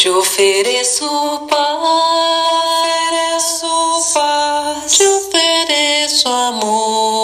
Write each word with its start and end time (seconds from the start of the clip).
Te 0.00 0.08
ofereço 0.10 1.48
paz, 1.50 2.06
te 4.96 5.08
ofereço 5.08 6.28
amor, 6.28 7.17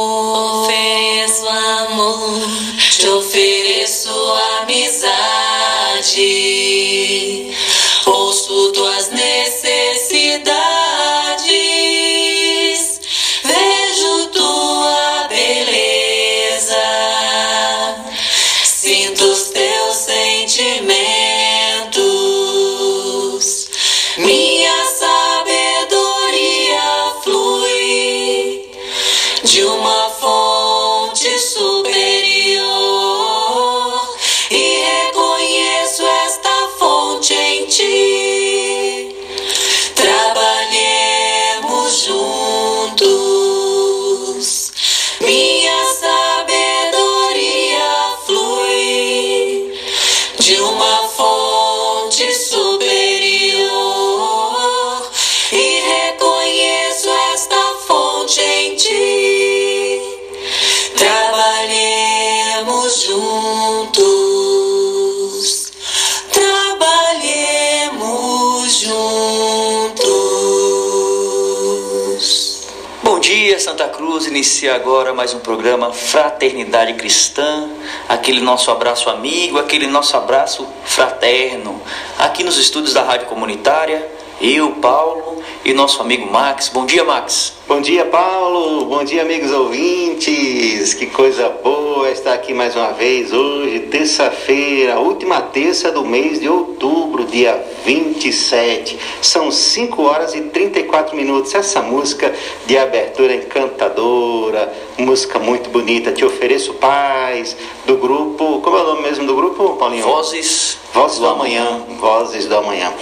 Cruz. 74.65 74.69
Inicia 74.69 74.75
agora 74.75 75.13
mais 75.13 75.35
um 75.35 75.41
programa 75.41 75.93
Fraternidade 75.93 76.95
Cristã. 76.95 77.69
Aquele 78.09 78.41
nosso 78.41 78.71
abraço 78.71 79.11
amigo, 79.11 79.59
aquele 79.59 79.87
nosso 79.87 80.17
abraço 80.17 80.67
fraterno. 80.85 81.83
Aqui 82.19 82.43
nos 82.43 82.57
estúdios 82.57 82.95
da 82.95 83.03
Rádio 83.03 83.27
Comunitária, 83.27 84.11
eu, 84.41 84.73
Paulo 84.77 85.43
e 85.65 85.75
nosso 85.75 86.01
amigo 86.01 86.31
Max. 86.33 86.71
Bom 86.71 86.87
dia, 86.87 87.05
Max. 87.05 87.54
Bom 87.67 87.81
dia, 87.81 88.05
Paulo. 88.05 88.85
Bom 88.85 89.03
dia, 89.05 89.23
amigos 89.23 89.51
ouvintes. 89.51 90.93
Que 90.93 91.07
coisa 91.07 91.49
boa 91.49 92.11
estar 92.11 92.35
aqui 92.35 92.53
mais 92.53 92.77
uma 92.77 92.93
vez 92.93 93.33
hoje, 93.33 93.81
terça-feira, 93.91 95.01
última 95.01 95.41
terça 95.41 95.91
do 95.91 96.05
mês 96.05 96.41
de 96.41 96.47
outubro, 96.47 97.25
dia 97.25 97.65
27. 97.87 98.99
São 99.23 99.51
5 99.51 100.03
horas 100.03 100.35
e 100.35 100.43
34 100.43 101.17
minutos. 101.17 101.55
Essa 101.55 101.81
música 101.81 102.35
de 102.67 102.77
abertura 102.77 103.35
encantadora, 103.35 104.71
música 104.99 105.39
muito 105.39 105.71
bonita. 105.71 106.13
Te 106.13 106.23
ofereço 106.23 106.75
paz, 106.75 107.57
do 107.87 107.97
grupo. 107.97 108.61
Como 108.61 108.77
é 108.77 108.83
o 108.83 108.87
nome 108.89 109.03
mesmo 109.03 109.27
do 109.27 109.35
grupo, 109.35 109.77
Paulinho? 109.77 110.05
Vozes, 110.05 110.77
Vozes 110.93 111.19
do 111.19 111.27
Amanhã. 111.27 111.83
Vozes 111.99 112.45
do 112.45 112.59
Amanhã. 112.59 112.93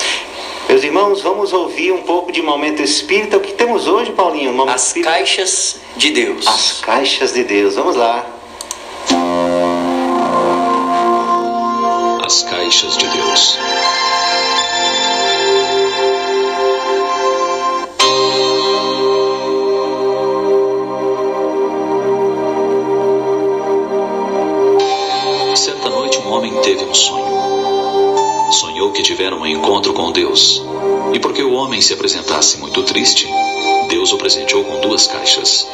Meus 0.73 0.85
irmãos, 0.85 1.21
vamos 1.21 1.53
ouvir 1.53 1.93
um 1.93 2.01
pouco 2.01 2.33
de 2.33 2.41
momento 2.41 2.81
espírita. 2.81 3.37
O 3.37 3.41
que 3.41 3.53
temos 3.53 3.87
hoje, 3.87 4.11
Paulinho? 4.13 4.55
Momento 4.55 4.77
As 4.77 4.87
espírita? 4.87 5.11
Caixas 5.11 5.77
de 5.99 6.11
Deus. 6.13 6.47
As 6.47 6.81
caixas 6.81 7.35
de 7.35 7.45
Deus. 7.45 7.75
Vamos 7.75 7.95
lá. 7.95 8.25
As 12.25 12.43
caixas 12.45 12.97
de 12.97 13.07
Deus. 13.07 13.59
Certa 25.55 25.91
noite 25.91 26.17
um 26.17 26.33
homem 26.33 26.63
teve 26.63 26.83
um 26.83 26.95
sonho. 26.95 27.82
Sonhou 28.53 28.93
que 28.93 29.03
tivera 29.03 29.35
um 29.35 29.47
encontro 29.47 29.95
com 29.95 30.13
Deus. 30.13 30.63
E 31.15 31.19
porque 31.19 31.43
o 31.43 31.53
homem 31.53 31.81
se 31.81 31.95
apresentasse 31.95 32.59
muito 32.59 32.83
triste, 32.83 33.27
Deus 33.89 34.13
o 34.13 34.19
presenteou 34.19 34.63
com 34.63 34.81
duas 34.81 35.07
caixas. 35.07 35.67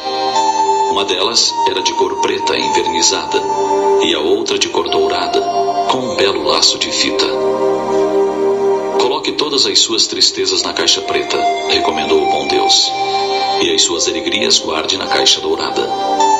Uma 0.89 1.03
delas 1.03 1.53
era 1.67 1.81
de 1.81 1.93
cor 1.93 2.21
preta 2.21 2.57
envernizada 2.57 3.41
e 4.01 4.13
a 4.15 4.19
outra 4.19 4.57
de 4.57 4.69
cor 4.69 4.89
dourada, 4.89 5.41
com 5.91 5.97
um 5.97 6.15
belo 6.15 6.43
laço 6.43 6.79
de 6.79 6.89
fita. 6.89 7.25
Coloque 8.99 9.33
todas 9.33 9.65
as 9.65 9.79
suas 9.79 10.07
tristezas 10.07 10.63
na 10.63 10.73
caixa 10.73 11.01
preta, 11.01 11.37
recomendou 11.69 12.23
o 12.23 12.31
bom 12.31 12.47
Deus, 12.47 12.91
e 13.61 13.69
as 13.71 13.81
suas 13.81 14.07
alegrias 14.07 14.57
guarde 14.57 14.97
na 14.97 15.07
caixa 15.07 15.41
dourada. 15.41 16.38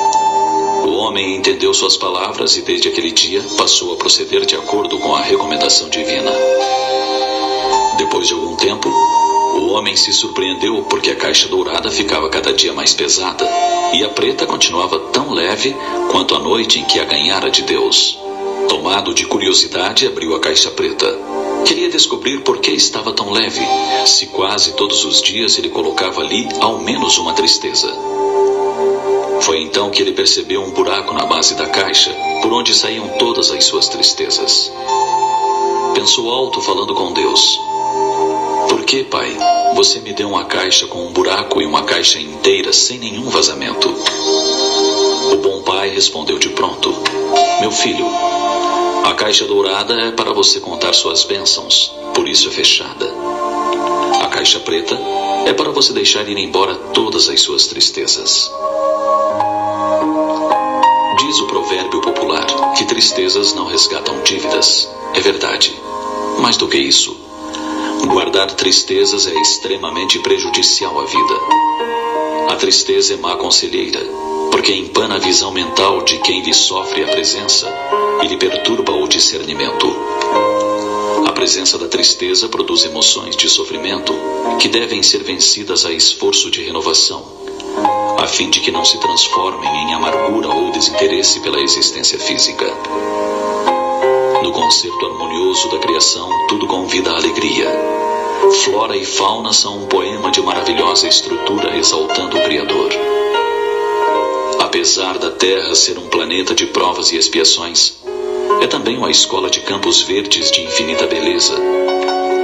O 0.84 0.92
homem 0.96 1.36
entendeu 1.36 1.72
suas 1.74 1.96
palavras 1.96 2.56
e 2.56 2.62
desde 2.62 2.88
aquele 2.88 3.12
dia 3.12 3.42
passou 3.56 3.92
a 3.92 3.96
proceder 3.96 4.44
de 4.46 4.56
acordo 4.56 4.98
com 4.98 5.14
a 5.14 5.20
recomendação 5.20 5.88
divina. 5.88 6.30
Depois 7.98 8.28
de 8.28 8.34
algum 8.34 8.56
tempo, 8.56 8.88
o 8.88 9.72
homem 9.72 9.96
se 9.96 10.12
surpreendeu 10.12 10.82
porque 10.88 11.10
a 11.10 11.16
caixa 11.16 11.48
dourada 11.48 11.90
ficava 11.90 12.28
cada 12.28 12.52
dia 12.52 12.72
mais 12.72 12.94
pesada 12.94 13.46
e 13.92 14.02
a 14.02 14.08
preta 14.08 14.46
continuava 14.46 14.98
tão 14.98 15.32
leve 15.32 15.76
quanto 16.10 16.34
a 16.34 16.38
noite 16.38 16.78
em 16.78 16.84
que 16.84 16.98
a 16.98 17.04
ganhara 17.04 17.50
de 17.50 17.62
Deus. 17.62 18.18
Tomado 18.68 19.12
de 19.12 19.26
curiosidade, 19.26 20.06
abriu 20.06 20.34
a 20.34 20.40
caixa 20.40 20.70
preta. 20.70 21.06
Queria 21.66 21.90
descobrir 21.90 22.40
por 22.40 22.58
que 22.58 22.70
estava 22.70 23.12
tão 23.12 23.30
leve, 23.30 23.60
se 24.06 24.26
quase 24.26 24.72
todos 24.72 25.04
os 25.04 25.20
dias 25.20 25.58
ele 25.58 25.68
colocava 25.68 26.20
ali 26.20 26.48
ao 26.60 26.78
menos 26.78 27.18
uma 27.18 27.32
tristeza. 27.32 28.09
Foi 29.40 29.60
então 29.60 29.90
que 29.90 30.02
ele 30.02 30.12
percebeu 30.12 30.62
um 30.62 30.70
buraco 30.70 31.14
na 31.14 31.24
base 31.24 31.54
da 31.54 31.66
caixa, 31.66 32.14
por 32.42 32.52
onde 32.52 32.74
saíam 32.74 33.08
todas 33.18 33.50
as 33.50 33.64
suas 33.64 33.88
tristezas. 33.88 34.70
Pensou 35.94 36.30
alto, 36.30 36.60
falando 36.60 36.94
com 36.94 37.12
Deus: 37.12 37.58
Por 38.68 38.84
que, 38.84 39.04
pai, 39.04 39.36
você 39.74 39.98
me 40.00 40.12
deu 40.12 40.28
uma 40.28 40.44
caixa 40.44 40.86
com 40.86 41.06
um 41.06 41.12
buraco 41.12 41.60
e 41.60 41.66
uma 41.66 41.82
caixa 41.82 42.20
inteira 42.20 42.72
sem 42.72 42.98
nenhum 42.98 43.28
vazamento? 43.30 43.88
O 45.32 45.36
bom 45.36 45.62
pai 45.62 45.88
respondeu 45.90 46.38
de 46.38 46.50
pronto: 46.50 46.94
Meu 47.60 47.70
filho, 47.70 48.06
a 49.04 49.14
caixa 49.14 49.46
dourada 49.46 49.94
é 49.94 50.12
para 50.12 50.32
você 50.32 50.60
contar 50.60 50.92
suas 50.92 51.24
bênçãos, 51.24 51.92
por 52.14 52.28
isso 52.28 52.48
é 52.48 52.52
fechada. 52.52 53.10
A 54.22 54.28
caixa 54.28 54.60
preta 54.60 54.98
é 55.46 55.52
para 55.52 55.70
você 55.70 55.92
deixar 55.92 56.28
ir 56.28 56.36
embora 56.36 56.74
todas 56.74 57.28
as 57.28 57.40
suas 57.40 57.66
tristezas. 57.66 58.50
Diz 61.18 61.40
o 61.40 61.46
provérbio 61.46 62.00
popular 62.00 62.46
que 62.76 62.84
tristezas 62.84 63.52
não 63.54 63.66
resgatam 63.66 64.20
dívidas. 64.22 64.88
É 65.14 65.20
verdade. 65.20 65.74
Mais 66.38 66.56
do 66.56 66.66
que 66.68 66.78
isso, 66.78 67.16
guardar 68.06 68.50
tristezas 68.52 69.26
é 69.26 69.34
extremamente 69.40 70.18
prejudicial 70.20 70.98
à 70.98 71.04
vida. 71.04 71.34
A 72.50 72.56
tristeza 72.56 73.14
é 73.14 73.16
má 73.16 73.36
conselheira, 73.36 74.00
porque 74.50 74.72
empana 74.72 75.16
a 75.16 75.18
visão 75.18 75.52
mental 75.52 76.02
de 76.02 76.18
quem 76.18 76.42
lhe 76.42 76.54
sofre 76.54 77.04
a 77.04 77.08
presença 77.08 77.72
e 78.22 78.26
lhe 78.26 78.36
perturba 78.36 78.92
o 78.92 79.06
discernimento. 79.06 79.86
A 81.26 81.32
presença 81.32 81.78
da 81.78 81.86
tristeza 81.86 82.48
produz 82.48 82.84
emoções 82.84 83.36
de 83.36 83.48
sofrimento 83.48 84.12
que 84.58 84.68
devem 84.68 85.02
ser 85.02 85.22
vencidas 85.22 85.84
a 85.84 85.92
esforço 85.92 86.50
de 86.50 86.62
renovação, 86.62 87.39
a 88.20 88.26
fim 88.26 88.50
de 88.50 88.60
que 88.60 88.70
não 88.70 88.84
se 88.84 88.98
transformem 88.98 89.70
em 89.82 89.94
amargura 89.94 90.48
ou 90.48 90.70
desinteresse 90.72 91.40
pela 91.40 91.58
existência 91.58 92.18
física. 92.18 92.66
No 94.42 94.52
concerto 94.52 95.06
harmonioso 95.06 95.70
da 95.70 95.78
criação, 95.78 96.28
tudo 96.46 96.66
convida 96.66 97.12
à 97.12 97.16
alegria. 97.16 97.66
Flora 98.62 98.94
e 98.94 99.06
fauna 99.06 99.54
são 99.54 99.78
um 99.78 99.86
poema 99.86 100.30
de 100.30 100.42
maravilhosa 100.42 101.08
estrutura 101.08 101.74
exaltando 101.78 102.36
o 102.36 102.42
Criador. 102.42 102.90
Apesar 104.58 105.16
da 105.16 105.30
Terra 105.30 105.74
ser 105.74 105.96
um 105.96 106.08
planeta 106.08 106.54
de 106.54 106.66
provas 106.66 107.12
e 107.12 107.16
expiações, 107.16 107.94
é 108.60 108.66
também 108.66 108.98
uma 108.98 109.10
escola 109.10 109.48
de 109.48 109.60
campos 109.60 110.02
verdes 110.02 110.50
de 110.50 110.60
infinita 110.60 111.06
beleza, 111.06 111.54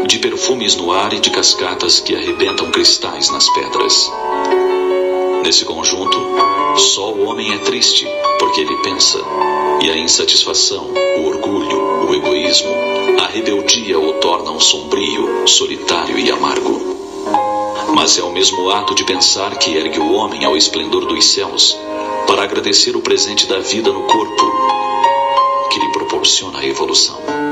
de 0.06 0.19
perfumes 0.20 0.75
no 0.75 0.90
ar 0.90 1.12
e 1.12 1.20
de 1.20 1.29
cascatas 1.29 2.00
que 2.00 2.17
arrebentam 2.17 2.70
cristais 2.70 3.29
nas 3.29 3.46
pedras. 3.50 4.11
Nesse 5.46 5.64
conjunto, 5.64 6.19
só 6.76 7.12
o 7.12 7.25
homem 7.25 7.54
é 7.54 7.58
triste, 7.58 8.04
porque 8.40 8.62
ele 8.62 8.76
pensa, 8.78 9.16
e 9.81 9.88
a 9.88 9.96
insatisfação, 9.96 10.90
o 11.19 11.25
orgulho, 11.25 12.08
o 12.08 12.12
egoísmo, 12.12 12.75
a 13.20 13.28
rebeldia 13.28 13.96
o 13.96 14.14
tornam 14.14 14.58
sombrio, 14.58 15.46
solitário 15.46 16.19
e 16.19 16.32
amargo. 16.32 16.96
Mas 17.94 18.19
é 18.19 18.25
o 18.25 18.32
mesmo 18.32 18.70
ato 18.70 18.93
de 18.93 19.04
pensar 19.04 19.56
que 19.56 19.70
ergue 19.76 20.00
o 20.00 20.14
homem 20.14 20.44
ao 20.44 20.56
esplendor 20.56 21.06
dos 21.06 21.25
céus 21.25 21.78
para 22.26 22.43
agradecer 22.43 22.96
o 22.96 23.00
presente 23.00 23.46
da 23.46 23.60
vida 23.60 23.93
no 23.93 24.02
corpo 24.02 24.52
que 25.70 25.78
lhe 25.78 25.93
proporciona 25.93 26.58
a 26.58 26.66
evolução. 26.66 27.45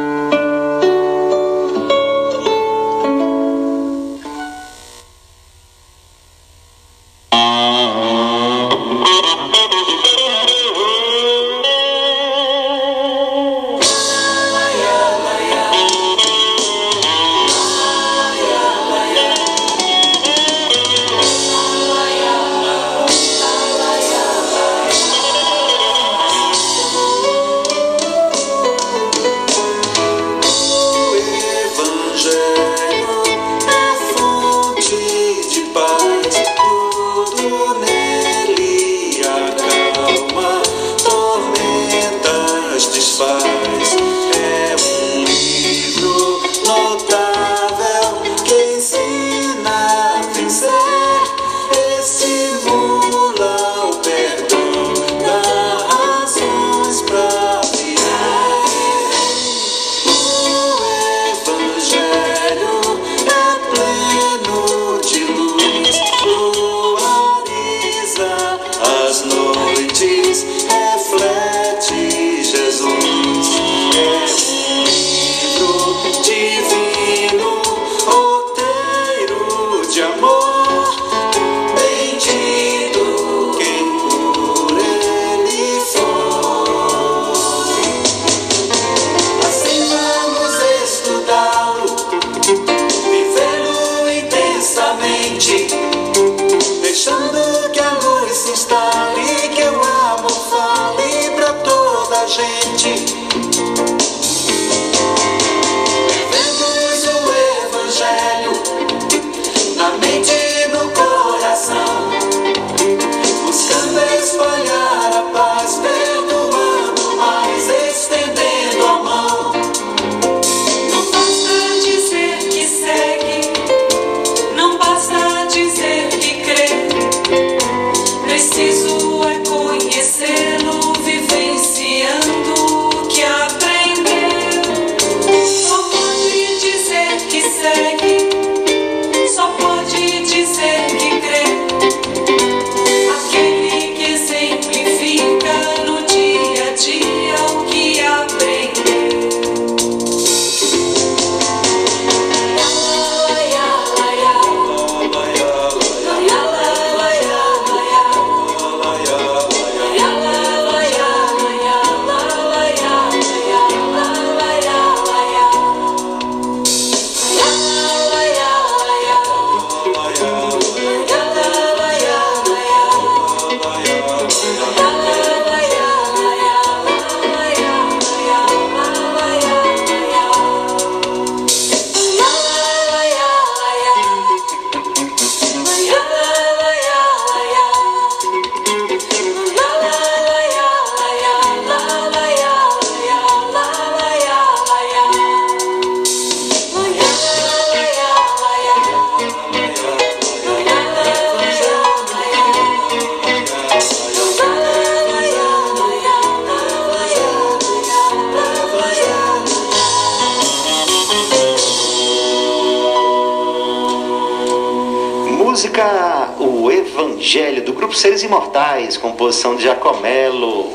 Grupo 217.94 217.96
Seres 217.96 218.22
Imortais, 218.24 218.96
composição 218.96 219.54
de 219.54 219.62
Jacomelo. 219.62 220.72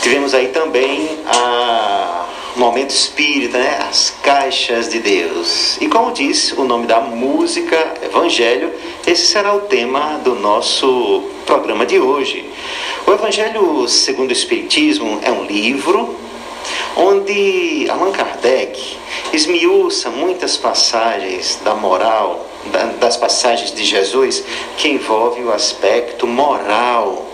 Tivemos 0.00 0.32
aí 0.32 0.48
também 0.48 1.18
a 1.26 2.26
momento 2.56 2.90
espírita, 2.90 3.58
né? 3.58 3.86
As 3.88 4.14
caixas 4.22 4.88
de 4.88 4.98
Deus. 4.98 5.76
E 5.80 5.88
como 5.88 6.10
diz 6.10 6.52
o 6.52 6.64
nome 6.64 6.86
da 6.86 7.00
música, 7.00 7.76
Evangelho, 8.02 8.72
esse 9.06 9.26
será 9.26 9.54
o 9.54 9.60
tema 9.62 10.20
do 10.24 10.34
nosso 10.34 11.22
programa 11.44 11.84
de 11.84 11.98
hoje. 11.98 12.50
O 13.06 13.12
Evangelho 13.12 13.86
segundo 13.86 14.30
o 14.30 14.32
Espiritismo 14.32 15.20
é 15.22 15.30
um 15.30 15.44
livro 15.44 16.16
onde 16.96 17.86
Allan 17.90 18.12
Kardec 18.12 18.96
esmiuça 19.32 20.08
muitas 20.08 20.56
passagens 20.56 21.60
da 21.62 21.74
moral 21.74 22.47
das 22.98 23.16
passagens 23.16 23.72
de 23.72 23.84
Jesus 23.84 24.44
que 24.76 24.88
envolve 24.88 25.42
o 25.42 25.52
aspecto 25.52 26.26
moral, 26.26 27.26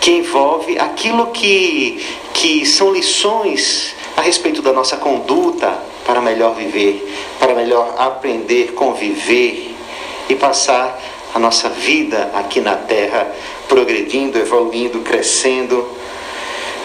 que 0.00 0.12
envolve 0.12 0.78
aquilo 0.78 1.28
que, 1.28 2.04
que 2.32 2.64
são 2.64 2.92
lições 2.92 3.94
a 4.16 4.22
respeito 4.22 4.62
da 4.62 4.72
nossa 4.72 4.96
conduta 4.96 5.78
para 6.06 6.20
melhor 6.20 6.54
viver, 6.54 7.06
para 7.38 7.54
melhor 7.54 7.94
aprender, 7.98 8.72
conviver 8.72 9.74
e 10.28 10.34
passar 10.34 11.00
a 11.34 11.38
nossa 11.38 11.68
vida 11.68 12.30
aqui 12.34 12.60
na 12.60 12.76
terra 12.76 13.30
progredindo, 13.68 14.38
evoluindo, 14.38 15.00
crescendo 15.00 15.99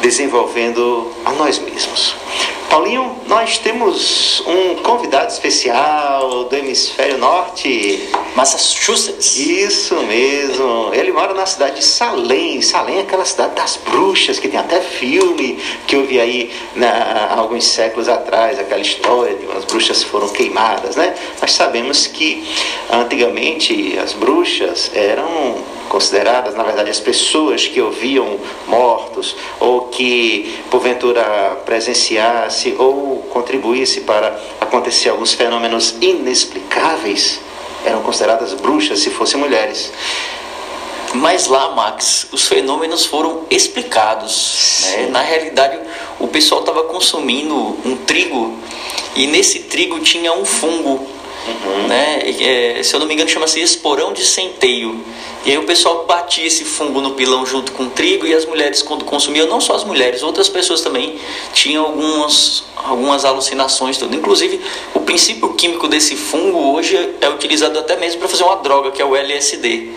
desenvolvendo 0.05 1.11
a 1.25 1.31
nós 1.31 1.57
mesmos. 1.57 2.13
Paulinho, 2.69 3.15
nós 3.25 3.57
temos 3.57 4.43
um 4.45 4.75
convidado 4.83 5.31
especial 5.31 6.43
do 6.43 6.55
hemisfério 6.55 7.17
norte. 7.17 8.07
Massachusetts. 8.35 9.35
Isso 9.35 9.95
mesmo. 10.03 10.91
Ele 10.93 11.11
mora 11.11 11.33
na 11.33 11.47
cidade 11.47 11.77
de 11.77 11.83
Salem. 11.83 12.61
Salem 12.61 12.97
é 12.97 13.01
aquela 13.01 13.25
cidade 13.25 13.55
das 13.55 13.77
bruxas, 13.77 14.37
que 14.37 14.47
tem 14.47 14.59
até 14.59 14.79
filme 14.79 15.57
que 15.87 15.95
eu 15.95 16.05
vi 16.05 16.19
aí 16.19 16.51
na, 16.75 16.87
há 16.87 17.39
alguns 17.39 17.65
séculos 17.65 18.07
atrás, 18.07 18.59
aquela 18.59 18.81
história 18.81 19.35
de 19.35 19.45
umas 19.47 19.65
bruxas 19.65 20.03
foram 20.03 20.29
queimadas, 20.29 20.95
né? 20.95 21.15
Nós 21.41 21.51
sabemos 21.51 22.05
que 22.05 22.47
antigamente 22.91 23.97
as 23.97 24.13
bruxas 24.13 24.91
eram 24.93 25.55
consideradas, 25.89 26.55
na 26.55 26.63
verdade, 26.63 26.89
as 26.89 26.99
pessoas 26.99 27.67
que 27.67 27.81
ouviam 27.81 28.37
mortos 28.67 29.35
ou 29.59 29.87
que 29.95 30.59
porventura 30.69 31.23
presenciasse 31.65 32.75
ou 32.77 33.25
contribuísse 33.29 34.01
para 34.01 34.37
acontecer 34.59 35.09
alguns 35.09 35.33
fenômenos 35.33 35.95
inexplicáveis 36.01 37.39
eram 37.85 38.01
consideradas 38.01 38.53
bruxas 38.53 38.99
se 38.99 39.09
fossem 39.09 39.39
mulheres. 39.39 39.91
Mas 41.13 41.47
lá, 41.47 41.69
Max, 41.69 42.27
os 42.31 42.47
fenômenos 42.47 43.05
foram 43.05 43.43
explicados. 43.49 44.81
Né? 44.81 45.07
Na 45.11 45.21
realidade, 45.21 45.79
o 46.19 46.27
pessoal 46.27 46.59
estava 46.59 46.83
consumindo 46.83 47.55
um 47.85 47.95
trigo 48.05 48.57
e 49.15 49.27
nesse 49.27 49.59
trigo 49.59 49.99
tinha 50.01 50.33
um 50.33 50.43
fungo. 50.43 51.07
Uhum. 51.47 51.87
Né? 51.87 52.19
É, 52.41 52.83
se 52.83 52.93
eu 52.93 52.99
não 52.99 53.07
me 53.07 53.13
engano, 53.13 53.29
chama-se 53.29 53.61
esporão 53.61 54.13
de 54.13 54.25
centeio. 54.25 54.99
E 55.45 55.51
aí 55.51 55.57
o 55.59 55.63
pessoal 55.63 56.05
batia 56.07 56.47
esse 56.47 56.65
fungo 56.65 56.99
no 57.01 57.11
pilão 57.11 57.45
junto 57.45 57.71
com 57.71 57.87
trigo 57.87 58.25
e 58.25 58.33
as 58.33 58.45
mulheres, 58.45 58.81
quando 58.81 59.05
consumiam, 59.05 59.47
não 59.47 59.61
só 59.61 59.75
as 59.75 59.83
mulheres, 59.83 60.23
outras 60.23 60.49
pessoas 60.49 60.81
também 60.81 61.19
tinham 61.53 61.85
algumas, 61.85 62.63
algumas 62.75 63.23
alucinações. 63.23 63.97
Tudo. 63.97 64.15
Inclusive, 64.15 64.59
o 64.95 65.01
princípio 65.01 65.53
químico 65.53 65.87
desse 65.87 66.15
fungo 66.15 66.73
hoje 66.73 66.97
é 67.21 67.29
utilizado 67.29 67.77
até 67.77 67.95
mesmo 67.95 68.19
para 68.19 68.27
fazer 68.27 68.43
uma 68.43 68.55
droga, 68.55 68.89
que 68.89 69.01
é 69.01 69.05
o 69.05 69.15
LSD. 69.15 69.89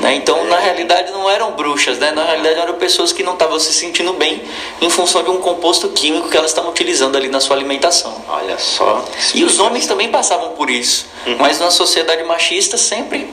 Né? 0.00 0.14
Então, 0.16 0.44
na 0.44 0.58
realidade, 0.58 1.12
não 1.12 1.28
eram 1.30 1.52
bruxas, 1.52 1.98
né? 1.98 2.10
na 2.10 2.24
realidade, 2.24 2.60
eram 2.60 2.74
pessoas 2.74 3.12
que 3.12 3.22
não 3.22 3.34
estavam 3.34 3.58
se 3.58 3.72
sentindo 3.72 4.12
bem 4.14 4.42
em 4.80 4.90
função 4.90 5.22
de 5.22 5.30
um 5.30 5.38
composto 5.38 5.88
químico 5.90 6.28
que 6.28 6.36
elas 6.36 6.50
estavam 6.50 6.70
utilizando 6.70 7.16
ali 7.16 7.28
na 7.28 7.40
sua 7.40 7.56
alimentação. 7.56 8.14
Olha 8.28 8.58
só. 8.58 9.04
E 9.34 9.44
os 9.44 9.58
homens 9.58 9.86
também 9.86 10.10
passavam 10.10 10.50
por 10.50 10.68
isso, 10.68 11.06
uhum. 11.26 11.36
mas 11.38 11.58
na 11.58 11.70
sociedade 11.70 12.22
machista 12.24 12.76
sempre 12.76 13.28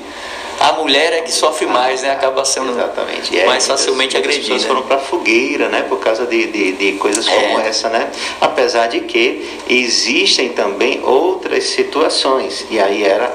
a 0.62 0.74
mulher 0.74 1.14
é 1.14 1.22
que 1.22 1.32
sofre 1.32 1.66
mais, 1.66 2.04
né? 2.04 2.12
Acaba 2.12 2.46
sendo 2.46 2.72
Exatamente. 2.72 3.38
É, 3.38 3.46
mais 3.46 3.66
facilmente 3.66 4.16
agredida. 4.16 4.42
As 4.42 4.48
pessoas 4.48 4.66
foram 4.66 4.84
para 4.84 5.00
fogueira, 5.00 5.70
né? 5.70 5.84
Por 5.90 6.00
causa 6.00 6.26
de, 6.26 6.48
de, 6.48 6.72
de 6.74 6.92
coisas 6.94 7.28
como 7.28 7.60
é. 7.60 7.68
essa, 7.68 7.90
né? 7.90 8.12
Apesar 8.40 8.88
de 8.88 9.02
que 9.02 9.50
existem 9.68 10.50
também 10.50 11.02
outras 11.04 11.64
situações, 11.64 12.66
e 12.70 12.80
aí 12.80 13.04
era 13.04 13.32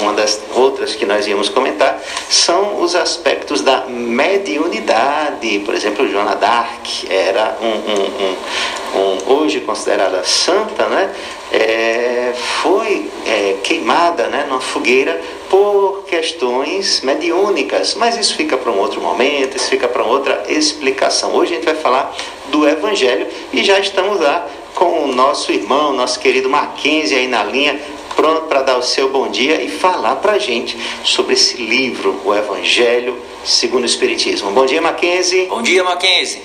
uma 0.00 0.12
das 0.14 0.40
outras 0.54 0.94
que 0.94 1.04
nós 1.04 1.26
íamos 1.26 1.48
comentar, 1.48 2.00
são 2.30 2.80
os 2.80 2.94
aspectos 2.94 3.60
da 3.60 3.84
mediunidade. 3.86 5.58
Por 5.60 5.74
exemplo, 5.74 6.08
Joana 6.08 6.34
d'Arc 6.34 7.06
era 7.10 7.58
um, 7.60 7.66
um, 7.66 8.98
um, 8.98 9.00
um 9.00 9.34
hoje 9.34 9.60
considerada 9.60 10.24
santa, 10.24 10.86
né? 10.86 11.10
É, 11.54 12.32
foi 12.34 13.08
é, 13.24 13.56
queimada 13.62 14.26
né, 14.26 14.44
numa 14.48 14.60
fogueira 14.60 15.20
por 15.48 16.02
questões 16.08 17.00
mediúnicas, 17.02 17.94
mas 17.94 18.16
isso 18.16 18.34
fica 18.34 18.56
para 18.56 18.72
um 18.72 18.78
outro 18.80 19.00
momento, 19.00 19.56
isso 19.56 19.68
fica 19.68 19.86
para 19.86 20.02
outra 20.02 20.42
explicação. 20.48 21.32
Hoje 21.32 21.52
a 21.52 21.54
gente 21.56 21.64
vai 21.64 21.76
falar 21.76 22.12
do 22.48 22.68
Evangelho 22.68 23.28
e 23.52 23.62
já 23.62 23.78
estamos 23.78 24.18
lá 24.18 24.48
com 24.74 25.04
o 25.04 25.14
nosso 25.14 25.52
irmão, 25.52 25.92
nosso 25.92 26.18
querido 26.18 26.50
Mackenzie 26.50 27.16
aí 27.16 27.28
na 27.28 27.44
linha, 27.44 27.80
pronto 28.16 28.46
para 28.48 28.62
dar 28.62 28.76
o 28.76 28.82
seu 28.82 29.08
bom 29.10 29.28
dia 29.28 29.62
e 29.62 29.68
falar 29.68 30.16
para 30.16 30.32
a 30.32 30.38
gente 30.38 30.76
sobre 31.04 31.34
esse 31.34 31.56
livro, 31.56 32.20
o 32.24 32.34
Evangelho 32.34 33.16
segundo 33.44 33.82
o 33.82 33.86
Espiritismo. 33.86 34.50
Bom 34.50 34.66
dia, 34.66 34.82
Mackenzie. 34.82 35.46
Bom 35.46 35.62
dia, 35.62 35.84
Mackenzie. 35.84 36.42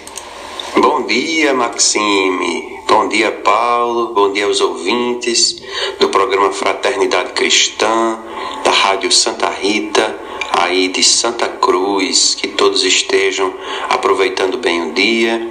Bom 0.75 1.03
dia, 1.03 1.53
Maxime. 1.53 2.79
Bom 2.87 3.07
dia, 3.07 3.31
Paulo. 3.31 4.13
Bom 4.13 4.31
dia 4.33 4.45
aos 4.45 4.59
ouvintes 4.59 5.55
do 5.99 6.09
programa 6.09 6.51
Fraternidade 6.51 7.31
Cristã, 7.31 8.19
da 8.63 8.71
Rádio 8.71 9.11
Santa 9.11 9.49
Rita, 9.49 10.19
aí 10.51 10.89
de 10.89 11.01
Santa 11.03 11.47
Cruz. 11.47 12.35
Que 12.35 12.49
todos 12.49 12.83
estejam 12.83 13.53
aproveitando 13.89 14.57
bem 14.57 14.89
o 14.89 14.93
dia 14.93 15.41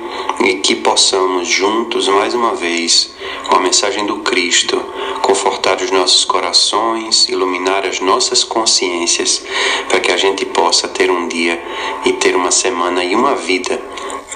e 0.45 0.55
que 0.57 0.77
possamos 0.77 1.49
juntos, 1.49 2.07
mais 2.09 2.35
uma 2.35 2.55
vez, 2.55 3.11
com 3.49 3.57
a 3.57 3.61
mensagem 3.61 4.07
do 4.07 4.19
Cristo, 4.19 4.81
confortar 5.23 5.81
os 5.81 5.91
nossos 5.91 6.25
corações, 6.25 7.29
iluminar 7.29 7.87
as 7.87 8.01
nossas 8.01 8.45
consciências, 8.45 9.43
para 9.89 10.01
que 10.01 10.13
a 10.13 10.17
gente 10.17 10.45
possa 10.45 10.87
ter 10.87 11.11
um 11.11 11.27
dia 11.29 11.61
e 12.05 12.13
ter 12.13 12.37
uma 12.37 12.51
semana 12.51 13.03
e 13.03 13.15
uma 13.15 13.35
vida 13.35 13.81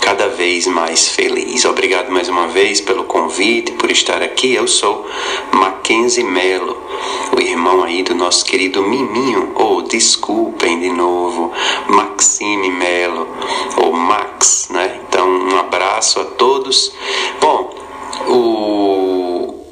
cada 0.03 0.29
vez 0.29 0.67
mais 0.67 1.09
feliz. 1.09 1.65
Obrigado 1.65 2.11
mais 2.11 2.29
uma 2.29 2.49
vez 2.49 2.81
pelo 2.81 3.05
convite, 3.05 3.71
por 3.73 3.91
estar 3.91 4.21
aqui. 4.21 4.53
Eu 4.53 4.67
sou 4.67 5.07
Mackenzie 5.53 6.25
Melo, 6.25 6.77
o 7.35 7.41
irmão 7.41 7.85
aí 7.85 8.03
do 8.03 8.13
nosso 8.15 8.45
querido 8.45 8.83
Miminho, 8.83 9.53
ou 9.55 9.79
oh, 9.79 9.83
desculpem 9.83 10.81
de 10.81 10.91
novo, 10.91 11.53
Maxime 11.89 12.69
Melo, 12.69 13.29
ou 13.77 13.93
Max, 13.93 14.69
né? 14.71 15.01
Então, 15.09 15.29
um 15.29 15.57
abraço 15.57 16.21
a 16.21 16.25
todos. 16.25 16.93
Bom, 17.41 17.73
o 18.27 19.63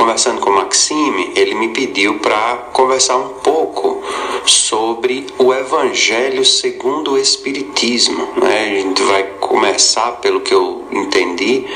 conversando 0.00 0.40
com 0.40 0.50
o 0.50 0.54
Maxime, 0.54 1.32
ele 1.36 1.54
me 1.54 1.68
pediu 1.68 2.18
para 2.20 2.56
conversar 2.72 3.16
um 3.16 3.28
pouco 3.28 4.02
sobre 4.46 5.26
o 5.38 5.52
Evangelho 5.52 6.44
segundo 6.44 7.12
o 7.12 7.18
Espiritismo. 7.18 8.28
Né? 8.36 8.62
A 8.62 8.80
gente 8.80 9.02
vai 9.02 9.24
começar, 9.50 10.12
pelo 10.22 10.40
que 10.40 10.54
eu 10.54 10.84
entendi, 10.92 11.66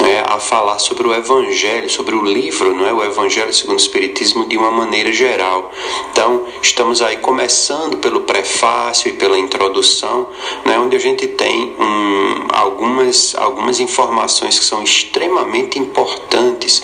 né, 0.00 0.24
a 0.26 0.40
falar 0.40 0.80
sobre 0.80 1.06
o 1.06 1.14
Evangelho, 1.14 1.88
sobre 1.88 2.16
o 2.16 2.24
livro, 2.24 2.74
não 2.74 2.84
é? 2.84 2.92
o 2.92 3.04
Evangelho 3.04 3.54
segundo 3.54 3.78
o 3.78 3.80
Espiritismo, 3.80 4.44
de 4.44 4.58
uma 4.58 4.72
maneira 4.72 5.12
geral. 5.12 5.70
Então, 6.10 6.44
estamos 6.60 7.00
aí 7.00 7.18
começando 7.18 7.98
pelo 7.98 8.22
prefácio 8.22 9.08
e 9.08 9.12
pela 9.12 9.38
introdução, 9.38 10.30
né, 10.64 10.76
onde 10.80 10.96
a 10.96 10.98
gente 10.98 11.28
tem 11.28 11.72
um, 11.78 12.48
algumas, 12.52 13.36
algumas 13.36 13.78
informações 13.78 14.58
que 14.58 14.64
são 14.64 14.82
extremamente 14.82 15.78
importantes 15.78 16.82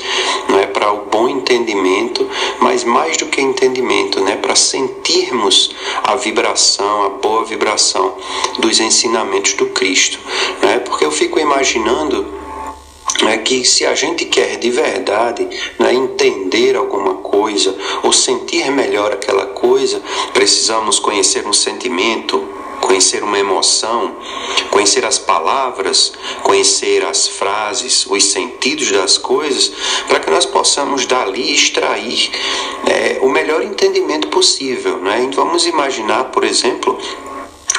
não 0.48 0.60
é, 0.60 0.66
para 0.66 0.92
o 0.92 1.06
bom 1.06 1.28
entendimento, 1.28 2.28
mas 2.60 2.84
mais 2.84 3.16
do 3.16 3.26
que 3.26 3.40
entendimento, 3.40 4.20
né, 4.20 4.36
para 4.36 4.54
sentirmos 4.54 5.74
a 6.04 6.14
vibração, 6.14 7.06
a 7.06 7.08
boa 7.08 7.44
vibração 7.44 8.14
dos 8.60 8.78
ensinamentos 8.78 9.54
do 9.54 9.66
Cristo. 9.66 10.27
Né, 10.62 10.78
porque 10.80 11.04
eu 11.04 11.10
fico 11.10 11.38
imaginando 11.38 12.38
é 13.26 13.36
que 13.38 13.64
se 13.64 13.84
a 13.84 13.94
gente 13.94 14.26
quer 14.26 14.58
de 14.58 14.70
verdade 14.70 15.48
né, 15.78 15.92
entender 15.92 16.76
alguma 16.76 17.14
coisa 17.14 17.74
ou 18.02 18.12
sentir 18.12 18.70
melhor 18.70 19.12
aquela 19.12 19.46
coisa, 19.46 20.00
precisamos 20.32 20.98
conhecer 20.98 21.46
um 21.46 21.52
sentimento, 21.52 22.46
conhecer 22.80 23.22
uma 23.24 23.38
emoção, 23.38 24.16
conhecer 24.70 25.04
as 25.04 25.18
palavras, 25.18 26.12
conhecer 26.42 27.04
as 27.04 27.26
frases, 27.26 28.06
os 28.06 28.24
sentidos 28.24 28.90
das 28.90 29.18
coisas, 29.18 29.72
para 30.06 30.20
que 30.20 30.30
nós 30.30 30.46
possamos 30.46 31.04
dali 31.04 31.52
extrair 31.52 32.30
é, 32.86 33.18
o 33.20 33.28
melhor 33.28 33.62
entendimento 33.62 34.28
possível. 34.28 34.98
Né? 34.98 35.24
Então, 35.24 35.44
vamos 35.44 35.66
imaginar, 35.66 36.24
por 36.26 36.44
exemplo, 36.44 36.98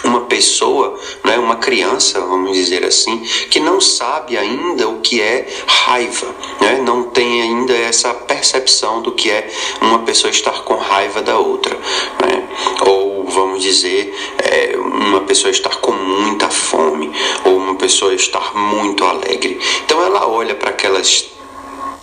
uma 0.03 0.21
pessoa, 0.21 0.97
não 1.23 1.33
é 1.33 1.37
uma 1.37 1.57
criança, 1.57 2.19
vamos 2.21 2.55
dizer 2.55 2.85
assim, 2.85 3.19
que 3.49 3.59
não 3.59 3.81
sabe 3.81 4.37
ainda 4.37 4.87
o 4.87 4.99
que 4.99 5.21
é 5.21 5.47
raiva, 5.67 6.27
né? 6.61 6.81
não 6.85 7.03
tem 7.03 7.41
ainda 7.41 7.73
essa 7.73 8.13
percepção 8.13 9.01
do 9.01 9.11
que 9.11 9.29
é 9.29 9.49
uma 9.81 9.99
pessoa 9.99 10.31
estar 10.31 10.63
com 10.63 10.75
raiva 10.75 11.21
da 11.21 11.37
outra, 11.37 11.75
né? 11.75 12.47
ou 12.87 13.25
vamos 13.25 13.61
dizer, 13.61 14.13
é, 14.37 14.77
uma 14.77 15.21
pessoa 15.21 15.51
estar 15.51 15.75
com 15.77 15.91
muita 15.91 16.49
fome, 16.49 17.11
ou 17.45 17.57
uma 17.57 17.75
pessoa 17.75 18.13
estar 18.13 18.55
muito 18.55 19.03
alegre. 19.03 19.59
Então 19.85 20.03
ela 20.03 20.27
olha 20.27 20.55
para 20.55 20.69
aquelas 20.71 21.25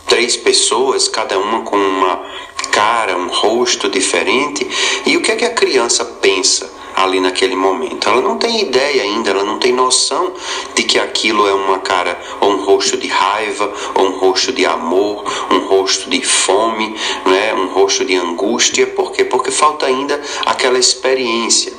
três 0.06 0.36
pessoas, 0.36 1.08
cada 1.08 1.38
uma 1.38 1.62
com 1.62 1.76
uma 1.76 2.22
cara, 2.70 3.16
um 3.16 3.28
rosto 3.28 3.88
diferente, 3.88 4.66
e 5.06 5.16
o 5.16 5.22
que 5.22 5.32
é 5.32 5.36
que 5.36 5.44
a 5.44 5.54
criança 5.54 6.04
pensa? 6.04 6.70
Ali 6.96 7.20
naquele 7.20 7.54
momento. 7.54 8.08
Ela 8.08 8.22
não 8.22 8.38
tem 8.38 8.62
ideia 8.62 9.02
ainda, 9.02 9.30
ela 9.30 9.44
não 9.44 9.58
tem 9.58 9.72
noção 9.72 10.32
de 10.74 10.82
que 10.82 10.98
aquilo 10.98 11.46
é 11.46 11.52
uma 11.52 11.78
cara 11.78 12.18
ou 12.40 12.52
um 12.52 12.64
rosto 12.64 12.96
de 12.96 13.06
raiva, 13.06 13.70
ou 13.94 14.06
um 14.06 14.18
rosto 14.18 14.52
de 14.52 14.64
amor, 14.64 15.22
um 15.50 15.58
rosto 15.66 16.08
de 16.08 16.24
fome, 16.24 16.96
né? 17.26 17.54
um 17.54 17.66
rosto 17.66 18.04
de 18.04 18.16
angústia. 18.16 18.86
Por 18.86 19.12
quê? 19.12 19.24
Porque 19.24 19.50
falta 19.50 19.84
ainda 19.84 20.20
aquela 20.46 20.78
experiência. 20.78 21.72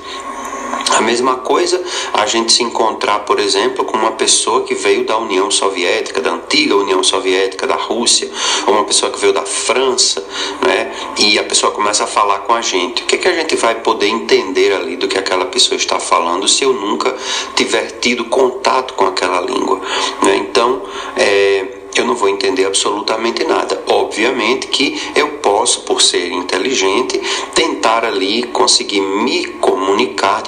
A 0.89 1.01
mesma 1.01 1.35
coisa 1.35 1.81
a 2.13 2.25
gente 2.25 2.51
se 2.51 2.63
encontrar, 2.63 3.19
por 3.19 3.39
exemplo, 3.39 3.85
com 3.85 3.97
uma 3.97 4.13
pessoa 4.13 4.63
que 4.63 4.73
veio 4.73 5.05
da 5.05 5.17
União 5.17 5.51
Soviética, 5.51 6.21
da 6.21 6.31
antiga 6.31 6.75
União 6.75 7.03
Soviética, 7.03 7.67
da 7.67 7.75
Rússia, 7.75 8.29
ou 8.65 8.73
uma 8.73 8.83
pessoa 8.83 9.11
que 9.11 9.19
veio 9.19 9.33
da 9.33 9.43
França, 9.43 10.25
né? 10.65 10.91
e 11.19 11.37
a 11.37 11.43
pessoa 11.43 11.71
começa 11.71 12.03
a 12.03 12.07
falar 12.07 12.39
com 12.39 12.53
a 12.53 12.61
gente. 12.61 13.03
O 13.03 13.05
que, 13.05 13.15
é 13.15 13.17
que 13.17 13.27
a 13.27 13.33
gente 13.33 13.55
vai 13.55 13.75
poder 13.75 14.07
entender 14.07 14.73
ali 14.73 14.95
do 14.95 15.07
que 15.07 15.17
aquela 15.17 15.45
pessoa 15.45 15.77
está 15.77 15.99
falando 15.99 16.47
se 16.47 16.63
eu 16.63 16.73
nunca 16.73 17.15
tiver 17.55 17.91
tido 17.99 18.25
contato 18.25 18.93
com 18.93 19.05
aquela 19.05 19.41
língua? 19.41 19.79
Né? 20.23 20.37
Então, 20.37 20.81
é, 21.15 21.65
eu 21.95 22.05
não 22.05 22.15
vou 22.15 22.29
entender 22.29 22.65
absolutamente 22.65 23.43
nada. 23.43 23.81
Obviamente 23.87 24.67
que 24.67 24.99
eu 25.15 25.29
posso, 25.41 25.81
por 25.81 26.01
ser 26.01 26.31
inteligente, 26.31 27.19
tentar 27.53 28.05
ali 28.05 28.43
conseguir 28.43 29.01
me 29.01 29.45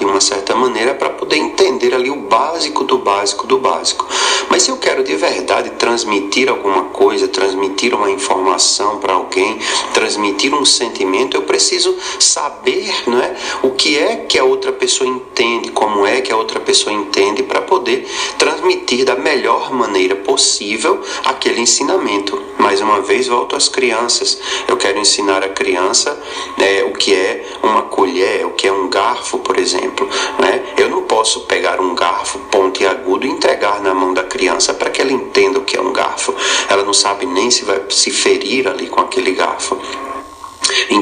de 0.00 0.06
uma 0.06 0.20
certa 0.20 0.54
maneira 0.54 0.94
para 0.94 1.10
poder 1.10 1.36
entender 1.36 1.94
ali 1.94 2.10
o 2.10 2.16
básico 2.16 2.84
do 2.84 2.96
básico 2.96 3.46
do 3.46 3.58
básico. 3.58 4.06
Mas 4.48 4.62
se 4.62 4.70
eu 4.70 4.78
quero 4.78 5.04
de 5.04 5.14
verdade 5.14 5.70
transmitir 5.70 6.48
alguma 6.48 6.84
coisa, 6.84 7.28
transmitir 7.28 7.94
uma 7.94 8.10
informação 8.10 8.98
para 8.98 9.12
alguém, 9.12 9.58
transmitir 9.92 10.54
um 10.54 10.64
sentimento, 10.64 11.36
eu 11.36 11.42
preciso 11.42 11.94
saber, 12.18 12.90
não 13.06 13.18
é, 13.20 13.36
o 13.62 13.72
que 13.72 13.98
é 13.98 14.16
que 14.16 14.38
a 14.38 14.44
outra 14.44 14.72
pessoa 14.72 15.08
entende, 15.08 15.70
como 15.70 16.06
é 16.06 16.22
que 16.22 16.32
a 16.32 16.36
outra 16.36 16.58
pessoa 16.58 16.94
entende 16.94 17.42
para 17.42 17.60
poder 17.60 18.08
transmitir 18.38 19.04
da 19.04 19.16
melhor 19.16 19.70
maneira 19.72 20.16
possível 20.16 21.02
aquele 21.26 21.60
ensinamento. 21.60 22.42
Mais 22.58 22.80
uma 22.80 23.00
vez 23.00 23.26
volto 23.26 23.56
às 23.56 23.68
crianças. 23.68 24.38
Eu 24.68 24.76
quero 24.76 24.98
ensinar 24.98 25.42
a 25.42 25.48
criança 25.48 26.18
é, 26.58 26.84
o 26.84 26.92
que 26.92 27.14
é 27.14 27.44
uma 27.62 27.82
colher, 27.82 28.46
o 28.46 28.50
que 28.50 28.66
é 28.66 28.72
um 28.72 28.88
garfo, 28.88 29.29
por 29.38 29.58
exemplo. 29.58 30.08
Né? 30.38 30.62
Eu 30.76 30.88
não 30.88 31.02
posso 31.02 31.40
pegar 31.40 31.80
um 31.80 31.94
garfo 31.94 32.38
pontiagudo 32.50 33.26
e 33.26 33.30
entregar 33.30 33.80
na 33.80 33.94
mão 33.94 34.12
da 34.12 34.24
criança 34.24 34.74
para 34.74 34.90
que 34.90 35.00
ela 35.00 35.12
entenda 35.12 35.58
o 35.58 35.64
que 35.64 35.76
é 35.76 35.80
um 35.80 35.92
garfo. 35.92 36.34
Ela 36.68 36.82
não 36.82 36.94
sabe 36.94 37.26
nem 37.26 37.50
se 37.50 37.64
vai 37.64 37.82
se 37.90 38.10
ferir 38.10 38.68
ali 38.68 38.88
com 38.88 39.00
aquele 39.00 39.32
garfo. 39.32 39.78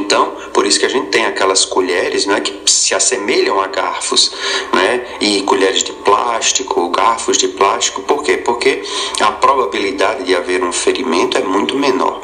Então, 0.09 0.33
por 0.55 0.65
isso 0.65 0.81
que 0.81 0.87
a 0.87 0.89
gente 0.89 1.09
tem 1.09 1.27
aquelas 1.27 1.67
colheres 1.67 2.25
né, 2.25 2.41
que 2.41 2.63
se 2.65 2.95
assemelham 2.95 3.61
a 3.61 3.67
garfos, 3.67 4.33
né, 4.73 5.07
e 5.21 5.43
colheres 5.43 5.83
de 5.83 5.93
plástico, 5.93 6.89
garfos 6.89 7.37
de 7.37 7.49
plástico, 7.49 8.01
por 8.01 8.23
quê? 8.23 8.39
Porque 8.39 8.83
a 9.21 9.33
probabilidade 9.33 10.25
de 10.25 10.35
haver 10.35 10.65
um 10.65 10.73
ferimento 10.73 11.37
é 11.37 11.43
muito 11.43 11.77
menor. 11.77 12.23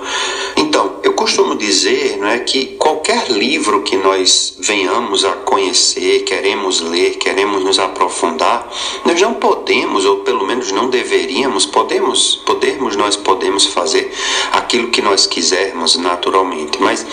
Então, 0.56 0.94
eu 1.02 1.12
costumo 1.12 1.56
dizer 1.56 2.16
né, 2.16 2.38
que 2.38 2.68
qualquer 2.78 3.30
livro 3.30 3.82
que 3.82 3.98
nós 3.98 4.56
venhamos 4.60 5.22
a 5.22 5.32
conhecer, 5.32 6.20
queremos 6.20 6.80
ler, 6.80 7.16
queremos 7.18 7.62
nos 7.62 7.78
aprofundar, 7.78 8.66
nós 9.04 9.20
não 9.20 9.34
podemos, 9.34 10.06
ou 10.06 10.20
pelo 10.20 10.46
menos 10.46 10.72
não 10.72 10.88
deveríamos, 10.88 11.66
podemos, 11.66 12.36
podemos, 12.46 12.96
nós 12.96 13.14
podemos 13.14 13.66
fazer 13.66 14.10
aquilo 14.52 14.88
que 14.88 15.02
nós 15.02 15.26
quisermos 15.26 15.96
naturalmente, 15.96 16.80
mas 16.80 17.04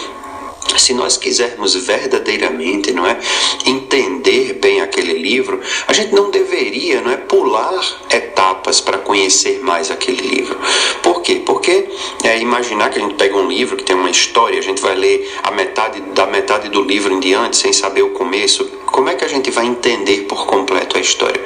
se 0.78 0.94
nós 0.94 1.18
quisermos 1.18 1.76
verdadeiramente, 1.76 2.92
não 2.92 3.06
é, 3.06 3.18
entender 3.66 4.54
bem 4.54 4.82
aquele 4.82 5.14
livro, 5.14 5.60
a 5.88 5.94
gente 5.94 6.14
não 6.14 6.32
deveria, 6.32 7.02
não 7.02 7.12
é, 7.12 7.18
pular 7.18 7.82
etapas 8.10 8.82
para 8.82 8.98
conhecer 8.98 9.60
mais 9.62 9.92
aquele 9.92 10.22
livro. 10.22 10.58
Por 11.04 11.22
quê? 11.22 11.42
Porque 11.46 11.88
é 12.24 12.40
imaginar 12.40 12.90
que 12.90 13.00
a 13.00 13.02
gente 13.02 13.16
pega 13.16 13.36
um 13.36 13.48
livro 13.48 13.78
que 13.78 13.84
tem 13.84 13.96
uma 13.96 14.10
história, 14.10 14.60
a 14.60 14.64
gente 14.64 14.82
vai 14.82 14.96
ler 14.96 15.32
a 15.44 15.52
metade 15.52 16.02
da 16.14 16.26
metade 16.26 16.70
do 16.70 16.82
livro 16.82 17.14
em 17.14 17.20
diante 17.20 17.58
sem 17.58 17.74
saber 17.74 18.04
o 18.04 18.12
começo. 18.12 18.81
Como 18.92 19.10
é 19.10 19.16
que 19.16 19.24
a 19.24 19.28
gente 19.28 19.50
vai 19.50 19.66
entender 19.66 20.26
por 20.28 20.46
completo 20.46 20.98
a 20.98 21.02
história? 21.02 21.42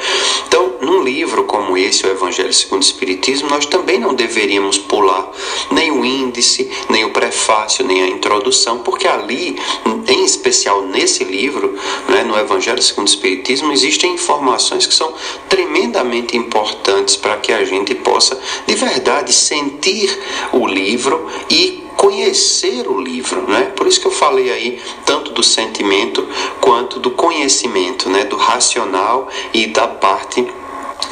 Então, 0.47 0.73
num 0.81 1.03
livro 1.03 1.43
como 1.43 1.77
esse, 1.77 2.05
o 2.05 2.09
Evangelho 2.09 2.53
segundo 2.53 2.81
o 2.81 2.85
Espiritismo, 2.85 3.49
nós 3.49 3.65
também 3.65 3.99
não 3.99 4.13
deveríamos 4.13 4.77
pular 4.77 5.31
nem 5.71 5.91
o 5.91 6.03
índice, 6.03 6.69
nem 6.89 7.05
o 7.05 7.11
prefácio, 7.11 7.85
nem 7.85 8.01
a 8.01 8.07
introdução, 8.07 8.79
porque 8.79 9.07
ali, 9.07 9.57
em 10.07 10.25
especial 10.25 10.81
nesse 10.81 11.23
livro, 11.23 11.77
né, 12.09 12.23
no 12.23 12.37
Evangelho 12.37 12.81
segundo 12.81 13.07
o 13.07 13.09
Espiritismo, 13.09 13.71
existem 13.71 14.13
informações 14.13 14.87
que 14.87 14.93
são 14.93 15.13
tremendamente 15.47 16.35
importantes 16.35 17.15
para 17.15 17.37
que 17.37 17.53
a 17.53 17.63
gente 17.63 17.93
possa, 17.95 18.39
de 18.65 18.75
verdade, 18.75 19.31
sentir 19.31 20.19
o 20.51 20.65
livro 20.65 21.29
e 21.49 21.84
conhecer 21.95 22.87
o 22.87 22.99
livro, 22.99 23.41
né? 23.49 23.71
Por 23.75 23.87
isso 23.87 23.99
que 23.99 24.07
eu 24.07 24.11
falei 24.11 24.51
aí 24.51 24.81
tanto 25.05 25.31
do 25.31 25.43
sentimento 25.43 26.27
quanto 26.61 26.99
do 26.99 27.11
conhecimento, 27.11 28.09
né? 28.09 28.25
Do 28.25 28.37
racional 28.37 29.27
e 29.53 29.67
da 29.67 29.87
parte 29.87 30.45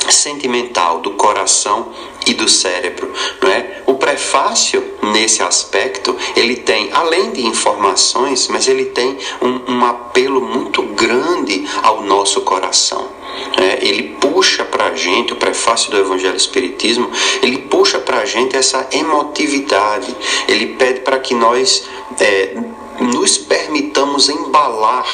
sentimental 0.10 1.00
do 1.00 1.12
coração 1.12 1.92
e 2.26 2.34
do 2.34 2.48
cérebro, 2.48 3.12
não 3.42 3.50
é? 3.50 3.84
O 3.86 3.96
prefácio 3.96 4.84
nesse 5.02 5.42
aspecto 5.44 6.16
ele 6.36 6.56
tem 6.56 6.92
além 6.94 7.32
de 7.32 7.46
informações, 7.46 8.48
mas 8.48 8.68
ele 8.68 8.86
tem 8.86 9.18
um, 9.42 9.74
um 9.74 9.86
apelo 9.86 10.42
muito 10.42 10.82
grande 10.84 11.66
ao 11.82 12.02
nosso 12.02 12.42
coração. 12.42 13.13
É, 13.58 13.86
ele 13.88 14.16
puxa 14.20 14.64
para 14.66 14.88
a 14.88 14.96
gente, 14.96 15.34
o 15.34 15.36
prefácio 15.36 15.92
do 15.92 15.98
Evangelho 15.98 16.36
Espiritismo, 16.36 17.10
ele 17.42 17.60
puxa 17.60 18.00
para 18.00 18.20
a 18.20 18.26
gente 18.26 18.56
essa 18.56 18.88
emotividade, 18.92 20.16
ele 20.48 20.68
pede 20.76 21.02
para 21.02 21.20
que 21.20 21.34
nós 21.34 21.88
é, 22.20 22.56
nos 23.00 23.38
permitamos 23.38 24.30
embalar 24.30 25.06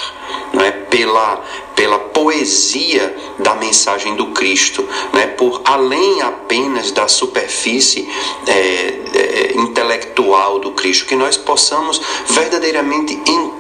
não 0.53 0.63
é, 0.63 0.71
pela, 0.71 1.43
pela 1.75 1.99
poesia 1.99 3.15
da 3.39 3.55
mensagem 3.55 4.15
do 4.15 4.27
Cristo, 4.27 4.88
não 5.13 5.19
é, 5.19 5.27
por 5.27 5.62
além 5.65 6.21
apenas 6.21 6.91
da 6.91 7.08
superfície 7.08 8.08
é, 8.47 8.51
é, 8.51 9.51
intelectual 9.55 10.60
do 10.60 10.71
Cristo, 10.71 11.05
que 11.05 11.15
nós 11.15 11.38
possamos 11.38 12.01
verdadeiramente 12.27 13.19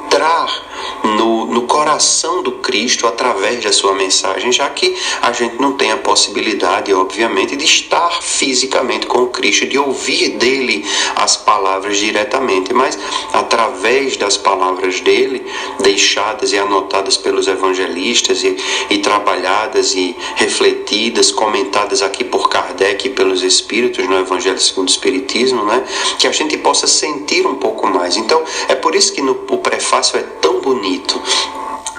entrar 0.09 0.69
no, 1.03 1.45
no 1.45 1.61
coração 1.63 2.41
do 2.41 2.53
Cristo 2.53 3.05
através 3.05 3.63
da 3.63 3.71
sua 3.71 3.93
mensagem, 3.93 4.51
já 4.51 4.67
que 4.69 4.95
a 5.21 5.31
gente 5.31 5.61
não 5.61 5.73
tem 5.73 5.91
a 5.91 5.97
possibilidade, 5.97 6.91
obviamente, 6.93 7.55
de 7.55 7.63
estar 7.63 8.21
fisicamente 8.21 9.05
com 9.05 9.19
o 9.19 9.27
Cristo, 9.27 9.67
de 9.67 9.77
ouvir 9.77 10.29
dele 10.37 10.83
as 11.15 11.37
palavras 11.37 11.97
diretamente, 11.97 12.73
mas 12.73 12.97
através 13.33 14.17
das 14.17 14.35
palavras 14.35 14.99
dele, 14.99 15.45
deixadas 15.79 16.51
e 16.53 16.57
anotadas 16.57 17.15
pelos 17.15 17.47
evangelistas 17.47 18.43
e, 18.43 18.57
e 18.89 18.97
trabalhadas 18.97 19.93
e 19.93 20.15
refletidas, 20.35 21.31
comentadas 21.31 22.01
aqui 22.01 22.23
por 22.23 22.49
Kardec 22.49 23.07
e 23.07 23.11
pelos 23.11 23.43
Espíritos 23.43 24.07
no 24.07 24.17
Evangelho 24.17 24.59
segundo 24.59 24.89
o 24.89 24.91
Espiritismo, 24.91 25.63
né? 25.65 25.83
que 26.17 26.27
a 26.27 26.31
gente 26.31 26.57
possa 26.57 26.87
sentir 26.87 27.45
um 27.45 27.55
pouco 27.55 27.87
mais. 27.87 28.17
Então, 28.17 28.43
é 28.67 28.75
por 28.75 28.95
isso 28.95 29.13
que 29.13 29.21
no, 29.21 29.31
o 29.49 29.57
prefácio 29.57 29.98
é 30.17 30.23
tão 30.41 30.61
bonito. 30.61 31.21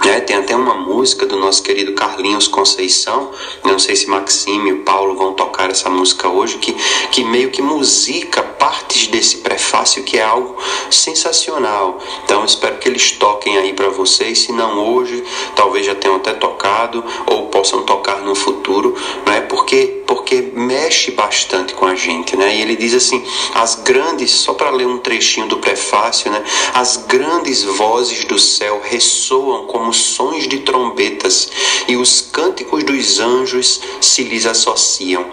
É, 0.05 0.19
tem 0.19 0.35
até 0.35 0.55
uma 0.55 0.73
música 0.73 1.27
do 1.27 1.37
nosso 1.37 1.61
querido 1.61 1.93
Carlinhos 1.93 2.47
Conceição, 2.47 3.31
não 3.63 3.77
sei 3.77 3.95
se 3.95 4.09
Maxime 4.09 4.71
e 4.71 4.75
Paulo 4.77 5.15
vão 5.15 5.33
tocar 5.33 5.69
essa 5.69 5.91
música 5.91 6.27
hoje, 6.27 6.57
que, 6.57 6.75
que 7.11 7.23
meio 7.23 7.51
que 7.51 7.61
musica 7.61 8.41
partes 8.61 9.07
desse 9.07 9.37
prefácio 9.37 10.03
que 10.03 10.19
é 10.19 10.23
algo 10.23 10.55
sensacional. 10.91 11.97
Então 12.23 12.45
espero 12.45 12.77
que 12.77 12.87
eles 12.87 13.13
toquem 13.13 13.57
aí 13.57 13.73
para 13.73 13.89
vocês, 13.89 14.37
se 14.37 14.51
não 14.51 14.93
hoje, 14.93 15.23
talvez 15.55 15.83
já 15.83 15.95
tenham 15.95 16.17
até 16.17 16.35
tocado 16.35 17.03
ou 17.25 17.47
possam 17.47 17.81
tocar 17.81 18.19
no 18.21 18.35
futuro, 18.35 18.95
não 19.25 19.33
é? 19.33 19.41
Porque 19.41 20.01
porque 20.05 20.51
mexe 20.53 21.11
bastante 21.11 21.73
com 21.73 21.85
a 21.85 21.95
gente, 21.95 22.35
né? 22.35 22.53
E 22.53 22.61
ele 22.61 22.75
diz 22.75 22.93
assim: 22.93 23.23
as 23.55 23.75
grandes, 23.75 24.31
só 24.31 24.53
para 24.53 24.69
ler 24.69 24.85
um 24.85 24.97
trechinho 24.97 25.47
do 25.47 25.57
prefácio, 25.57 26.29
né? 26.29 26.43
As 26.73 26.97
grandes 26.97 27.63
vozes 27.63 28.25
do 28.25 28.37
céu 28.37 28.81
ressoam 28.83 29.67
como 29.67 29.93
sons 29.93 30.49
de 30.49 30.59
trombetas 30.59 31.49
e 31.87 31.95
os 31.95 32.21
cânticos 32.21 32.83
dos 32.83 33.19
anjos 33.19 33.79
se 34.01 34.23
lhes 34.23 34.45
associam. 34.45 35.25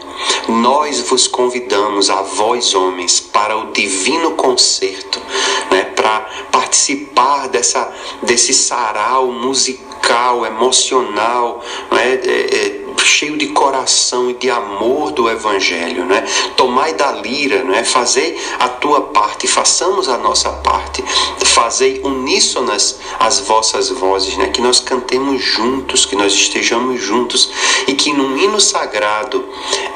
Nós 0.49 1.01
vos 1.01 1.27
convidamos 1.27 2.09
a 2.09 2.23
vós 2.23 2.73
homens 2.73 3.18
para 3.21 3.57
o 3.57 3.73
divino 3.73 4.33
concerto, 4.33 5.21
né? 5.71 5.85
Para 5.85 6.21
participar 6.51 7.49
dessa 7.49 7.93
desse 8.23 8.53
sarau 8.53 9.33
musical, 9.33 10.47
emocional, 10.47 11.63
né? 11.91 12.15
É, 12.15 12.85
é, 12.85 12.89
cheio 13.05 13.37
de 13.37 13.49
coração 13.49 14.31
e 14.31 14.35
de 14.35 14.51
amor 14.51 15.13
do 15.13 15.31
Evangelho, 15.31 16.05
né? 16.05 16.25
Tomai 16.57 16.95
da 16.95 17.13
lira, 17.13 17.63
né? 17.63 17.85
Fazei 17.85 18.39
a 18.59 18.69
tua 18.69 19.01
parte, 19.01 19.47
façamos 19.47 20.09
a 20.09 20.19
nossa 20.19 20.51
parte, 20.51 21.03
fazei 21.59 22.01
uníssonas 22.05 23.01
as 23.19 23.41
vossas 23.41 23.89
vozes, 23.91 24.37
né? 24.37 24.49
Que 24.51 24.61
nós 24.61 24.79
cantemos 24.79 25.43
juntos, 25.43 26.07
que 26.07 26.15
nós 26.15 26.33
estejamos 26.33 27.03
juntos 27.03 27.51
e 27.89 27.95
que 27.95 28.13
num 28.13 28.39
hino 28.39 28.61
sagrado 28.61 29.45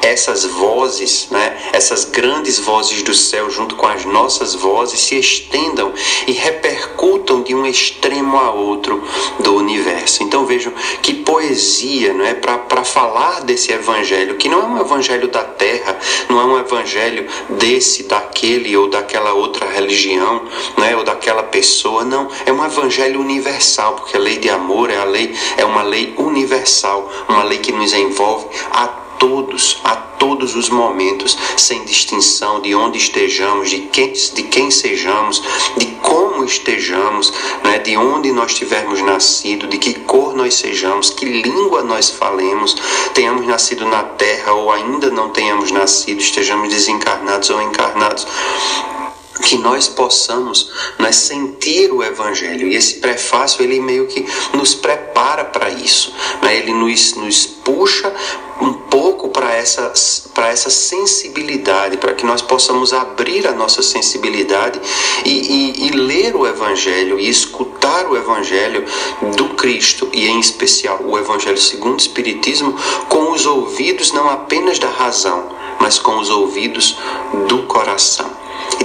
essas 0.01 0.43
vozes, 0.43 1.27
né? 1.31 1.57
Essas 1.71 2.03
grandes 2.03 2.59
vozes 2.59 3.01
do 3.01 3.13
céu 3.13 3.49
junto 3.49 3.77
com 3.77 3.87
as 3.87 4.03
nossas 4.03 4.53
vozes 4.53 4.99
se 4.99 5.17
estendam 5.17 5.93
e 6.27 6.33
repercutam 6.33 7.41
de 7.41 7.55
um 7.55 7.65
extremo 7.65 8.37
a 8.37 8.51
outro 8.51 9.01
do 9.39 9.55
universo. 9.55 10.21
Então 10.21 10.45
vejam 10.45 10.73
que 11.01 11.13
poesia, 11.13 12.13
não 12.13 12.25
é, 12.25 12.33
para 12.33 12.83
falar 12.83 13.39
desse 13.39 13.71
evangelho, 13.71 14.35
que 14.35 14.49
não 14.49 14.59
é 14.59 14.65
um 14.65 14.81
evangelho 14.81 15.29
da 15.29 15.45
terra, 15.45 15.97
não 16.27 16.41
é 16.41 16.43
um 16.43 16.59
evangelho 16.59 17.25
desse, 17.51 18.03
daquele 18.03 18.75
ou 18.75 18.89
daquela 18.89 19.31
outra 19.31 19.65
religião, 19.69 20.41
não 20.75 20.83
é, 20.83 20.93
ou 20.93 21.05
daquela 21.05 21.52
pessoa, 21.53 22.03
não, 22.03 22.27
é 22.47 22.51
um 22.51 22.65
evangelho 22.65 23.21
universal, 23.21 23.93
porque 23.93 24.17
a 24.17 24.19
lei 24.19 24.39
de 24.39 24.49
amor 24.49 24.89
é 24.89 24.97
a 24.97 25.05
lei 25.05 25.35
é 25.55 25.63
uma 25.63 25.83
lei 25.83 26.15
universal, 26.17 27.07
uma 27.29 27.43
lei 27.43 27.59
que 27.59 27.71
nos 27.71 27.93
envolve 27.93 28.47
a 28.71 28.87
todos, 29.19 29.79
a 29.83 29.95
todos 29.95 30.55
os 30.55 30.69
momentos, 30.69 31.37
sem 31.55 31.85
distinção 31.85 32.59
de 32.59 32.73
onde 32.73 32.97
estejamos, 32.97 33.69
de 33.69 33.81
quem, 33.81 34.11
de 34.11 34.43
quem 34.43 34.71
sejamos, 34.71 35.43
de 35.77 35.85
como 36.01 36.43
estejamos, 36.43 37.31
né, 37.63 37.77
de 37.79 37.95
onde 37.95 38.31
nós 38.31 38.55
tivermos 38.55 39.01
nascido, 39.01 39.67
de 39.67 39.77
que 39.77 39.93
cor 39.93 40.35
nós 40.35 40.55
sejamos, 40.55 41.11
que 41.11 41.25
língua 41.25 41.83
nós 41.83 42.09
falemos, 42.09 42.75
tenhamos 43.13 43.45
nascido 43.45 43.85
na 43.85 44.03
terra 44.03 44.53
ou 44.53 44.71
ainda 44.71 45.11
não 45.11 45.29
tenhamos 45.29 45.71
nascido, 45.71 46.19
estejamos 46.19 46.69
desencarnados 46.69 47.49
ou 47.49 47.61
encarnados 47.61 48.25
que 49.41 49.57
nós 49.57 49.87
possamos 49.87 50.71
né, 50.99 51.11
sentir 51.11 51.91
o 51.91 52.03
Evangelho. 52.03 52.67
E 52.67 52.75
esse 52.75 52.95
prefácio, 52.95 53.63
ele 53.63 53.79
meio 53.79 54.07
que 54.07 54.25
nos 54.53 54.75
prepara 54.75 55.43
para 55.43 55.69
isso. 55.69 56.13
Né? 56.41 56.57
Ele 56.57 56.73
nos, 56.73 57.15
nos 57.15 57.45
puxa 57.45 58.13
um 58.61 58.73
pouco 58.73 59.29
para 59.29 59.53
essa, 59.53 59.91
para 60.33 60.49
essa 60.49 60.69
sensibilidade, 60.69 61.97
para 61.97 62.13
que 62.13 62.25
nós 62.25 62.41
possamos 62.41 62.93
abrir 62.93 63.47
a 63.47 63.51
nossa 63.51 63.81
sensibilidade 63.81 64.79
e, 65.25 65.29
e, 65.29 65.87
e 65.87 65.91
ler 65.91 66.35
o 66.35 66.45
Evangelho 66.45 67.19
e 67.19 67.27
escutar 67.27 68.05
o 68.05 68.15
Evangelho 68.15 68.85
do 69.35 69.49
Cristo, 69.55 70.07
e 70.13 70.27
em 70.27 70.39
especial 70.39 70.99
o 71.03 71.17
Evangelho 71.17 71.57
segundo 71.57 71.95
o 71.95 72.01
Espiritismo, 72.01 72.75
com 73.09 73.31
os 73.31 73.45
ouvidos 73.45 74.11
não 74.11 74.29
apenas 74.29 74.77
da 74.77 74.89
razão, 74.89 75.49
mas 75.79 75.97
com 75.97 76.17
os 76.19 76.29
ouvidos 76.29 76.97
do 77.47 77.63
coração. 77.63 78.42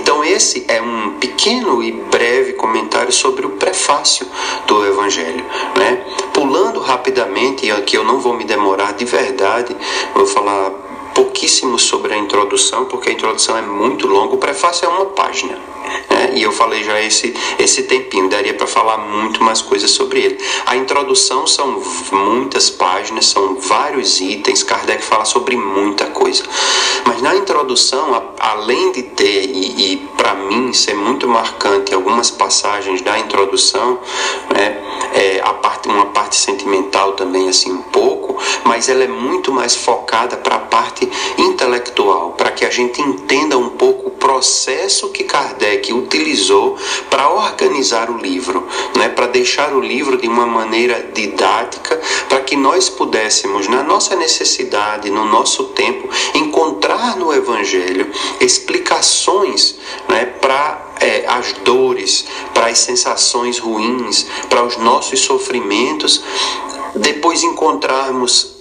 Então, 0.08 0.24
esse 0.24 0.64
é 0.68 0.80
um 0.80 1.18
pequeno 1.18 1.82
e 1.82 1.92
breve 1.92 2.54
comentário 2.54 3.12
sobre 3.12 3.44
o 3.44 3.50
prefácio 3.50 4.26
do 4.66 4.86
Evangelho. 4.86 5.44
Né? 5.76 6.02
Pulando 6.32 6.80
rapidamente, 6.80 7.66
e 7.66 7.70
aqui 7.70 7.98
eu 7.98 8.04
não 8.04 8.18
vou 8.18 8.32
me 8.32 8.44
demorar 8.44 8.94
de 8.94 9.04
verdade, 9.04 9.76
vou 10.14 10.24
falar 10.24 10.72
pouquíssimo 11.18 11.76
sobre 11.81 12.14
a 12.14 12.16
introdução, 12.16 12.85
porque 12.85 13.11
a 13.11 13.12
introdução 13.12 13.57
é 13.57 13.62
muito 13.62 14.07
longa, 14.07 14.37
o 14.37 14.38
prefácio 14.38 14.87
é 14.87 14.88
uma 14.88 15.07
página. 15.07 15.59
Né? 16.09 16.33
E 16.37 16.42
eu 16.44 16.52
falei 16.52 16.85
já 16.85 17.02
esse, 17.02 17.35
esse 17.59 17.83
tempinho, 17.83 18.28
daria 18.28 18.54
para 18.54 18.68
falar 18.68 18.98
muito 18.98 19.42
mais 19.42 19.61
coisas 19.61 19.90
sobre 19.90 20.20
ele. 20.20 20.38
A 20.64 20.76
introdução 20.76 21.44
são 21.44 21.83
muitas 22.12 22.70
páginas, 22.70 23.26
são 23.26 23.57
vários 23.57 24.20
itens, 24.20 24.62
Kardec 24.62 25.02
fala 25.02 25.24
sobre 25.24 25.57
muita 25.57 26.07
coisa. 26.07 26.44
Mas 27.04 27.20
na 27.20 27.35
introdução, 27.35 28.33
além 28.38 28.92
de 28.92 29.02
ter, 29.02 29.44
e, 29.44 29.94
e 29.94 29.96
para 30.16 30.35
mim 30.35 30.72
ser 30.72 30.94
muito 30.94 31.26
marcante 31.26 31.92
algumas 31.92 32.31
passagens 32.31 33.00
da 33.02 33.18
introdução, 33.18 33.98
né? 34.54 34.85
é, 35.14 35.40
a 35.40 35.52
parte, 35.54 35.88
uma 35.88 36.07
parte 36.07 36.37
sentimental 36.37 37.12
também, 37.12 37.48
assim, 37.48 37.72
um 37.72 37.83
pouco, 37.83 38.27
mas 38.64 38.88
ela 38.88 39.05
é 39.05 39.09
muito 39.09 39.53
mais 39.53 39.74
focada 39.74 40.37
para 40.37 40.57
a 40.57 40.61
parte 40.61 41.09
intelectual, 41.37 42.33
para 42.33 42.51
que 42.51 42.64
a 42.64 42.70
gente 42.70 43.01
entenda 43.01 43.57
um 43.57 43.70
pouco 43.70 44.09
o 44.09 44.11
processo 44.11 45.09
que 45.11 45.24
Kardec 45.24 45.92
utilizou 45.92 46.77
para 47.11 47.31
organizar 47.31 48.11
o 48.11 48.18
livro, 48.18 48.66
né, 48.96 49.09
para 49.09 49.27
deixar 49.27 49.72
o 49.72 49.81
livro 49.81 50.16
de 50.16 50.29
uma 50.29 50.46
maneira 50.46 51.11
didática, 51.12 52.01
para 52.29 52.40
que 52.40 52.57
nós 52.57 52.88
pudéssemos, 52.88 53.68
na 53.68 53.83
nossa 53.83 54.16
necessidade, 54.16 55.11
no 55.11 55.24
nosso 55.24 55.64
tempo, 55.64 56.09
encontrar 56.35 57.16
no 57.16 57.33
Evangelho 57.33 58.11
explicações 58.40 59.77
né, 60.09 60.27
para 60.27 60.88
é, 61.01 61.24
as 61.27 61.53
dores, 61.64 62.24
para 62.55 62.66
as 62.66 62.79
sensações 62.79 63.59
ruins, 63.59 64.27
para 64.48 64.64
os 64.64 64.77
nossos 64.77 65.20
sofrimentos, 65.20 66.22
depois 66.94 67.42
encontrarmos 67.42 68.57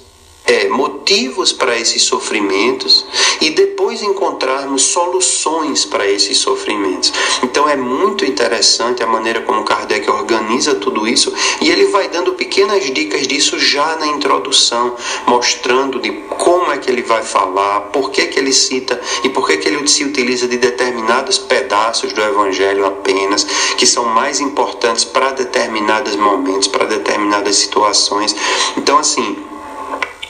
é, 0.47 0.69
motivos 0.69 1.51
para 1.51 1.77
esses 1.77 2.03
sofrimentos 2.03 3.05
e 3.41 3.49
depois 3.49 4.01
encontrarmos 4.01 4.83
soluções 4.83 5.85
para 5.85 6.07
esses 6.07 6.37
sofrimentos. 6.37 7.13
Então 7.43 7.67
é 7.67 7.75
muito 7.75 8.25
interessante 8.25 9.03
a 9.03 9.07
maneira 9.07 9.41
como 9.41 9.63
Kardec 9.63 10.09
organiza 10.09 10.75
tudo 10.75 11.07
isso 11.07 11.33
e 11.61 11.69
ele 11.69 11.87
vai 11.87 12.07
dando 12.07 12.33
pequenas 12.33 12.89
dicas 12.91 13.27
disso 13.27 13.59
já 13.59 13.97
na 13.97 14.07
introdução, 14.07 14.95
mostrando 15.27 15.99
de 15.99 16.11
como 16.37 16.71
é 16.71 16.77
que 16.77 16.89
ele 16.89 17.03
vai 17.03 17.23
falar, 17.23 17.81
por 17.91 18.09
que, 18.11 18.25
que 18.27 18.39
ele 18.39 18.53
cita 18.53 18.99
e 19.23 19.29
por 19.29 19.47
que, 19.47 19.57
que 19.57 19.67
ele 19.67 19.85
se 19.87 20.03
utiliza 20.03 20.47
de 20.47 20.57
determinados 20.57 21.37
pedaços 21.37 22.13
do 22.13 22.21
Evangelho 22.21 22.85
apenas, 22.85 23.43
que 23.77 23.85
são 23.85 24.05
mais 24.05 24.39
importantes 24.39 25.03
para 25.03 25.31
determinados 25.31 26.15
momentos, 26.15 26.67
para 26.67 26.85
determinadas 26.85 27.57
situações. 27.57 28.35
Então, 28.77 28.97
assim, 28.97 29.37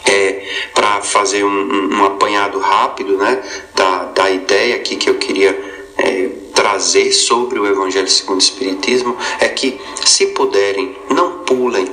é, 0.08 0.70
para 0.74 1.02
fazer 1.02 1.44
um, 1.44 1.98
um, 1.98 2.06
apanhado 2.06 2.60
rápido 2.60 3.18
né, 3.18 3.44
da, 3.76 4.06
da 4.06 4.32
ideia 4.32 4.76
aqui 4.76 4.96
que 4.96 5.10
eu 5.10 5.16
queria 5.16 5.52
é, 5.98 6.30
trazer 6.54 7.12
sobre 7.12 7.60
o 7.60 7.68
Evangelho 7.68 8.08
segundo 8.08 8.40
o 8.40 8.44
Espiritismo, 8.44 9.18
é 9.40 9.50
que, 9.50 9.80
se 10.06 10.28
puderem, 10.28 10.96
não 11.10 11.40
pulem 11.40 11.88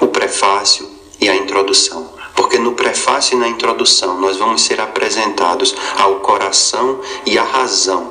o 0.00 0.08
prefácio 0.08 0.88
e 1.20 1.28
a 1.28 1.36
introdução. 1.36 2.12
Porque 2.34 2.58
no 2.58 2.72
prefácio 2.72 3.36
e 3.36 3.38
na 3.38 3.46
introdução 3.46 4.20
nós 4.20 4.36
vamos 4.38 4.62
ser 4.62 4.80
apresentados 4.80 5.74
ao 5.96 6.16
coração 6.16 7.00
e 7.24 7.38
à 7.38 7.44
razão, 7.44 8.10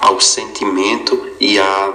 ao 0.00 0.20
sentimento 0.20 1.30
e 1.38 1.58
à, 1.60 1.92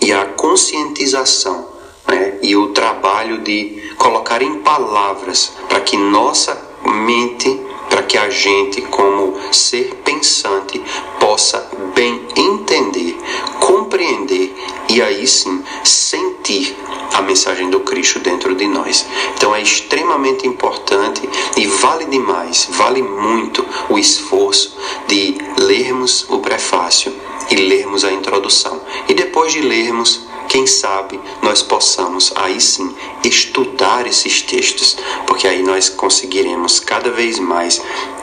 e 0.00 0.12
à 0.12 0.26
conscientização 0.26 1.77
né? 2.08 2.38
e 2.42 2.56
o 2.56 2.68
trabalho 2.68 3.38
de 3.38 3.92
colocar 3.96 4.42
em 4.42 4.60
palavras 4.60 5.52
para 5.68 5.80
que 5.80 5.96
nossa 5.96 6.60
mente, 6.84 7.60
para 7.88 8.02
que 8.02 8.16
a 8.16 8.30
gente, 8.30 8.82
como 8.82 9.34
ser 9.52 9.94
pensante, 10.04 10.82
possa 11.20 11.68
bem 11.94 12.20
entender, 12.36 13.16
compreender 13.60 14.54
e 14.88 15.02
aí 15.02 15.26
sim 15.26 15.62
sentir 15.84 16.76
a 17.12 17.22
mensagem 17.22 17.68
do 17.70 17.80
Cristo 17.80 18.20
dentro 18.20 18.54
de 18.54 18.66
nós. 18.66 19.06
Então 19.34 19.54
é 19.54 19.60
extremamente 19.60 20.46
importante 20.46 21.28
e 21.56 21.66
vale 21.66 22.04
demais, 22.06 22.68
vale 22.70 23.02
muito 23.02 23.64
o 23.88 23.98
esforço 23.98 24.76
de 25.06 25.36
lermos 25.58 26.26
o 26.28 26.38
prefácio 26.38 27.12
e 27.50 27.56
lermos 27.56 28.04
a 28.04 28.12
introdução. 28.12 28.80
E 29.08 29.14
depois 29.14 29.52
de 29.52 29.60
lermos, 29.60 30.26
quem 30.48 30.66
sabe 30.66 31.20
nós 31.42 31.62
possamos 31.62 32.32
aí 32.34 32.60
sim 32.60 32.94
estudar 33.24 34.06
esses 34.06 34.42
textos, 34.42 34.96
porque 35.26 35.46
aí 35.46 35.62
nós 35.62 35.88
conseguiremos 35.88 36.80
cada 36.80 37.10
vez 37.10 37.38
mais 37.38 37.80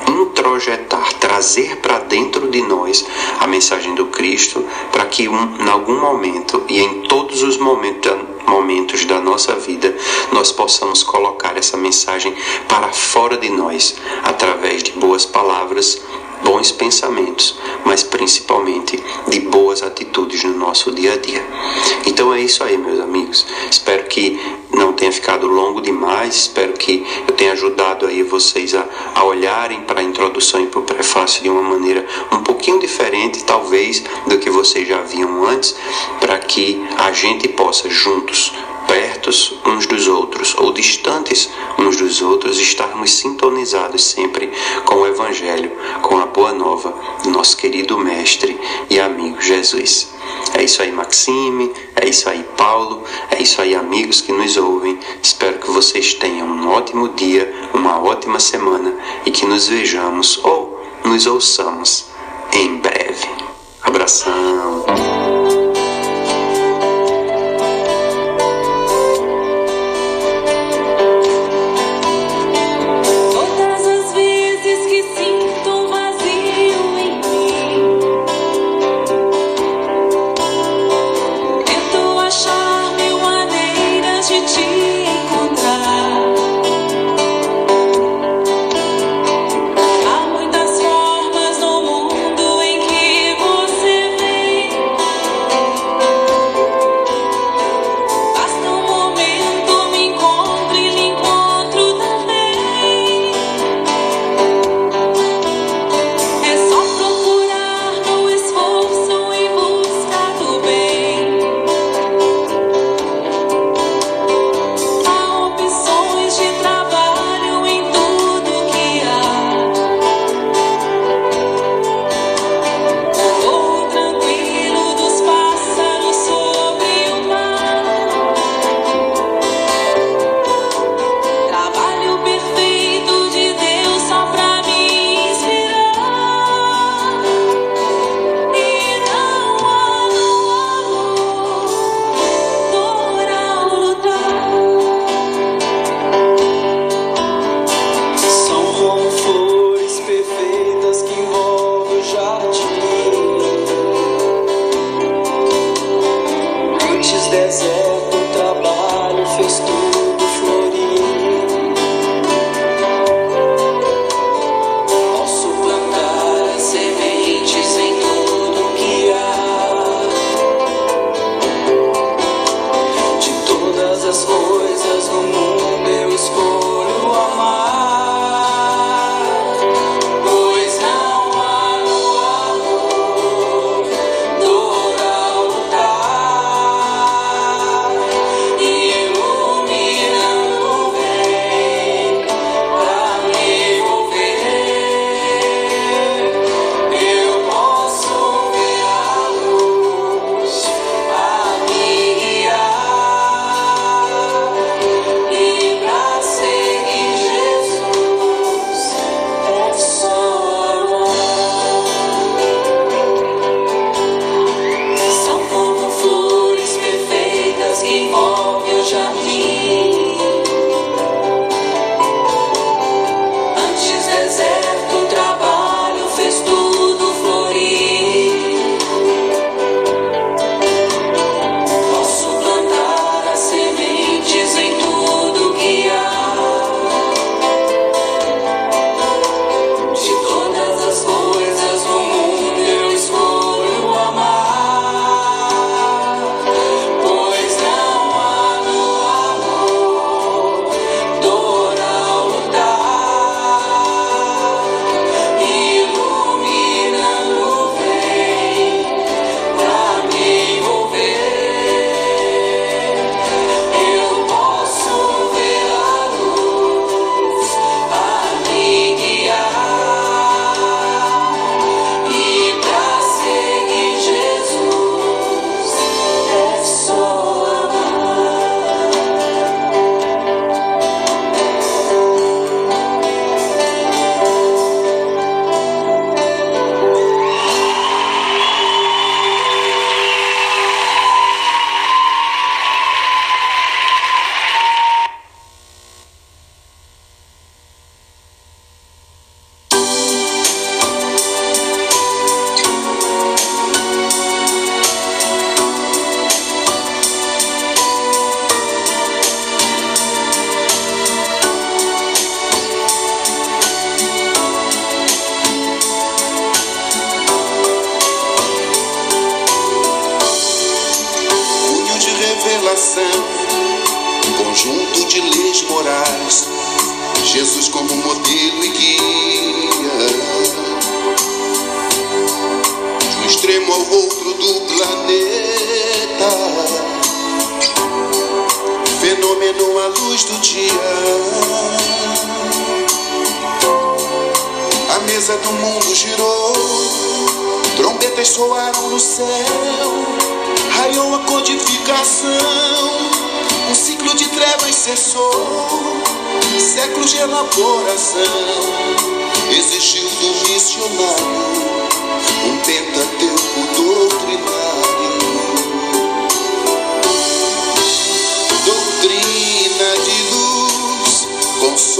introjetar, 0.09 1.13
trazer 1.13 1.77
para 1.77 1.99
dentro 1.99 2.49
de 2.49 2.61
nós 2.61 3.05
a 3.39 3.47
mensagem 3.47 3.93
do 3.95 4.07
Cristo, 4.07 4.65
para 4.91 5.05
que 5.05 5.27
um, 5.27 5.57
em 5.57 5.69
algum 5.69 5.99
momento 5.99 6.63
e 6.67 6.79
em 6.79 7.01
todos 7.03 7.43
os 7.43 7.57
momentos, 7.57 8.11
momentos 8.47 9.05
da 9.05 9.19
nossa 9.19 9.55
vida 9.55 9.95
nós 10.31 10.51
possamos 10.51 11.03
colocar 11.03 11.57
essa 11.57 11.77
mensagem 11.77 12.35
para 12.67 12.91
fora 12.91 13.37
de 13.37 13.49
nós, 13.49 13.95
através 14.23 14.83
de 14.83 14.91
boas 14.93 15.25
palavras, 15.25 16.01
bons 16.45 16.71
pensamentos, 16.71 17.57
mas 17.83 18.03
principalmente 18.03 19.03
de 19.27 19.39
boas 19.39 19.81
atitudes 19.81 20.43
no 20.43 20.55
nosso 20.55 20.91
dia 20.91 21.13
a 21.13 21.17
dia. 21.17 21.43
Então 22.05 22.31
é 22.33 22.39
isso 22.39 22.63
aí, 22.63 22.77
meus 22.77 22.99
amigos. 22.99 23.45
Espero 23.69 24.03
que 24.05 24.39
não 24.71 24.93
tenha 24.93 25.11
ficado 25.11 25.47
longo 25.47 25.81
demais, 25.81 26.35
espero 26.35 26.73
que 26.73 27.05
eu 27.27 27.33
tenha 27.35 27.53
ajudado 27.53 28.05
aí 28.05 28.21
vocês 28.21 28.75
a, 28.75 28.85
a 29.15 29.23
olharem 29.23 29.81
para 29.81 30.01
a 30.01 30.03
introdução 30.03 30.61
e 30.61 30.67
para 30.67 30.79
o 30.79 30.83
prefácio 30.83 31.41
de 31.41 31.49
uma 31.49 31.63
maneira 31.63 32.05
um 32.31 32.43
pouquinho 32.43 32.79
diferente, 32.79 33.43
talvez, 33.43 34.03
do 34.27 34.37
que 34.37 34.49
vocês 34.49 34.87
já 34.87 35.01
viam 35.01 35.45
antes, 35.45 35.75
para 36.19 36.37
que 36.37 36.81
a 36.97 37.11
gente 37.11 37.47
possa 37.49 37.89
juntos 37.89 38.53
pertos 38.87 39.53
uns 39.65 39.85
dos 39.85 40.07
outros 40.07 40.55
ou 40.57 40.71
distantes 40.71 41.49
uns 41.77 41.97
dos 41.97 42.21
outros, 42.21 42.59
estarmos 42.59 43.11
sintonizados 43.11 44.03
sempre 44.03 44.51
com 44.85 44.95
o 44.95 45.07
Evangelho, 45.07 45.71
com 46.01 46.17
a 46.17 46.25
boa 46.25 46.53
nova 46.53 46.93
do 47.23 47.29
nosso 47.29 47.57
querido 47.57 47.97
Mestre 47.97 48.59
e 48.89 48.99
amigo 48.99 49.41
Jesus. 49.41 50.13
É 50.53 50.63
isso 50.63 50.81
aí, 50.81 50.91
Maxime, 50.91 51.71
é 51.95 52.07
isso 52.07 52.29
aí, 52.29 52.45
Paulo, 52.57 53.03
é 53.31 53.41
isso 53.41 53.61
aí, 53.61 53.75
amigos 53.75 54.21
que 54.21 54.31
nos 54.31 54.55
ouvem. 54.57 54.99
Espero 55.21 55.59
que 55.59 55.69
vocês 55.69 56.13
tenham 56.13 56.47
um 56.47 56.69
ótimo 56.69 57.09
dia, 57.09 57.53
uma 57.73 58.01
ótima 58.01 58.39
semana 58.39 58.95
e 59.25 59.31
que 59.31 59.45
nos 59.45 59.67
vejamos 59.67 60.39
ou 60.43 60.81
nos 61.03 61.25
ouçamos 61.25 62.05
em 62.53 62.77
breve. 62.77 63.27
Abração. 63.83 65.24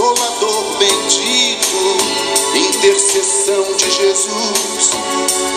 Consolador 0.06 0.78
bendito, 0.78 1.96
intercessão 2.54 3.64
de 3.76 3.90
Jesus, 3.90 4.90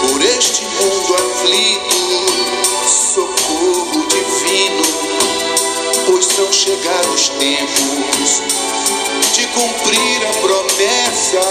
por 0.02 0.22
este 0.24 0.66
mundo 0.66 1.14
aflito, 1.14 1.96
socorro 2.88 4.08
divino, 4.08 4.84
pois 6.08 6.26
são 6.26 6.52
chegados 6.52 7.14
os 7.14 7.30
tempos 7.30 8.42
de 9.34 9.46
cumprir 9.50 10.26
a 10.26 10.32
promessa. 10.42 11.42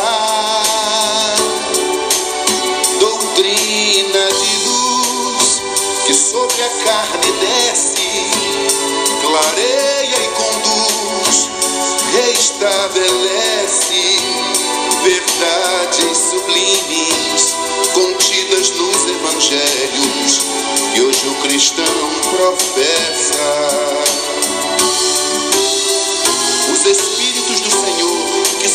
estabelece 12.59 14.19
verdades 15.05 16.19
sublimes 16.19 17.57
contidas 17.95 18.71
nos 18.71 19.07
evangelhos 19.07 20.45
que 20.93 21.01
hoje 21.03 21.29
o 21.29 21.35
cristão 21.37 21.85
professa. 22.33 24.18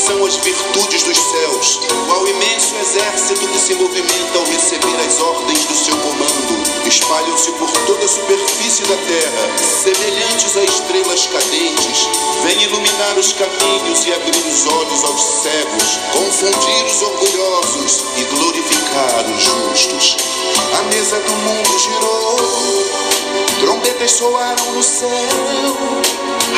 são 0.05 0.25
as 0.25 0.35
virtudes 0.35 1.03
dos 1.03 1.17
céus, 1.17 1.79
qual 2.07 2.27
imenso 2.27 2.75
exército 2.75 3.47
que 3.47 3.57
se 3.57 3.73
movimenta 3.75 4.37
ao 4.37 4.45
receber 4.45 4.99
as 5.07 5.21
ordens 5.21 5.63
do 5.65 5.75
seu 5.75 5.95
comando. 5.97 6.63
Espalham-se 6.85 7.51
por 7.53 7.71
toda 7.85 8.03
a 8.03 8.07
superfície 8.07 8.83
da 8.83 8.97
terra, 8.97 9.57
semelhantes 9.63 10.57
a 10.57 10.63
estrelas 10.63 11.27
cadentes. 11.27 12.09
Vem 12.43 12.63
iluminar 12.63 13.17
os 13.17 13.31
caminhos 13.31 14.05
e 14.05 14.13
abrir 14.13 14.45
os 14.45 14.67
olhos 14.67 15.03
aos 15.05 15.21
cegos, 15.21 15.99
confundir 16.11 16.85
os 16.85 17.01
orgulhosos 17.01 18.03
e 18.17 18.23
glorificar 18.35 19.25
os 19.33 19.41
justos. 19.41 20.17
A 20.79 20.83
mesa 20.93 21.17
do 21.21 21.31
mundo 21.31 21.79
girou, 21.79 22.37
trombetas 23.61 24.11
soaram 24.11 24.73
no 24.73 24.83
céu, 24.83 25.07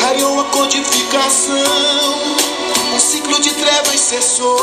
raiou 0.02 0.40
a 0.40 0.46
codificação. 0.46 2.55
O 2.96 3.00
ciclo 3.00 3.40
de 3.40 3.52
trevas 3.54 4.00
cessou, 4.00 4.58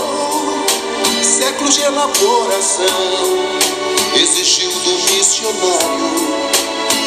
séculos 1.23 1.75
de 1.75 1.83
elaboração. 1.83 2.87
Existiu 4.15 4.71
do 4.71 4.93
missionário 5.13 6.53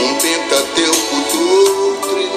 um 0.02 0.16
pentateuco 0.16 1.16
doutrinário. 1.34 2.36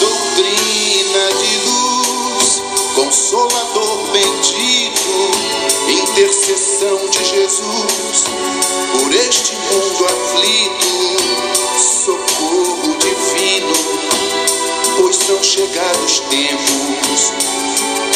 Doutrina 0.00 1.24
de 1.40 1.56
luz, 1.68 2.62
consolador 2.94 3.98
bendito, 4.12 5.14
intercessão 5.88 6.98
de 7.10 7.24
Jesus 7.24 8.24
por 8.92 9.14
este 9.14 9.54
mundo 9.56 10.04
aflito, 10.04 10.88
socorro 11.78 12.96
divino 12.98 14.13
pois 15.04 15.16
são 15.16 15.42
chegados 15.42 16.20
tempos 16.30 17.32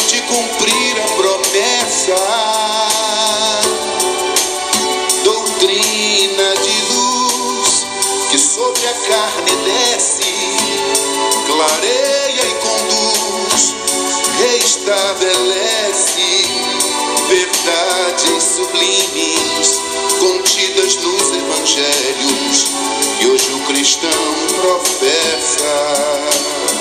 de 0.09 0.23
cumprir 0.23 0.99
a 1.05 1.09
promessa. 1.17 2.15
Doutrina 5.23 6.55
de 6.63 6.81
luz 6.95 7.87
que 8.31 8.39
sobre 8.39 8.87
a 8.87 8.95
carne 8.95 9.55
desce, 9.67 10.33
clareia 11.47 12.47
e 12.47 12.55
conduz, 12.55 13.75
restabelece 14.39 16.47
verdades 17.29 18.45
sublimes 18.45 19.83
contidas 20.19 20.97
nos 20.97 21.37
evangelhos 21.37 22.69
que 23.19 23.27
hoje 23.27 23.53
o 23.53 23.61
cristão 23.67 24.11
professa. 24.63 26.78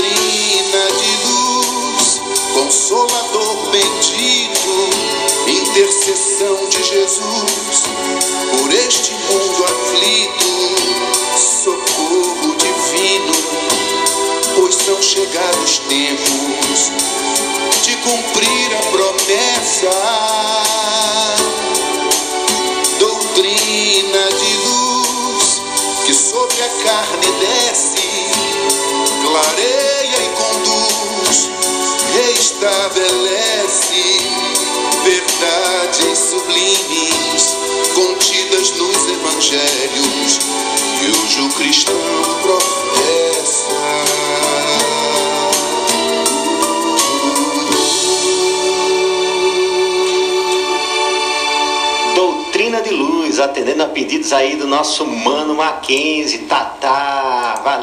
Doutrina 0.00 0.86
de 0.96 1.12
luz, 1.28 2.22
consolador 2.54 3.56
bendito, 3.70 4.72
intercessão 5.46 6.56
de 6.70 6.82
Jesus 6.82 7.82
por 8.56 8.72
este 8.72 9.12
mundo 9.12 9.62
aflito, 9.62 10.46
socorro 11.36 12.56
divino, 12.56 13.34
pois 14.56 14.74
são 14.74 15.02
chegados 15.02 15.80
tempos 15.80 16.90
de 17.82 17.96
cumprir 17.96 18.76
a 18.78 18.82
promessa. 18.90 19.90
Doutrina 22.98 24.28
de 24.30 24.56
luz 24.66 25.60
que 26.06 26.14
sobre 26.14 26.62
a 26.62 26.68
carne 26.84 27.32
desce, 27.38 28.00
conduz, 29.22 29.69
restabelece 32.60 34.18
verdades 35.02 36.18
sublimes 36.18 37.56
contidas 37.94 38.72
nos 38.72 39.08
evangelhos 39.08 40.38
que 40.98 41.06
hoje 41.06 41.40
o 41.40 41.48
cristão 41.54 41.96
professa. 42.42 43.70
Doutrina 52.14 52.82
de 52.82 52.90
Luz, 52.90 53.40
atendendo 53.40 53.84
a 53.84 53.86
pedidos 53.86 54.34
aí 54.34 54.56
do 54.56 54.66
nosso 54.66 55.06
mano 55.06 55.54
Mackenzie, 55.54 56.40
Tatá. 56.40 56.99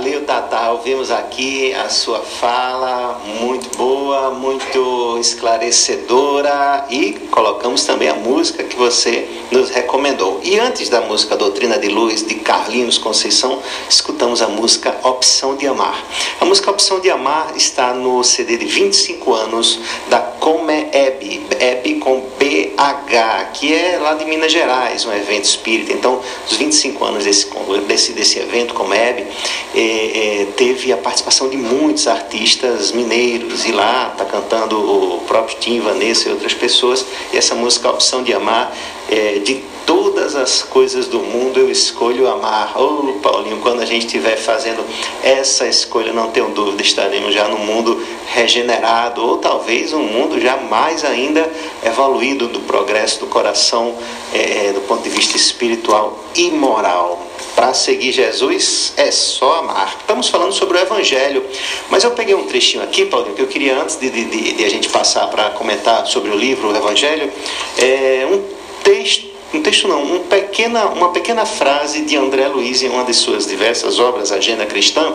Valeu, 0.08 0.24
Tatá. 0.24 0.72
Ouvimos 0.72 1.12
aqui 1.12 1.74
a 1.74 1.90
sua 1.90 2.20
fala, 2.22 3.22
muito 3.42 3.78
boa, 3.78 4.32
muito 4.32 5.18
esclarecedora 5.20 6.86
e 6.90 7.12
colocamos 7.30 7.84
também 7.84 8.08
a 8.08 8.14
música 8.14 8.64
que 8.64 8.78
você 8.78 9.28
nos 9.52 9.70
recomendou. 9.70 10.40
E 10.42 10.58
antes 10.58 10.88
da 10.88 11.02
música 11.02 11.36
Doutrina 11.36 11.78
de 11.78 11.90
Luz 11.90 12.26
de 12.26 12.36
Carlinhos 12.36 12.98
Conceição, 12.98 13.62
escutamos 13.90 14.42
a 14.42 14.48
música 14.48 14.96
Opção 15.04 15.58
de 15.58 15.68
Amar. 15.68 16.02
A 16.40 16.46
música 16.46 16.72
Opção 16.72 17.02
de 17.02 17.10
Amar 17.10 17.52
está 17.58 17.94
no 17.94 18.24
CD 18.24 18.56
de 18.56 18.66
25 18.66 19.34
anos 19.34 19.82
da 20.10 20.37
Come 20.48 20.88
Eb, 20.94 21.42
Eb 21.60 22.00
com 22.00 22.22
BH, 22.40 23.52
que 23.54 23.74
é 23.74 24.00
lá 24.02 24.14
de 24.14 24.24
Minas 24.24 24.50
Gerais, 24.50 25.06
um 25.06 25.12
evento 25.12 25.44
espírita. 25.44 25.92
Então, 25.92 26.22
os 26.50 26.56
25 26.56 27.04
anos 27.04 27.26
desse, 27.26 27.50
desse, 27.86 28.14
desse 28.14 28.40
evento, 28.40 28.74
Comeb, 28.74 29.20
eh, 29.20 29.28
eh, 29.76 30.48
teve 30.56 30.94
a 30.94 30.96
participação 30.96 31.50
de 31.50 31.58
muitos 31.58 32.08
artistas 32.08 32.94
mineiros, 32.94 33.66
e 33.66 33.74
lá 33.74 34.14
está 34.14 34.24
cantando 34.24 34.80
o 34.80 35.20
próprio 35.28 35.58
Tim, 35.60 35.82
Vanessa 35.82 36.30
e 36.30 36.32
outras 36.32 36.54
pessoas, 36.54 37.06
e 37.34 37.38
essa 37.38 37.54
música 37.54 37.90
Opção 37.90 38.24
de 38.24 38.34
Amar, 38.34 38.74
eh, 39.10 39.42
de 39.44 39.62
todas 39.88 40.36
as 40.36 40.62
coisas 40.62 41.08
do 41.08 41.20
mundo 41.20 41.58
eu 41.58 41.72
escolho 41.72 42.28
amar. 42.28 42.78
Ô 42.78 43.06
oh, 43.08 43.20
Paulinho, 43.22 43.58
quando 43.62 43.82
a 43.82 43.86
gente 43.86 44.06
estiver 44.06 44.36
fazendo 44.36 44.86
essa 45.24 45.66
escolha, 45.66 46.12
não 46.12 46.30
tenho 46.30 46.50
dúvida, 46.50 46.82
estaremos 46.84 47.34
já 47.34 47.48
no 47.48 47.58
mundo 47.58 48.06
regenerado, 48.28 49.26
ou 49.26 49.38
talvez 49.38 49.94
um 49.94 50.04
mundo 50.04 50.42
já 50.42 50.58
mais 50.58 51.06
ainda 51.06 51.50
evoluído 51.86 52.50
do 52.50 52.60
progresso 52.60 53.22
do 53.22 53.28
coração, 53.28 53.96
é, 54.34 54.74
do 54.74 54.82
ponto 54.82 55.02
de 55.04 55.10
vista 55.10 55.38
espiritual 55.38 56.22
e 56.36 56.52
moral. 56.52 57.26
Para 57.56 57.74
seguir 57.74 58.12
Jesus 58.12 58.94
é 58.98 59.10
só 59.10 59.60
amar. 59.60 59.96
Estamos 60.02 60.28
falando 60.28 60.52
sobre 60.52 60.78
o 60.78 60.82
Evangelho, 60.82 61.44
mas 61.90 62.04
eu 62.04 62.12
peguei 62.12 62.36
um 62.36 62.44
trechinho 62.44 62.84
aqui, 62.84 63.06
Paulinho, 63.06 63.36
que 63.36 63.42
eu 63.42 63.48
queria 63.48 63.82
antes 63.82 63.96
de, 63.96 64.10
de, 64.10 64.54
de 64.54 64.66
a 64.66 64.70
gente 64.70 64.90
passar 64.90 65.28
para 65.28 65.52
comentar 65.52 66.06
sobre 66.06 66.30
o 66.30 66.36
livro, 66.36 66.68
o 66.68 66.76
Evangelho, 66.76 67.32
é 67.78 68.28
um 68.30 68.44
texto 68.84 69.37
um 69.54 69.62
texto 69.62 69.88
não, 69.88 70.04
um 70.04 70.20
pequena, 70.24 70.88
uma 70.88 71.10
pequena 71.10 71.46
frase 71.46 72.02
de 72.02 72.18
André 72.18 72.48
Luiz 72.48 72.82
em 72.82 72.90
uma 72.90 73.06
de 73.06 73.14
suas 73.14 73.48
diversas 73.48 74.00
obras, 74.00 74.32
Agenda 74.32 74.66
Cristã, 74.66 75.14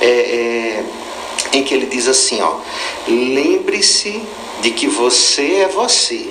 é, 0.00 0.06
é, 0.06 0.84
em 1.52 1.62
que 1.62 1.72
ele 1.72 1.86
diz 1.86 2.06
assim, 2.06 2.40
ó, 2.42 2.56
lembre-se 3.08 4.20
de 4.60 4.70
que 4.70 4.86
você 4.86 5.62
é 5.62 5.68
você. 5.68 6.26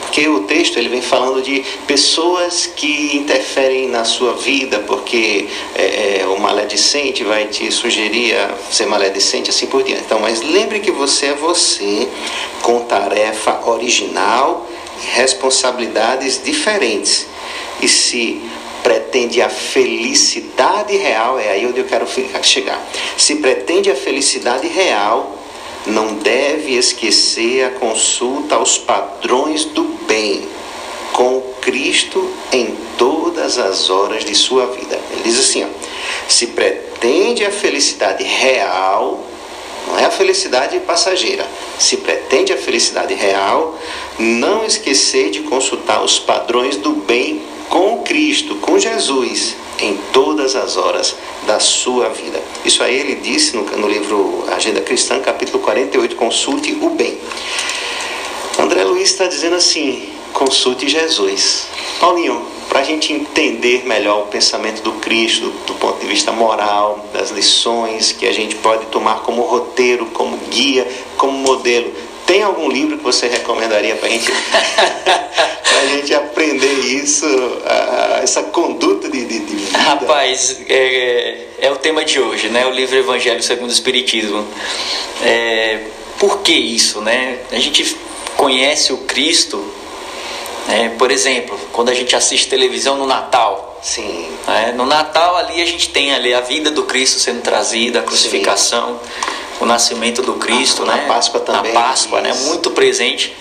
Porque 0.00 0.26
o 0.26 0.40
texto 0.40 0.76
ele 0.76 0.88
vem 0.88 1.00
falando 1.00 1.40
de 1.40 1.62
pessoas 1.86 2.66
que 2.66 3.16
interferem 3.16 3.86
na 3.86 4.04
sua 4.04 4.32
vida, 4.32 4.80
porque 4.80 5.46
é, 5.76 6.26
o 6.26 6.40
maledicente 6.40 7.22
vai 7.22 7.46
te 7.46 7.70
sugerir 7.70 8.34
a 8.34 8.50
ser 8.72 8.86
maledicente, 8.86 9.50
assim 9.50 9.66
por 9.66 9.84
diante. 9.84 10.02
Então, 10.04 10.18
mas 10.18 10.42
lembre 10.42 10.80
que 10.80 10.90
você 10.90 11.26
é 11.26 11.34
você, 11.34 12.08
com 12.62 12.80
tarefa 12.80 13.60
original 13.66 14.66
responsabilidades 15.14 16.42
diferentes. 16.42 17.26
E 17.80 17.88
se 17.88 18.42
pretende 18.82 19.40
a 19.40 19.48
felicidade 19.48 20.96
real, 20.96 21.38
é 21.38 21.50
aí 21.50 21.66
onde 21.66 21.80
eu 21.80 21.84
quero 21.84 22.06
chegar. 22.42 22.80
Se 23.16 23.36
pretende 23.36 23.90
a 23.90 23.94
felicidade 23.94 24.66
real, 24.66 25.38
não 25.86 26.14
deve 26.14 26.76
esquecer 26.76 27.64
a 27.64 27.70
consulta 27.70 28.56
aos 28.56 28.78
padrões 28.78 29.64
do 29.64 29.84
bem 30.06 30.46
com 31.12 31.40
Cristo 31.60 32.30
em 32.52 32.76
todas 32.96 33.58
as 33.58 33.90
horas 33.90 34.24
de 34.24 34.34
sua 34.34 34.66
vida. 34.66 34.98
Ele 35.12 35.22
diz 35.22 35.38
assim: 35.38 35.64
ó, 35.64 35.68
se 36.28 36.48
pretende 36.48 37.44
a 37.44 37.50
felicidade 37.50 38.24
real, 38.24 39.24
não 39.86 39.98
é 39.98 40.04
a 40.04 40.10
felicidade 40.10 40.78
passageira. 40.80 41.46
Se 41.78 41.98
pretende 41.98 42.52
a 42.52 42.56
felicidade 42.56 43.14
real, 43.14 43.78
não 44.18 44.64
esquecer 44.64 45.30
de 45.30 45.40
consultar 45.40 46.02
os 46.02 46.18
padrões 46.18 46.76
do 46.76 46.92
bem 46.92 47.42
com 47.68 48.02
Cristo, 48.02 48.56
com 48.56 48.78
Jesus, 48.78 49.54
em 49.78 49.96
todas 50.12 50.56
as 50.56 50.76
horas 50.76 51.14
da 51.46 51.58
sua 51.60 52.08
vida. 52.08 52.42
Isso 52.64 52.82
aí 52.82 52.96
ele 52.98 53.14
disse 53.16 53.56
no, 53.56 53.62
no 53.62 53.88
livro 53.88 54.44
Agenda 54.50 54.80
Cristã, 54.80 55.20
capítulo 55.20 55.60
48, 55.60 56.16
consulte 56.16 56.72
o 56.80 56.90
bem. 56.90 57.18
André 58.58 58.84
Luiz 58.84 59.10
está 59.10 59.26
dizendo 59.26 59.56
assim: 59.56 60.08
consulte 60.32 60.88
Jesus. 60.88 61.66
Paulinho, 61.98 62.46
para 62.70 62.80
a 62.80 62.84
gente 62.84 63.12
entender 63.12 63.84
melhor 63.84 64.20
o 64.20 64.26
pensamento 64.26 64.80
do 64.82 64.92
Cristo, 64.92 65.52
do, 65.66 65.74
ponto 65.74 65.98
de 66.00 66.06
vista 66.06 66.30
moral, 66.30 67.04
das 67.12 67.30
lições 67.30 68.12
que 68.12 68.26
a 68.26 68.32
gente 68.32 68.54
pode 68.56 68.86
tomar 68.86 69.22
como 69.22 69.42
roteiro, 69.42 70.06
como 70.06 70.36
guia, 70.48 70.86
como 71.16 71.32
modelo. 71.32 71.92
Tem 72.26 72.44
algum 72.44 72.70
livro 72.70 72.96
que 72.96 73.02
você 73.02 73.26
recomendaria 73.26 73.96
para 73.96 74.08
gente, 74.08 74.30
a 74.32 75.86
gente 75.86 76.14
aprender 76.14 76.72
isso, 76.86 77.26
a, 77.66 78.20
essa 78.22 78.44
conduta 78.44 79.08
de, 79.08 79.24
de, 79.24 79.40
de 79.40 79.56
vida? 79.56 79.76
Rapaz, 79.76 80.60
é, 80.68 81.46
é, 81.58 81.70
o 81.72 81.76
tema 81.76 82.04
de 82.04 82.20
hoje, 82.20 82.48
né? 82.50 82.66
O 82.66 82.70
livro 82.70 82.96
Evangelho 82.96 83.42
segundo 83.42 83.70
o 83.70 83.72
Espiritismo. 83.72 84.46
É, 85.22 85.86
por 86.20 86.38
que 86.38 86.52
isso, 86.52 87.00
né? 87.00 87.38
A 87.50 87.58
gente 87.58 87.96
conhece 88.36 88.92
o 88.92 88.98
Cristo 88.98 89.79
é, 90.68 90.88
por 90.90 91.10
exemplo, 91.10 91.58
quando 91.72 91.88
a 91.88 91.94
gente 91.94 92.14
assiste 92.14 92.48
televisão 92.48 92.96
no 92.96 93.06
Natal. 93.06 93.78
Sim. 93.82 94.28
É, 94.46 94.72
no 94.72 94.84
Natal 94.84 95.36
ali 95.36 95.62
a 95.62 95.66
gente 95.66 95.88
tem 95.88 96.14
ali 96.14 96.34
a 96.34 96.40
vida 96.40 96.70
do 96.70 96.84
Cristo 96.84 97.18
sendo 97.18 97.40
trazida, 97.40 98.00
a 98.00 98.02
crucificação, 98.02 99.00
Sim. 99.00 99.30
o 99.60 99.66
nascimento 99.66 100.22
do 100.22 100.34
Cristo, 100.34 100.84
na, 100.84 100.96
né? 100.96 101.02
Na 101.06 101.14
Páscoa 101.14 101.40
também. 101.40 101.72
Na 101.72 101.80
Páscoa, 101.80 102.20
né? 102.20 102.32
Muito 102.44 102.70
presente. 102.72 103.34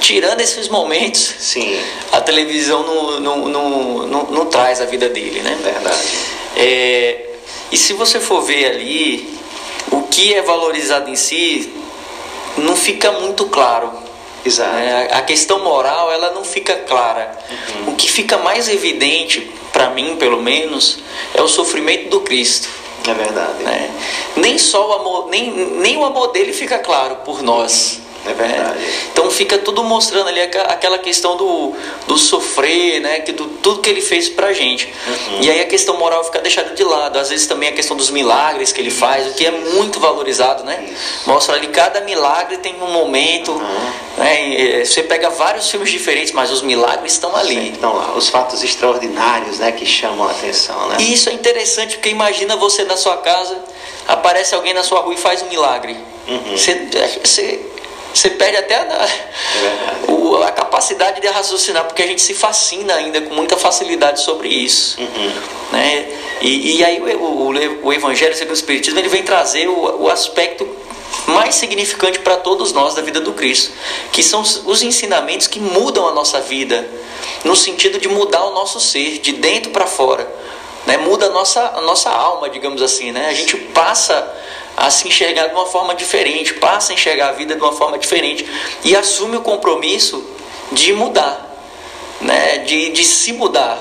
Tirando 0.00 0.40
esses 0.40 0.68
momentos, 0.68 1.34
Sim. 1.38 1.80
a 2.12 2.20
televisão 2.20 2.82
não, 2.82 3.20
não, 3.20 3.48
não, 3.48 4.06
não, 4.06 4.22
não 4.24 4.46
traz 4.46 4.80
a 4.80 4.84
vida 4.84 5.08
dele, 5.08 5.40
né? 5.40 5.58
Verdade. 5.62 6.08
É, 6.56 7.24
e 7.72 7.76
se 7.76 7.94
você 7.94 8.20
for 8.20 8.42
ver 8.42 8.66
ali, 8.66 9.38
o 9.90 10.02
que 10.02 10.34
é 10.34 10.42
valorizado 10.42 11.10
em 11.10 11.16
si 11.16 11.72
não 12.58 12.76
fica 12.76 13.10
muito 13.12 13.46
claro 13.46 14.04
Exato. 14.44 14.76
É, 14.76 15.14
a 15.14 15.22
questão 15.22 15.62
moral 15.64 16.12
ela 16.12 16.30
não 16.32 16.44
fica 16.44 16.76
clara. 16.76 17.36
Uhum. 17.50 17.92
O 17.92 17.96
que 17.96 18.10
fica 18.10 18.38
mais 18.38 18.68
evidente, 18.68 19.50
para 19.72 19.90
mim 19.90 20.16
pelo 20.16 20.42
menos, 20.42 20.98
é 21.32 21.42
o 21.42 21.48
sofrimento 21.48 22.08
do 22.10 22.20
Cristo. 22.20 22.68
É 23.06 23.12
verdade. 23.12 23.62
né? 23.62 23.90
Nem 24.36 24.58
só 24.58 24.88
o 24.88 24.92
amor, 24.94 25.28
nem, 25.28 25.50
nem 25.50 25.96
o 25.96 26.04
amor 26.04 26.28
dele 26.28 26.52
fica 26.52 26.78
claro 26.78 27.16
por 27.16 27.42
nós. 27.42 28.00
É 28.26 28.32
verdade. 28.32 28.78
Então 29.12 29.30
fica 29.30 29.58
tudo 29.58 29.84
mostrando 29.84 30.28
ali 30.28 30.40
aquela 30.40 30.98
questão 30.98 31.36
do, 31.36 31.74
do 32.06 32.16
sofrer, 32.16 33.00
né? 33.00 33.20
Que 33.20 33.32
do, 33.32 33.46
tudo 33.46 33.80
que 33.80 33.90
ele 33.90 34.00
fez 34.00 34.28
pra 34.28 34.52
gente. 34.52 34.92
Uhum. 35.06 35.42
E 35.42 35.50
aí 35.50 35.60
a 35.60 35.66
questão 35.66 35.96
moral 35.98 36.24
fica 36.24 36.40
deixada 36.40 36.74
de 36.74 36.82
lado. 36.82 37.18
Às 37.18 37.28
vezes 37.28 37.46
também 37.46 37.68
a 37.68 37.72
questão 37.72 37.96
dos 37.96 38.10
milagres 38.10 38.72
que 38.72 38.80
ele 38.80 38.90
faz, 38.90 39.26
o 39.26 39.34
que 39.34 39.46
é 39.46 39.50
muito 39.50 40.00
valorizado, 40.00 40.64
né? 40.64 40.88
Mostra 41.26 41.54
ali 41.54 41.68
cada 41.68 42.00
milagre 42.00 42.58
tem 42.58 42.74
um 42.80 42.92
momento. 42.92 43.52
Uhum. 43.52 43.92
Né? 44.16 44.84
Você 44.84 45.02
pega 45.02 45.28
vários 45.30 45.70
filmes 45.70 45.90
diferentes, 45.90 46.32
mas 46.32 46.50
os 46.50 46.62
milagres 46.62 47.12
estão 47.12 47.34
ali. 47.36 47.68
Então 47.68 47.94
lá, 47.94 48.14
os 48.16 48.28
fatos 48.28 48.62
extraordinários, 48.62 49.58
né, 49.58 49.72
que 49.72 49.84
chamam 49.84 50.26
a 50.28 50.30
atenção, 50.30 50.88
né? 50.88 50.96
E 51.00 51.12
isso 51.12 51.28
é 51.28 51.32
interessante 51.32 51.96
porque 51.96 52.08
imagina 52.08 52.56
você 52.56 52.84
na 52.84 52.96
sua 52.96 53.18
casa, 53.18 53.56
aparece 54.08 54.54
alguém 54.54 54.72
na 54.72 54.82
sua 54.82 55.00
rua 55.00 55.14
e 55.14 55.16
faz 55.16 55.42
um 55.42 55.48
milagre. 55.48 55.96
Uhum. 56.26 56.56
Você, 56.56 56.88
você, 57.22 57.60
você 58.18 58.30
perde 58.30 58.56
até 58.58 58.76
a, 58.76 59.08
o- 60.08 60.36
a 60.42 60.50
capacidade 60.52 61.20
de 61.20 61.26
raciocinar, 61.28 61.84
porque 61.84 62.02
a 62.02 62.06
gente 62.06 62.22
se 62.22 62.34
fascina 62.34 62.94
ainda 62.94 63.20
com 63.22 63.34
muita 63.34 63.56
facilidade 63.56 64.20
sobre 64.22 64.48
isso. 64.48 65.00
Uhum. 65.00 65.32
Né? 65.72 66.08
E, 66.40 66.76
e 66.78 66.84
aí 66.84 67.00
o, 67.00 67.16
o, 67.16 67.86
o 67.86 67.92
Evangelho 67.92 68.34
segundo 68.34 68.50
o 68.50 68.54
Espiritismo 68.54 68.98
ele 68.98 69.08
vem 69.08 69.22
trazer 69.22 69.68
o, 69.68 70.02
o 70.02 70.08
aspecto 70.10 70.68
mais 71.26 71.54
significante 71.54 72.18
para 72.18 72.36
todos 72.36 72.72
nós 72.72 72.94
da 72.94 73.00
vida 73.02 73.20
do 73.20 73.32
Cristo, 73.32 73.72
que 74.12 74.22
são 74.22 74.42
os 74.42 74.82
ensinamentos 74.82 75.46
que 75.46 75.58
mudam 75.60 76.06
a 76.08 76.12
nossa 76.12 76.40
vida, 76.40 76.86
no 77.44 77.54
sentido 77.56 77.98
de 77.98 78.08
mudar 78.08 78.44
o 78.44 78.50
nosso 78.52 78.78
ser, 78.80 79.18
de 79.20 79.32
dentro 79.32 79.70
para 79.70 79.86
fora. 79.86 80.28
Né? 80.86 80.96
Muda 80.98 81.26
a 81.26 81.30
nossa, 81.30 81.60
a 81.76 81.80
nossa 81.80 82.10
alma, 82.10 82.48
digamos 82.48 82.82
assim. 82.82 83.12
Né? 83.12 83.28
A 83.28 83.34
gente 83.34 83.56
passa 83.56 84.32
a 84.76 84.90
se 84.90 85.06
enxergar 85.08 85.48
de 85.48 85.54
uma 85.54 85.66
forma 85.66 85.94
diferente, 85.94 86.54
passa 86.54 86.92
a 86.92 86.94
enxergar 86.94 87.28
a 87.28 87.32
vida 87.32 87.54
de 87.54 87.60
uma 87.60 87.72
forma 87.72 87.98
diferente 87.98 88.46
e 88.82 88.96
assume 88.96 89.36
o 89.36 89.40
compromisso 89.40 90.24
de 90.72 90.92
mudar, 90.92 91.56
né? 92.20 92.58
de, 92.58 92.90
de 92.90 93.04
se 93.04 93.32
mudar, 93.32 93.78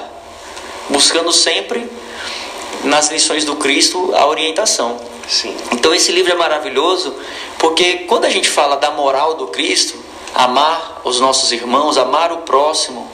buscando 0.89 1.34
sempre 1.34 1.89
nas 2.84 3.10
lições 3.10 3.45
do 3.45 3.56
Cristo 3.56 4.14
a 4.16 4.28
orientação. 4.28 4.99
Sim. 5.28 5.56
Então 5.72 5.95
esse 5.95 6.12
livro 6.12 6.32
é 6.32 6.36
maravilhoso 6.36 7.16
porque 7.58 7.99
quando 8.10 8.26
a 8.26 8.30
gente 8.30 8.49
fala 8.49 8.76
da 8.76 8.91
moral 8.91 9.36
do 9.36 9.47
Cristo, 9.47 9.97
amar 10.36 11.01
os 11.04 11.20
nossos 11.20 11.51
irmãos, 11.51 11.97
amar 11.97 12.32
o 12.32 12.39
próximo, 12.39 13.10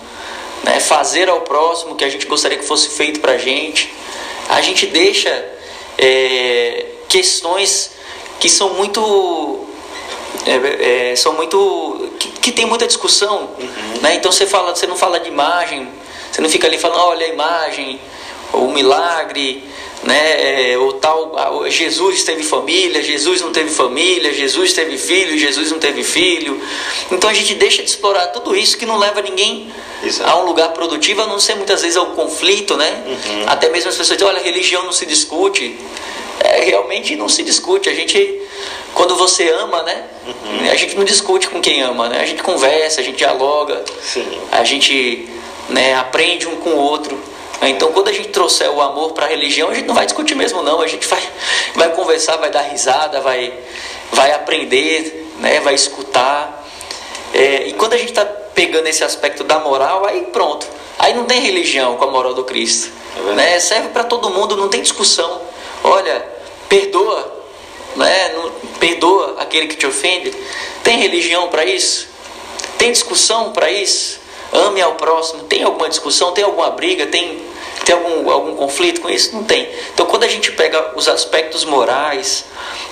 né, 0.64 0.80
fazer 0.80 1.30
ao 1.30 1.42
próximo 1.42 1.94
o 1.94 1.96
que 1.96 2.04
a 2.04 2.10
gente 2.10 2.26
gostaria 2.26 2.58
que 2.58 2.66
fosse 2.66 2.90
feito 2.90 3.20
para 3.20 3.34
a 3.34 3.38
gente, 3.38 3.94
a 4.50 4.62
gente 4.62 4.86
deixa 4.88 5.30
é, 5.98 6.86
questões 7.08 7.92
que 8.40 8.50
são 8.50 8.74
muito 8.74 9.68
é, 10.46 11.12
é, 11.12 11.16
são 11.16 11.34
muito 11.34 12.12
que, 12.20 12.30
que 12.32 12.52
tem 12.52 12.66
muita 12.66 12.88
discussão, 12.88 13.50
né? 14.02 14.16
Então 14.16 14.32
você 14.32 14.46
fala, 14.46 14.76
você 14.76 14.88
não 14.88 14.96
fala 14.96 15.20
de 15.20 15.28
imagem, 15.28 15.90
você 16.32 16.42
não 16.42 16.50
fica 16.50 16.68
ali 16.68 16.78
falando, 16.78 17.02
olha 17.02 17.26
a 17.26 17.30
imagem, 17.30 18.00
o 18.54 18.68
milagre, 18.68 19.64
né? 20.04 20.72
É, 20.72 20.78
o 20.78 20.94
tal, 20.94 21.70
Jesus 21.70 22.24
teve 22.24 22.44
família, 22.44 23.04
Jesus 23.04 23.42
não 23.42 23.52
teve 23.52 23.70
família, 23.70 24.34
Jesus 24.34 24.74
teve 24.74 24.98
filho, 24.98 25.38
Jesus 25.38 25.72
não 25.72 25.80
teve 25.80 26.04
filho. 26.04 26.62
Então 27.12 27.30
a 27.30 27.34
gente 27.34 27.54
deixa 27.56 27.84
de 27.84 27.90
explorar 27.90 28.28
tudo 28.28 28.56
isso 28.56 28.78
que 28.78 28.86
não 28.86 28.98
leva 28.98 29.22
ninguém 29.22 29.70
Exato. 30.04 30.30
a 30.30 30.42
um 30.42 30.46
lugar 30.46 30.70
produtivo, 30.70 31.22
a 31.22 31.28
não 31.28 31.40
ser 31.40 31.56
muitas 31.56 31.82
vezes 31.82 31.98
ao 31.98 32.08
conflito, 32.08 32.78
né? 32.78 33.04
Até 33.48 33.70
mesmo 33.70 33.90
as 33.90 33.98
pessoas 33.98 34.18
dizem, 34.18 34.34
olha, 34.34 34.42
religião 34.42 34.84
não 34.84 34.94
se 34.94 35.06
discute. 35.06 35.78
É, 36.40 36.64
realmente 36.64 37.16
não 37.18 37.28
se 37.28 37.44
discute. 37.44 37.90
A 37.90 37.94
gente, 37.94 38.42
quando 38.94 39.16
você 39.16 39.50
ama, 39.50 39.84
né? 39.84 40.06
A 40.72 40.76
gente 40.76 40.96
não 40.96 41.04
discute 41.04 41.50
com 41.50 41.60
quem 41.62 41.82
ama, 41.82 42.08
né? 42.08 42.22
A 42.22 42.26
gente 42.26 42.42
conversa, 42.42 43.02
a 43.02 43.04
gente 43.04 43.18
dialoga, 43.18 43.84
Sim. 44.02 44.26
a 44.52 44.64
gente 44.64 45.28
né, 45.68 45.96
aprende 45.96 46.48
um 46.48 46.56
com 46.58 46.70
o 46.72 46.78
outro. 46.78 47.20
Então, 47.62 47.92
quando 47.92 48.08
a 48.08 48.14
gente 48.14 48.30
trouxer 48.30 48.72
o 48.72 48.82
amor 48.82 49.12
para 49.12 49.26
a 49.26 49.30
religião, 49.30 49.70
a 49.70 49.74
gente 49.74 49.88
não 49.88 49.96
vai 49.96 50.06
discutir 50.06 50.36
mesmo, 50.36 50.62
não. 50.62 50.82
A 50.82 50.88
gente 50.88 51.06
vai, 51.08 51.22
vai 51.76 51.90
conversar, 51.94 52.38
vai 52.38 52.50
dar 52.50 52.62
risada, 52.62 53.20
vai, 53.22 53.54
vai 54.12 54.32
aprender, 54.32 55.34
né, 55.40 55.60
vai 55.60 55.74
escutar. 55.74 56.66
É, 57.34 57.68
e 57.68 57.74
quando 57.74 57.94
a 57.94 57.98
gente 57.98 58.10
está 58.10 58.26
pegando 58.26 58.88
esse 58.88 59.04
aspecto 59.04 59.44
da 59.44 59.60
moral, 59.60 60.06
aí 60.06 60.28
pronto. 60.32 60.68
Aí 60.98 61.14
não 61.14 61.26
tem 61.26 61.40
religião 61.40 61.96
com 61.96 62.04
a 62.04 62.12
moral 62.12 62.34
do 62.34 62.44
Cristo. 62.44 62.92
É 63.18 63.34
né? 63.34 63.60
Serve 63.60 63.90
para 63.90 64.04
todo 64.04 64.30
mundo, 64.30 64.56
não 64.56 64.68
tem 64.68 64.82
discussão. 64.82 65.42
Olha, 65.84 66.26
perdoa, 66.68 67.40
né? 67.96 68.34
Não- 68.34 68.52
perdoa 68.80 69.36
aquele 69.40 69.68
que 69.68 69.76
te 69.76 69.88
ofende. 69.88 70.34
Tem 70.84 70.98
religião 70.98 71.48
para 71.48 71.66
isso? 71.66 72.08
Tem 72.78 72.92
discussão 72.92 73.52
para 73.52 73.72
isso? 73.72 74.20
Ame 74.52 74.82
ao 74.82 74.96
próximo. 74.96 75.44
Tem 75.44 75.64
alguma 75.64 75.90
discussão? 75.90 76.32
Tem 76.32 76.44
alguma 76.44 76.70
briga? 76.72 77.06
Tem, 77.08 77.42
tem 77.90 77.96
algum, 77.96 78.30
algum 78.30 78.56
conflito 78.56 79.02
com 79.02 79.10
isso? 79.10 79.34
Não 79.34 79.44
tem. 79.44 79.68
Então, 79.92 80.06
quando 80.06 80.24
a 80.24 80.28
gente 80.28 80.52
pega 80.52 80.92
os 80.96 81.08
aspectos 81.08 81.66
morais, 81.66 82.46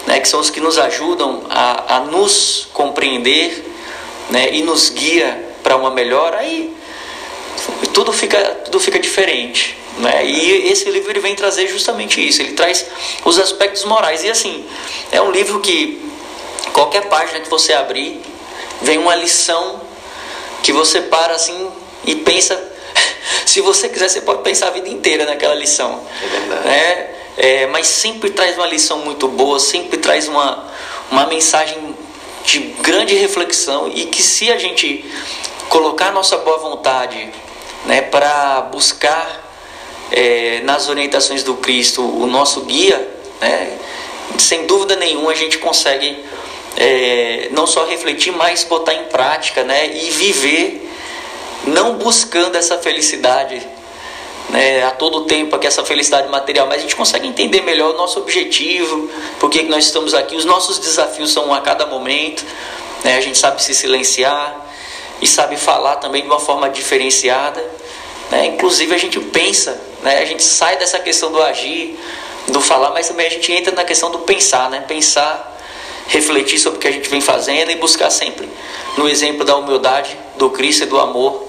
né, 0.07 0.19
que 0.19 0.27
são 0.27 0.39
os 0.39 0.49
que 0.49 0.59
nos 0.59 0.79
ajudam 0.79 1.43
a, 1.51 1.97
a 1.97 1.99
nos 1.99 2.67
compreender 2.73 3.63
né, 4.31 4.49
e 4.53 4.63
nos 4.63 4.89
guia 4.89 5.53
para 5.61 5.75
uma 5.75 5.91
melhora, 5.91 6.39
aí 6.39 6.73
tudo 7.93 8.11
fica, 8.11 8.39
tudo 8.65 8.79
fica 8.79 8.97
diferente. 8.97 9.77
Né? 9.99 10.25
E 10.25 10.71
esse 10.71 10.89
livro 10.89 11.11
ele 11.11 11.19
vem 11.19 11.35
trazer 11.35 11.67
justamente 11.67 12.25
isso. 12.27 12.41
Ele 12.41 12.53
traz 12.53 12.87
os 13.23 13.37
aspectos 13.37 13.85
morais. 13.85 14.23
E 14.23 14.31
assim, 14.31 14.65
é 15.11 15.21
um 15.21 15.29
livro 15.29 15.59
que 15.59 16.01
qualquer 16.73 17.07
página 17.07 17.39
que 17.39 17.49
você 17.49 17.73
abrir, 17.73 18.19
vem 18.81 18.97
uma 18.97 19.13
lição 19.13 19.79
que 20.63 20.73
você 20.73 21.01
para 21.01 21.35
assim 21.35 21.69
e 22.03 22.15
pensa. 22.15 22.76
Se 23.45 23.61
você 23.61 23.89
quiser, 23.89 24.09
você 24.09 24.21
pode 24.21 24.41
pensar 24.43 24.67
a 24.67 24.71
vida 24.71 24.89
inteira 24.89 25.25
naquela 25.25 25.55
lição. 25.55 26.01
É 26.21 26.27
verdade. 26.27 26.67
né? 26.67 27.07
É, 27.37 27.67
mas 27.67 27.87
sempre 27.87 28.31
traz 28.31 28.57
uma 28.57 28.65
lição 28.65 28.99
muito 28.99 29.27
boa, 29.27 29.59
sempre 29.59 29.97
traz 29.97 30.27
uma, 30.27 30.65
uma 31.11 31.27
mensagem 31.27 31.95
de 32.43 32.59
grande 32.81 33.13
reflexão 33.13 33.91
e 33.93 34.05
que 34.05 34.23
se 34.23 34.51
a 34.51 34.57
gente 34.57 35.05
colocar 35.69 36.11
nossa 36.11 36.37
boa 36.37 36.57
vontade 36.57 37.29
né, 37.85 38.01
para 38.01 38.61
buscar 38.61 39.43
é, 40.11 40.61
nas 40.63 40.87
orientações 40.89 41.43
do 41.43 41.55
Cristo 41.55 42.01
o 42.01 42.25
nosso 42.25 42.61
guia, 42.61 43.07
né, 43.41 43.77
sem 44.39 44.65
dúvida 44.65 44.95
nenhuma 44.95 45.31
a 45.31 45.35
gente 45.35 45.57
consegue 45.57 46.23
é, 46.77 47.49
não 47.51 47.67
só 47.67 47.85
refletir, 47.85 48.31
mas 48.31 48.63
botar 48.63 48.93
em 48.93 49.05
prática 49.05 49.63
né, 49.63 49.95
e 49.95 50.09
viver 50.09 50.89
não 51.65 51.95
buscando 51.95 52.55
essa 52.55 52.77
felicidade 52.77 53.65
né, 54.49 54.83
a 54.83 54.91
todo 54.91 55.25
tempo 55.25 55.55
aqui 55.55 55.67
essa 55.67 55.83
felicidade 55.83 56.29
material, 56.29 56.67
mas 56.67 56.77
a 56.77 56.81
gente 56.81 56.95
consegue 56.95 57.27
entender 57.27 57.61
melhor 57.61 57.93
o 57.93 57.97
nosso 57.97 58.19
objetivo, 58.19 59.09
por 59.39 59.49
que 59.49 59.63
nós 59.63 59.85
estamos 59.85 60.13
aqui, 60.13 60.35
os 60.35 60.45
nossos 60.45 60.79
desafios 60.79 61.31
são 61.31 61.53
a 61.53 61.61
cada 61.61 61.85
momento, 61.85 62.45
né, 63.03 63.17
a 63.17 63.21
gente 63.21 63.37
sabe 63.37 63.61
se 63.61 63.75
silenciar 63.75 64.65
e 65.21 65.27
sabe 65.27 65.57
falar 65.57 65.97
também 65.97 66.21
de 66.21 66.27
uma 66.27 66.39
forma 66.39 66.69
diferenciada, 66.69 67.63
né, 68.31 68.45
inclusive 68.47 68.93
a 68.93 68.97
gente 68.97 69.19
pensa, 69.19 69.79
né, 70.01 70.19
a 70.19 70.25
gente 70.25 70.43
sai 70.43 70.77
dessa 70.77 70.99
questão 70.99 71.31
do 71.31 71.41
agir, 71.41 71.97
do 72.47 72.61
falar, 72.61 72.91
mas 72.91 73.07
também 73.07 73.27
a 73.27 73.29
gente 73.29 73.51
entra 73.51 73.73
na 73.73 73.83
questão 73.83 74.09
do 74.09 74.19
pensar, 74.19 74.69
né, 74.69 74.83
pensar, 74.87 75.55
refletir 76.07 76.57
sobre 76.57 76.77
o 76.77 76.79
que 76.79 76.87
a 76.87 76.91
gente 76.91 77.09
vem 77.09 77.19
fazendo 77.19 77.69
e 77.69 77.75
buscar 77.75 78.09
sempre 78.09 78.47
no 78.95 79.09
exemplo 79.09 79.43
da 79.43 79.57
humildade, 79.57 80.17
do 80.37 80.49
Cristo 80.49 80.83
e 80.83 80.85
do 80.85 80.97
amor, 80.97 81.46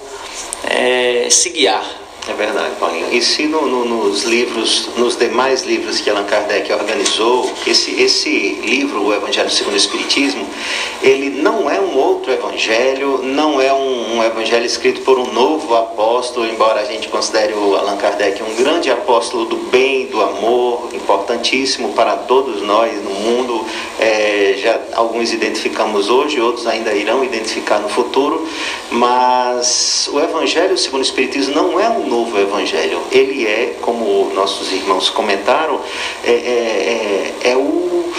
é, 0.69 1.29
se 1.29 1.49
guiar. 1.49 2.08
É 2.29 2.33
verdade, 2.33 2.75
Paulinho. 2.79 3.07
E 3.11 3.21
se 3.23 3.47
no- 3.47 3.65
no- 3.65 3.85
nos 3.85 4.23
livros, 4.23 4.89
nos 4.97 5.15
demais 5.17 5.63
livros 5.63 5.99
que 5.99 6.09
Allan 6.11 6.25
Kardec 6.25 6.71
organizou, 6.71 7.49
esse, 7.65 7.99
esse 7.99 8.29
livro, 8.63 9.01
o 9.03 9.13
Evangelho 9.13 9.49
segundo 9.49 9.73
o 9.73 9.77
Espiritismo, 9.77 10.45
ele 11.01 11.29
não 11.31 11.69
é 11.71 11.79
um 11.79 11.97
outro 11.97 12.31
evangelho, 12.31 13.21
não 13.23 13.59
é 13.59 13.73
um, 13.73 14.17
um 14.17 14.23
evangelho 14.23 14.65
escrito 14.65 15.01
por 15.01 15.17
um 15.17 15.31
novo 15.33 15.73
apóstolo, 15.73 16.45
embora 16.45 16.81
a 16.81 16.85
gente 16.85 17.07
considere 17.07 17.53
o 17.53 17.75
Allan 17.75 17.97
Kardec 17.97 18.43
um 18.43 18.53
grande 18.55 18.91
apóstolo 18.91 19.45
do 19.45 19.55
bem, 19.71 20.05
do 20.07 20.21
amor, 20.21 20.89
importantíssimo 20.93 21.93
para 21.93 22.15
todos 22.15 22.61
nós 22.61 22.93
no 23.01 23.11
mundo. 23.11 23.65
É, 23.97 24.55
já 24.57 24.79
alguns 24.93 25.31
identificamos 25.33 26.09
hoje, 26.09 26.39
outros 26.39 26.67
ainda 26.67 26.93
irão 26.93 27.23
identificar 27.23 27.79
no 27.79 27.89
futuro, 27.89 28.45
mas 28.91 30.09
o 30.11 30.19
Evangelho 30.19 30.77
segundo 30.77 30.99
o 30.99 31.03
Espiritismo 31.03 31.55
não 31.55 31.79
é 31.79 31.89
um 31.89 32.07
novo 32.07 32.18
Evangelho. 32.37 33.01
Ele 33.11 33.45
é, 33.45 33.77
como 33.81 34.31
nossos 34.33 34.71
irmãos 34.71 35.09
comentaram, 35.09 35.79
é, 36.23 36.31
é, 36.31 37.43
é, 37.43 37.51
é 37.51 37.57
o 37.57 38.11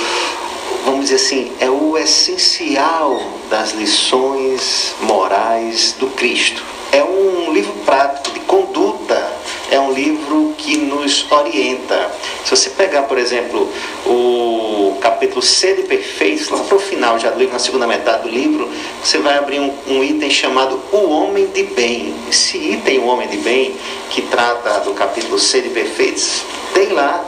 vamos 0.85 1.09
dizer 1.09 1.17
assim, 1.17 1.53
é 1.61 1.71
o 1.71 1.97
essencial 1.97 3.21
das 3.49 3.73
lições 3.73 4.95
morais 5.03 5.95
do 5.99 6.09
Cristo. 6.09 6.63
É 6.93 7.03
um 7.05 7.53
livro 7.53 7.73
prático 7.85 8.35
de 8.35 8.41
conduta, 8.41 9.30
é 9.71 9.79
um 9.79 9.93
livro 9.93 10.55
que 10.59 10.77
nos 10.77 11.31
orienta. 11.31 12.11
Se 12.45 12.51
você 12.51 12.71
pegar, 12.71 13.03
por 13.03 13.19
exemplo, 13.19 13.73
o 14.07 14.99
capítulo 15.01 15.41
Sede 15.41 15.83
Perfeitos, 15.83 16.49
lá 16.49 16.59
para 16.59 16.77
o 16.77 16.81
final 16.81 17.19
já 17.19 17.31
do 17.31 17.39
livro, 17.39 17.53
na 17.53 17.59
segunda 17.59 17.87
metade 17.87 18.25
do 18.25 18.29
livro, 18.29 18.69
você 19.03 19.19
vai 19.19 19.39
abrir 19.39 19.61
um, 19.61 19.73
um 19.87 20.05
item 20.05 20.31
chamado 20.31 20.81
O 20.93 21.09
Homem 21.11 21.47
de 21.47 21.63
Bem. 21.63 22.15
Esse 22.29 22.59
item, 22.59 22.99
O 22.99 23.07
Homem 23.07 23.29
de 23.29 23.37
Bem, 23.39 23.75
que 24.11 24.23
trata 24.23 24.81
do 24.81 24.93
capítulo 24.93 25.39
Sede 25.39 25.71
Perfeitos, 25.71 26.43
tem 26.75 26.89
lá 26.89 27.25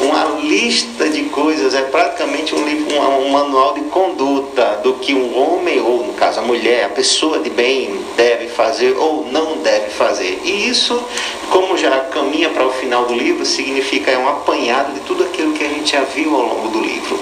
uma 0.00 0.40
lista 0.40 1.08
de 1.08 1.24
coisas, 1.24 1.74
é 1.74 1.82
praticamente 1.82 2.54
um, 2.54 2.64
livro, 2.64 2.94
um, 2.94 3.26
um, 3.26 3.30
manual 3.30 3.74
de 3.74 3.82
conduta 3.82 4.80
do 4.82 4.94
que 4.94 5.14
um 5.14 5.36
homem, 5.38 5.80
ou 5.80 6.06
no 6.06 6.14
caso 6.14 6.40
a 6.40 6.42
mulher, 6.42 6.84
a 6.84 6.88
pessoa 6.88 7.38
de 7.38 7.50
bem 7.50 8.00
deve 8.16 8.48
fazer 8.48 8.96
ou 8.96 9.26
não 9.30 9.58
deve 9.58 9.90
fazer. 9.90 10.40
E 10.44 10.68
isso, 10.68 11.02
como 11.50 11.76
já 11.76 12.00
caminha 12.00 12.48
para 12.48 12.66
o 12.66 12.72
final 12.72 13.04
do 13.04 13.14
livro, 13.14 13.44
significa 13.44 14.10
é 14.10 14.18
um 14.18 14.28
apanhado 14.28 14.92
de 14.94 15.00
tudo 15.00 15.24
aquilo 15.24 15.52
que 15.52 15.64
a 15.64 15.68
gente 15.68 15.92
já 15.92 16.02
viu 16.02 16.34
ao 16.34 16.42
longo 16.42 16.68
do 16.68 16.80
livro. 16.80 17.18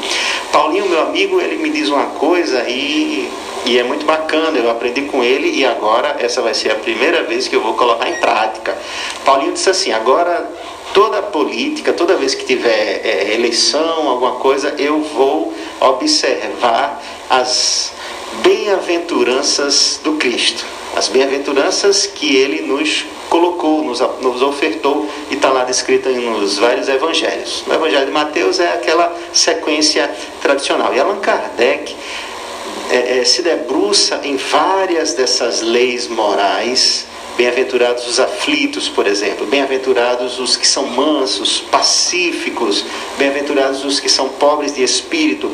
Paulinho, 0.52 0.88
meu 0.88 1.02
amigo, 1.02 1.40
ele 1.40 1.56
me 1.56 1.70
diz 1.70 1.88
uma 1.88 2.06
coisa 2.06 2.68
e 2.68 3.28
e 3.66 3.76
é 3.76 3.82
muito 3.82 4.06
bacana, 4.06 4.56
eu 4.56 4.70
aprendi 4.70 5.02
com 5.02 5.22
ele 5.22 5.50
e 5.50 5.66
agora 5.66 6.16
essa 6.20 6.40
vai 6.40 6.54
ser 6.54 6.70
a 6.70 6.74
primeira 6.76 7.24
vez 7.24 7.48
que 7.48 7.54
eu 7.54 7.60
vou 7.60 7.74
colocar 7.74 8.08
em 8.08 8.18
prática. 8.18 8.74
Paulinho 9.26 9.52
disse 9.52 9.68
assim: 9.68 9.92
agora 9.92 10.48
toda 10.94 11.22
política, 11.22 11.92
toda 11.92 12.16
vez 12.16 12.34
que 12.34 12.44
tiver 12.44 13.00
é, 13.04 13.34
eleição, 13.34 14.08
alguma 14.08 14.32
coisa, 14.32 14.74
eu 14.78 15.00
vou 15.00 15.54
observar 15.80 17.02
as 17.30 17.92
bem-aventuranças 18.42 20.00
do 20.02 20.14
Cristo. 20.14 20.64
As 20.96 21.08
bem-aventuranças 21.08 22.06
que 22.06 22.34
ele 22.34 22.62
nos 22.62 23.04
colocou, 23.28 23.84
nos, 23.84 24.00
nos 24.20 24.42
ofertou 24.42 25.08
e 25.30 25.34
está 25.34 25.50
lá 25.50 25.64
descrita 25.64 26.08
nos 26.10 26.58
vários 26.58 26.88
evangelhos. 26.88 27.62
No 27.66 27.74
Evangelho 27.74 28.06
de 28.06 28.12
Mateus 28.12 28.58
é 28.58 28.72
aquela 28.72 29.14
sequência 29.32 30.10
tradicional. 30.40 30.94
E 30.94 30.98
Allan 30.98 31.20
Kardec 31.20 31.94
é, 32.90 33.18
é, 33.18 33.24
se 33.24 33.42
debruça 33.42 34.20
em 34.24 34.36
várias 34.36 35.12
dessas 35.12 35.60
leis 35.60 36.08
morais 36.08 37.06
Bem-aventurados 37.38 38.08
os 38.08 38.18
aflitos, 38.18 38.88
por 38.88 39.06
exemplo. 39.06 39.46
Bem-aventurados 39.46 40.40
os 40.40 40.56
que 40.56 40.66
são 40.66 40.88
mansos, 40.88 41.60
pacíficos. 41.60 42.84
Bem-aventurados 43.16 43.84
os 43.84 44.00
que 44.00 44.08
são 44.08 44.28
pobres 44.28 44.74
de 44.74 44.82
espírito. 44.82 45.48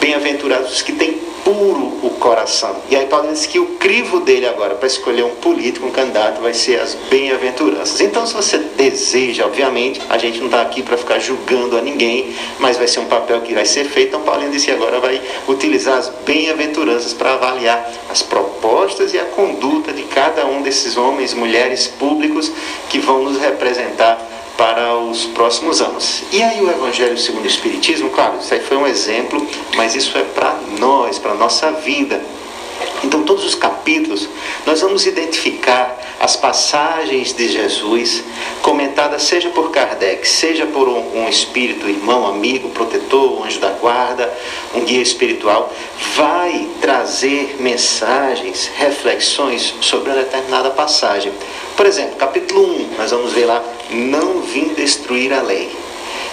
Bem-aventurados 0.00 0.72
os 0.72 0.82
que 0.82 0.92
têm 0.92 1.20
puro 1.44 1.98
o 2.02 2.10
coração. 2.18 2.74
E 2.90 2.96
aí 2.96 3.06
Paulo 3.06 3.28
diz 3.30 3.46
que 3.46 3.58
o 3.58 3.66
crivo 3.76 4.20
dele 4.20 4.46
agora 4.46 4.74
para 4.74 4.86
escolher 4.86 5.24
um 5.24 5.34
político, 5.36 5.86
um 5.86 5.90
candidato, 5.90 6.40
vai 6.40 6.54
ser 6.54 6.80
as 6.80 6.94
bem-aventuranças. 7.10 8.00
Então, 8.00 8.26
se 8.26 8.32
você 8.32 8.58
deseja, 8.58 9.44
obviamente, 9.44 10.00
a 10.08 10.16
gente 10.16 10.38
não 10.38 10.46
está 10.46 10.62
aqui 10.62 10.82
para 10.82 10.96
ficar 10.96 11.18
julgando 11.18 11.76
a 11.76 11.82
ninguém, 11.82 12.34
mas 12.58 12.78
vai 12.78 12.88
ser 12.88 13.00
um 13.00 13.06
papel 13.06 13.42
que 13.42 13.54
vai 13.54 13.66
ser 13.66 13.84
feito. 13.84 14.08
Então, 14.08 14.22
Paulinho 14.22 14.50
disse 14.50 14.66
que 14.66 14.72
agora 14.72 14.98
vai 14.98 15.20
utilizar 15.46 15.98
as 15.98 16.08
bem-aventuranças 16.24 17.12
para 17.12 17.34
avaliar 17.34 17.92
as 18.10 18.22
propostas 18.22 19.12
e 19.12 19.18
a 19.18 19.24
conduta 19.24 19.92
de 19.92 20.02
cada 20.04 20.46
um 20.46 20.62
desses 20.62 20.96
homens, 20.96 21.34
mulheres 21.34 21.86
públicos 21.86 22.50
que 22.88 22.98
vão 22.98 23.22
nos 23.22 23.38
representar 23.38 24.18
para 24.56 24.94
os 24.96 25.26
próximos 25.26 25.80
anos. 25.80 26.22
E 26.32 26.42
aí 26.42 26.60
o 26.60 26.70
Evangelho 26.70 27.18
segundo 27.18 27.44
o 27.44 27.48
Espiritismo, 27.48 28.10
claro, 28.10 28.38
isso 28.38 28.52
aí 28.54 28.60
foi 28.60 28.76
um 28.76 28.86
exemplo, 28.86 29.46
mas 29.76 29.94
isso 29.94 30.16
é 30.16 30.22
para 30.22 30.56
nós, 30.78 31.18
para 31.18 31.32
a 31.32 31.34
nossa 31.34 31.72
vida. 31.72 32.20
Então, 33.02 33.22
todos 33.22 33.44
os 33.44 33.54
capítulos, 33.54 34.28
nós 34.66 34.80
vamos 34.80 35.06
identificar 35.06 35.98
as 36.20 36.36
passagens 36.36 37.32
de 37.32 37.48
Jesus, 37.48 38.24
comentadas 38.62 39.24
seja 39.24 39.50
por 39.50 39.70
Kardec, 39.70 40.26
seja 40.26 40.64
por 40.66 40.88
um, 40.88 41.18
um, 41.18 41.28
espírito, 41.28 41.88
irmão, 41.88 42.26
amigo, 42.26 42.70
protetor, 42.70 43.44
anjo 43.44 43.60
da 43.60 43.70
guarda, 43.70 44.32
um 44.74 44.80
guia 44.80 45.02
espiritual, 45.02 45.72
vai 46.14 46.66
trazer 46.80 47.56
mensagens, 47.60 48.70
reflexões 48.74 49.74
sobre 49.80 50.10
uma 50.10 50.22
determinada 50.22 50.70
passagem. 50.70 51.32
Por 51.76 51.84
exemplo, 51.84 52.16
capítulo 52.16 52.62
1, 52.62 52.88
nós 52.96 53.10
vamos 53.10 53.32
ver 53.32 53.46
lá, 53.46 53.62
não 53.90 54.40
vim 54.40 54.68
destruir 54.74 55.32
a 55.32 55.42
lei. 55.42 55.84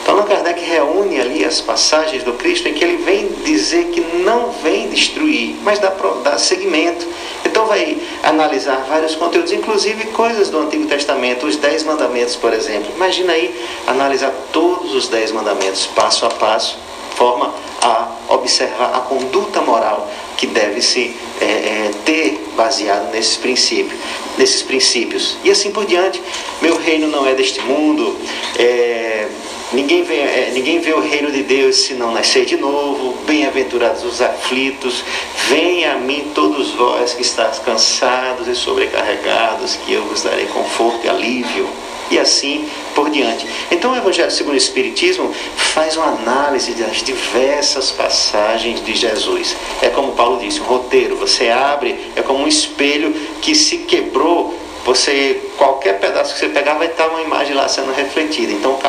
Então, 0.01 0.15
Allan 0.15 0.25
Kardec 0.25 0.59
reúne 0.63 1.19
ali 1.19 1.45
as 1.45 1.61
passagens 1.61 2.23
do 2.23 2.33
Cristo 2.33 2.67
em 2.67 2.73
que 2.73 2.83
ele 2.83 2.97
vem 2.97 3.27
dizer 3.43 3.85
que 3.85 4.01
não 4.01 4.51
vem 4.63 4.89
destruir, 4.89 5.55
mas 5.63 5.79
dá, 5.79 5.93
dá 6.23 6.37
seguimento. 6.37 7.07
Então, 7.45 7.65
vai 7.67 7.97
analisar 8.23 8.85
vários 8.89 9.15
conteúdos, 9.15 9.51
inclusive 9.51 10.05
coisas 10.07 10.49
do 10.49 10.59
Antigo 10.59 10.87
Testamento, 10.87 11.45
os 11.45 11.55
Dez 11.55 11.83
Mandamentos, 11.83 12.35
por 12.35 12.53
exemplo. 12.53 12.91
Imagina 12.95 13.33
aí 13.33 13.53
analisar 13.87 14.33
todos 14.51 14.93
os 14.95 15.07
Dez 15.07 15.31
Mandamentos, 15.31 15.85
passo 15.87 16.25
a 16.25 16.29
passo, 16.29 16.77
forma 17.15 17.53
a 17.81 18.07
observar 18.29 18.95
a 18.95 18.99
conduta 19.01 19.61
moral 19.61 20.09
que 20.37 20.47
deve 20.47 20.81
se 20.81 21.15
é, 21.39 21.45
é, 21.45 21.91
ter 22.05 22.43
baseado 22.55 23.11
nesses 23.11 23.37
princípios, 23.37 23.99
nesses 24.37 24.63
princípios. 24.63 25.37
E 25.43 25.51
assim 25.51 25.71
por 25.71 25.85
diante. 25.85 26.21
Meu 26.61 26.77
reino 26.77 27.07
não 27.07 27.27
é 27.27 27.35
deste 27.35 27.61
mundo. 27.61 28.17
É, 28.57 29.27
Ninguém 29.73 30.03
vê, 30.03 30.15
é, 30.15 30.51
ninguém 30.53 30.79
vê 30.79 30.91
o 30.91 30.99
reino 30.99 31.31
de 31.31 31.43
Deus 31.43 31.77
se 31.77 31.93
não 31.93 32.11
nascer 32.11 32.45
de 32.45 32.57
novo. 32.57 33.15
Bem-aventurados 33.25 34.03
os 34.03 34.21
aflitos. 34.21 35.01
Venha 35.47 35.93
a 35.93 35.97
mim 35.97 36.31
todos 36.35 36.71
vós 36.71 37.13
que 37.13 37.21
estáis 37.21 37.57
cansados 37.59 38.49
e 38.49 38.55
sobrecarregados, 38.55 39.77
que 39.77 39.93
eu 39.93 40.03
vos 40.03 40.23
darei 40.23 40.45
conforto 40.47 41.05
e 41.05 41.09
alívio. 41.09 41.69
E 42.09 42.19
assim 42.19 42.67
por 42.93 43.09
diante. 43.09 43.47
Então 43.71 43.93
o 43.93 43.95
Evangelho 43.95 44.29
segundo 44.29 44.55
o 44.55 44.57
Espiritismo 44.57 45.33
faz 45.55 45.95
uma 45.95 46.07
análise 46.07 46.73
das 46.73 47.01
diversas 47.01 47.91
passagens 47.91 48.83
de 48.83 48.93
Jesus. 48.93 49.55
É 49.81 49.87
como 49.87 50.11
Paulo 50.11 50.37
disse, 50.37 50.59
um 50.59 50.65
roteiro. 50.65 51.15
Você 51.15 51.47
abre, 51.47 51.97
é 52.17 52.21
como 52.21 52.43
um 52.43 52.47
espelho 52.47 53.13
que 53.41 53.55
se 53.55 53.77
quebrou 53.77 54.53
você 54.85 55.51
qualquer 55.57 55.99
pedaço 55.99 56.33
que 56.33 56.39
você 56.39 56.49
pegar 56.49 56.75
vai 56.75 56.87
estar 56.87 57.07
uma 57.07 57.21
imagem 57.21 57.55
lá 57.55 57.67
sendo 57.67 57.93
refletida. 57.93 58.51
Então 58.51 58.79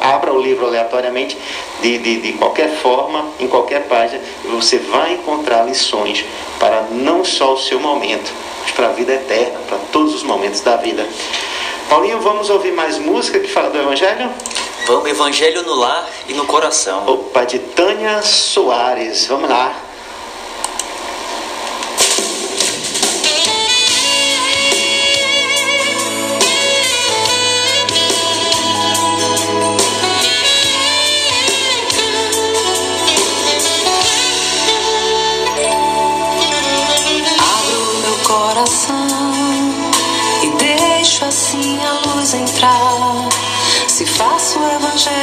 abra 0.00 0.32
o 0.32 0.40
livro 0.40 0.66
aleatoriamente 0.66 1.36
de, 1.80 1.98
de, 1.98 2.20
de 2.20 2.32
qualquer 2.34 2.70
forma, 2.76 3.26
em 3.38 3.46
qualquer 3.46 3.84
página, 3.84 4.20
e 4.44 4.48
você 4.48 4.78
vai 4.78 5.14
encontrar 5.14 5.64
lições 5.64 6.24
para 6.58 6.82
não 6.90 7.24
só 7.24 7.54
o 7.54 7.58
seu 7.58 7.78
momento, 7.78 8.32
mas 8.62 8.72
para 8.72 8.88
a 8.88 8.92
vida 8.92 9.12
eterna, 9.12 9.58
para 9.68 9.78
todos 9.92 10.14
os 10.14 10.22
momentos 10.22 10.60
da 10.60 10.76
vida. 10.76 11.06
Paulinho, 11.88 12.20
vamos 12.20 12.50
ouvir 12.50 12.72
mais 12.72 12.98
música 12.98 13.38
que 13.38 13.48
fala 13.48 13.70
do 13.70 13.78
Evangelho? 13.78 14.30
Vamos, 14.86 15.08
Evangelho 15.08 15.62
no 15.62 15.74
lar 15.74 16.08
e 16.28 16.32
no 16.32 16.46
coração. 16.46 17.04
Opa, 17.06 17.44
de 17.44 17.58
Tânia 17.58 18.22
Soares. 18.22 19.26
Vamos 19.26 19.48
lá. 19.48 19.74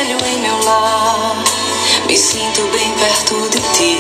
Evangelho 0.04 0.18
em 0.26 0.40
meu 0.40 0.64
lar, 0.66 1.44
me 2.08 2.18
sinto 2.18 2.62
bem 2.72 2.94
perto 2.96 3.50
de 3.50 3.60
ti. 3.74 3.98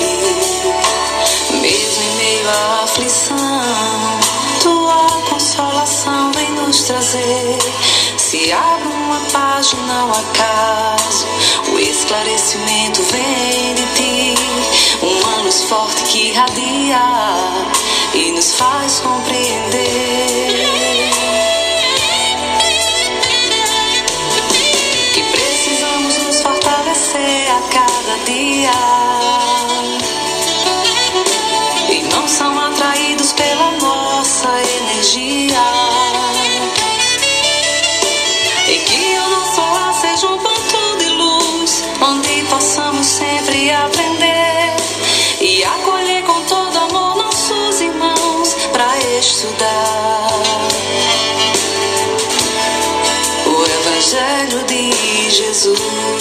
Mesmo 1.61 2.03
em 2.03 2.15
meio 2.17 2.49
à 2.49 2.83
aflição, 2.83 3.37
tua 4.61 5.07
consolação 5.29 6.31
vem 6.33 6.51
nos 6.51 6.83
trazer. 6.83 7.57
Se 8.17 8.51
abro 8.51 8.89
uma 8.89 9.19
página 9.31 10.01
ao 10.01 10.11
acaso, 10.11 11.27
o 11.73 11.79
esclarecimento 11.79 13.01
vem 13.03 13.73
de 13.75 13.85
ti. 13.95 14.35
Uma 15.01 15.37
luz 15.43 15.63
forte 15.63 16.03
que 16.03 16.29
irradia 16.29 17.01
e 18.13 18.31
nos 18.31 18.53
faz 18.53 18.99
compreender. 18.99 20.92
e 31.89 32.03
não 32.03 32.27
são 32.27 32.59
atraídos 32.59 33.33
pela 33.33 33.71
nossa 33.71 34.49
energia. 34.79 35.63
E 38.67 38.77
que 38.79 39.17
o 39.17 39.29
nosso 39.29 39.61
lar 39.61 39.93
seja 39.93 40.27
um 40.27 40.37
ponto 40.37 40.97
de 40.97 41.09
luz 41.09 41.83
onde 42.01 42.43
possamos 42.43 43.05
sempre 43.05 43.71
aprender 43.71 44.73
e 45.41 45.63
acolher 45.63 46.23
com 46.23 46.41
todo 46.43 46.77
amor 46.77 47.17
nossos 47.17 47.81
irmãos 47.81 48.55
para 48.71 48.97
estudar. 49.19 50.29
O 53.45 53.65
Evangelho 53.65 54.63
de 54.65 55.29
Jesus. 55.29 56.12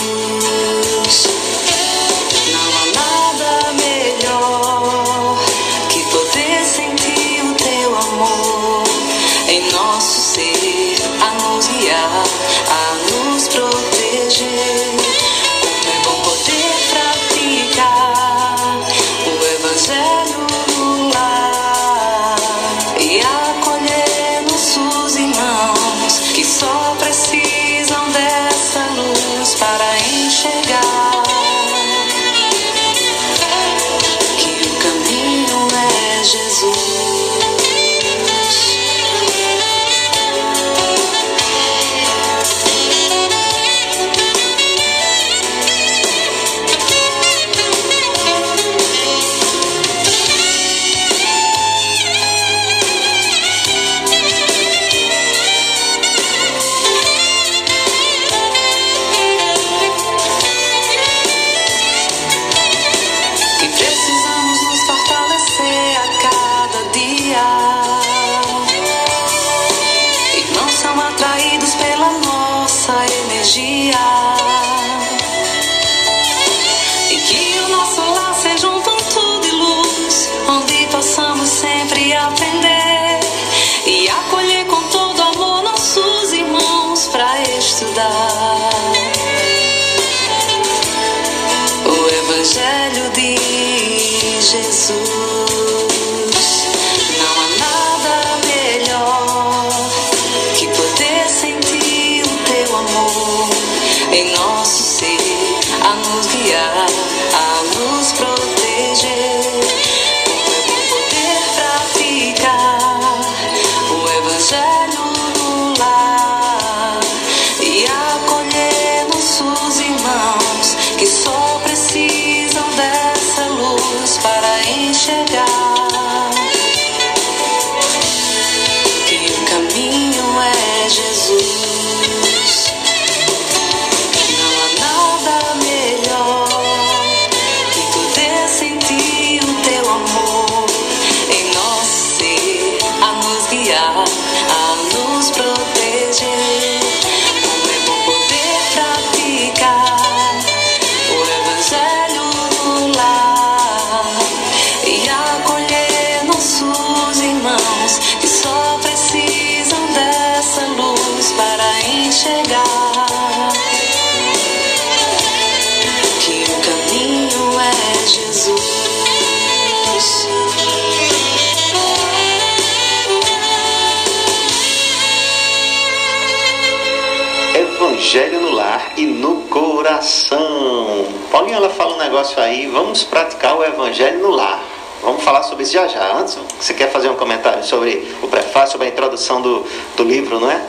No 179.93 179.99
coração. 179.99 181.07
Paulinho, 181.31 181.57
ela 181.57 181.71
fala 181.71 181.95
um 181.95 181.99
negócio 181.99 182.41
aí, 182.41 182.67
vamos 182.67 183.05
praticar 183.05 183.59
o 183.59 183.65
Evangelho 183.65 184.21
no 184.21 184.31
lar. 184.31 184.63
Vamos 185.03 185.25
falar 185.25 185.43
sobre 185.43 185.65
isso 185.65 185.73
já 185.73 185.89
já. 185.89 186.17
Antes, 186.17 186.39
você 186.59 186.73
quer 186.73 186.91
fazer 186.91 187.09
um 187.11 187.17
comentário 187.17 187.65
sobre 187.65 188.09
o 188.23 188.29
prefácio, 188.29 188.73
sobre 188.73 188.87
a 188.87 188.91
introdução 188.91 189.43
do, 189.43 189.67
do 189.97 190.05
livro, 190.05 190.39
não 190.39 190.51
é? 190.51 190.61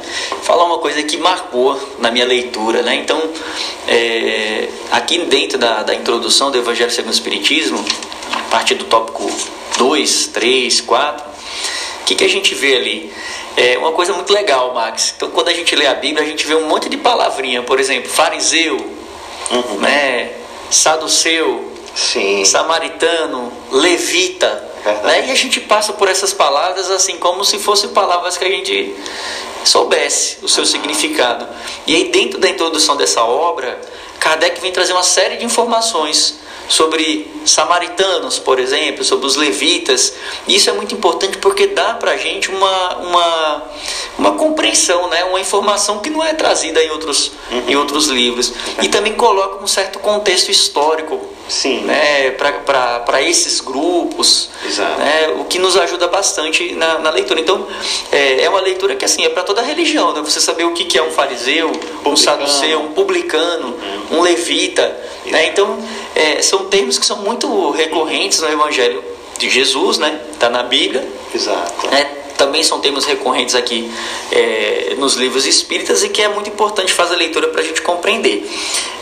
falar 0.41 0.65
uma 0.65 0.79
coisa 0.79 1.03
que 1.03 1.17
marcou 1.17 1.79
na 1.99 2.09
minha 2.09 2.25
leitura, 2.25 2.81
né? 2.81 2.95
Então, 2.95 3.21
é, 3.87 4.67
aqui 4.91 5.19
dentro 5.19 5.59
da, 5.59 5.83
da 5.83 5.93
introdução 5.93 6.49
do 6.49 6.57
Evangelho 6.57 6.89
segundo 6.89 7.11
o 7.11 7.13
Espiritismo, 7.13 7.85
a 8.33 8.49
partir 8.49 8.73
do 8.73 8.85
tópico 8.85 9.31
2, 9.77 10.27
3, 10.27 10.81
4, 10.81 11.25
o 12.01 12.05
que, 12.05 12.15
que 12.15 12.23
a 12.23 12.29
gente 12.29 12.55
vê 12.55 12.75
ali? 12.75 13.13
É 13.55 13.77
uma 13.77 13.91
coisa 13.91 14.13
muito 14.13 14.33
legal, 14.33 14.73
Max. 14.73 15.13
Então, 15.15 15.29
quando 15.29 15.49
a 15.49 15.53
gente 15.53 15.75
lê 15.75 15.85
a 15.85 15.93
Bíblia, 15.93 16.25
a 16.25 16.27
gente 16.27 16.45
vê 16.45 16.55
um 16.55 16.67
monte 16.67 16.89
de 16.89 16.97
palavrinha, 16.97 17.61
por 17.61 17.79
exemplo, 17.79 18.09
fariseu, 18.09 19.02
Uhum. 19.51 19.79
né? 19.79 20.43
saduceu, 20.73 21.71
Sim. 21.95 22.43
samaritano, 22.45 23.51
levita. 23.71 24.71
Né? 25.03 25.27
E 25.27 25.31
a 25.31 25.35
gente 25.35 25.61
passa 25.61 25.93
por 25.93 26.09
essas 26.09 26.33
palavras 26.33 26.89
assim 26.91 27.17
como 27.17 27.45
se 27.45 27.57
fossem 27.59 27.91
palavras 27.91 28.37
que 28.37 28.43
a 28.43 28.49
gente 28.49 28.93
soubesse 29.63 30.37
o 30.41 30.49
seu 30.49 30.65
significado. 30.65 31.47
E 31.87 31.95
aí 31.95 32.09
dentro 32.09 32.39
da 32.39 32.49
introdução 32.49 32.97
dessa 32.97 33.23
obra, 33.23 33.79
Kardec 34.23 34.61
vem 34.61 34.71
trazer 34.71 34.93
uma 34.93 35.03
série 35.03 35.35
de 35.35 35.43
informações 35.43 36.39
sobre 36.69 37.29
samaritanos, 37.45 38.39
por 38.39 38.57
exemplo, 38.57 39.03
sobre 39.03 39.27
os 39.27 39.35
levitas. 39.35 40.13
Isso 40.47 40.69
é 40.69 40.73
muito 40.73 40.95
importante 40.95 41.37
porque 41.39 41.67
dá 41.67 41.95
para 41.95 42.11
a 42.11 42.17
gente 42.17 42.49
uma, 42.49 42.95
uma, 42.99 43.63
uma 44.17 44.31
compreensão, 44.35 45.09
né? 45.09 45.25
uma 45.25 45.41
informação 45.41 45.99
que 45.99 46.09
não 46.09 46.23
é 46.23 46.33
trazida 46.33 46.81
em 46.81 46.89
outros, 46.89 47.33
em 47.67 47.75
outros 47.75 48.07
livros. 48.07 48.53
E 48.81 48.87
também 48.87 49.13
coloca 49.13 49.61
um 49.61 49.67
certo 49.67 49.99
contexto 49.99 50.49
histórico 50.49 51.32
Sim. 51.47 51.81
né, 51.81 52.31
para 52.31 53.21
esses 53.21 53.59
grupos, 53.59 54.49
Exato. 54.65 54.99
né, 54.99 55.27
o 55.39 55.45
que 55.45 55.59
nos 55.59 55.75
ajuda 55.77 56.07
bastante 56.07 56.73
na, 56.73 56.99
na 56.99 57.09
leitura. 57.09 57.39
Então, 57.39 57.67
é, 58.11 58.43
é 58.43 58.49
uma 58.49 58.61
leitura 58.61 58.95
que 58.95 59.05
assim 59.05 59.23
é 59.23 59.29
para 59.29 59.43
toda 59.43 59.61
a 59.61 59.63
religião, 59.63 60.13
né? 60.13 60.21
você 60.21 60.39
saber 60.39 60.65
o 60.65 60.73
que, 60.73 60.85
que 60.85 60.97
é 60.97 61.03
um 61.03 61.11
fariseu, 61.11 61.69
um 61.69 61.71
Publicano. 61.71 62.17
saduceu, 62.17 62.79
um 62.81 62.93
publicano, 62.93 63.77
um 64.11 64.21
levita. 64.21 64.83
Né? 65.25 65.47
Então, 65.47 65.77
é, 66.15 66.41
são 66.41 66.65
termos 66.65 66.97
que 66.97 67.05
são 67.05 67.17
muito 67.17 67.71
recorrentes 67.71 68.39
no 68.39 68.49
Evangelho 68.49 69.03
de 69.37 69.49
Jesus, 69.49 69.97
né? 69.97 70.21
Está 70.31 70.49
na 70.49 70.63
Bíblia. 70.63 71.07
Exato. 71.33 71.87
né? 71.87 72.22
Também 72.43 72.61
são 72.61 72.79
temas 72.81 73.05
recorrentes 73.05 73.55
aqui 73.55 73.89
é, 74.31 74.95
nos 74.97 75.15
livros 75.15 75.45
espíritas 75.45 76.03
e 76.03 76.09
que 76.09 76.21
é 76.21 76.27
muito 76.27 76.49
importante 76.49 76.91
fazer 76.91 77.13
a 77.15 77.17
leitura 77.17 77.47
para 77.47 77.61
a 77.61 77.63
gente 77.63 77.81
compreender. 77.81 78.45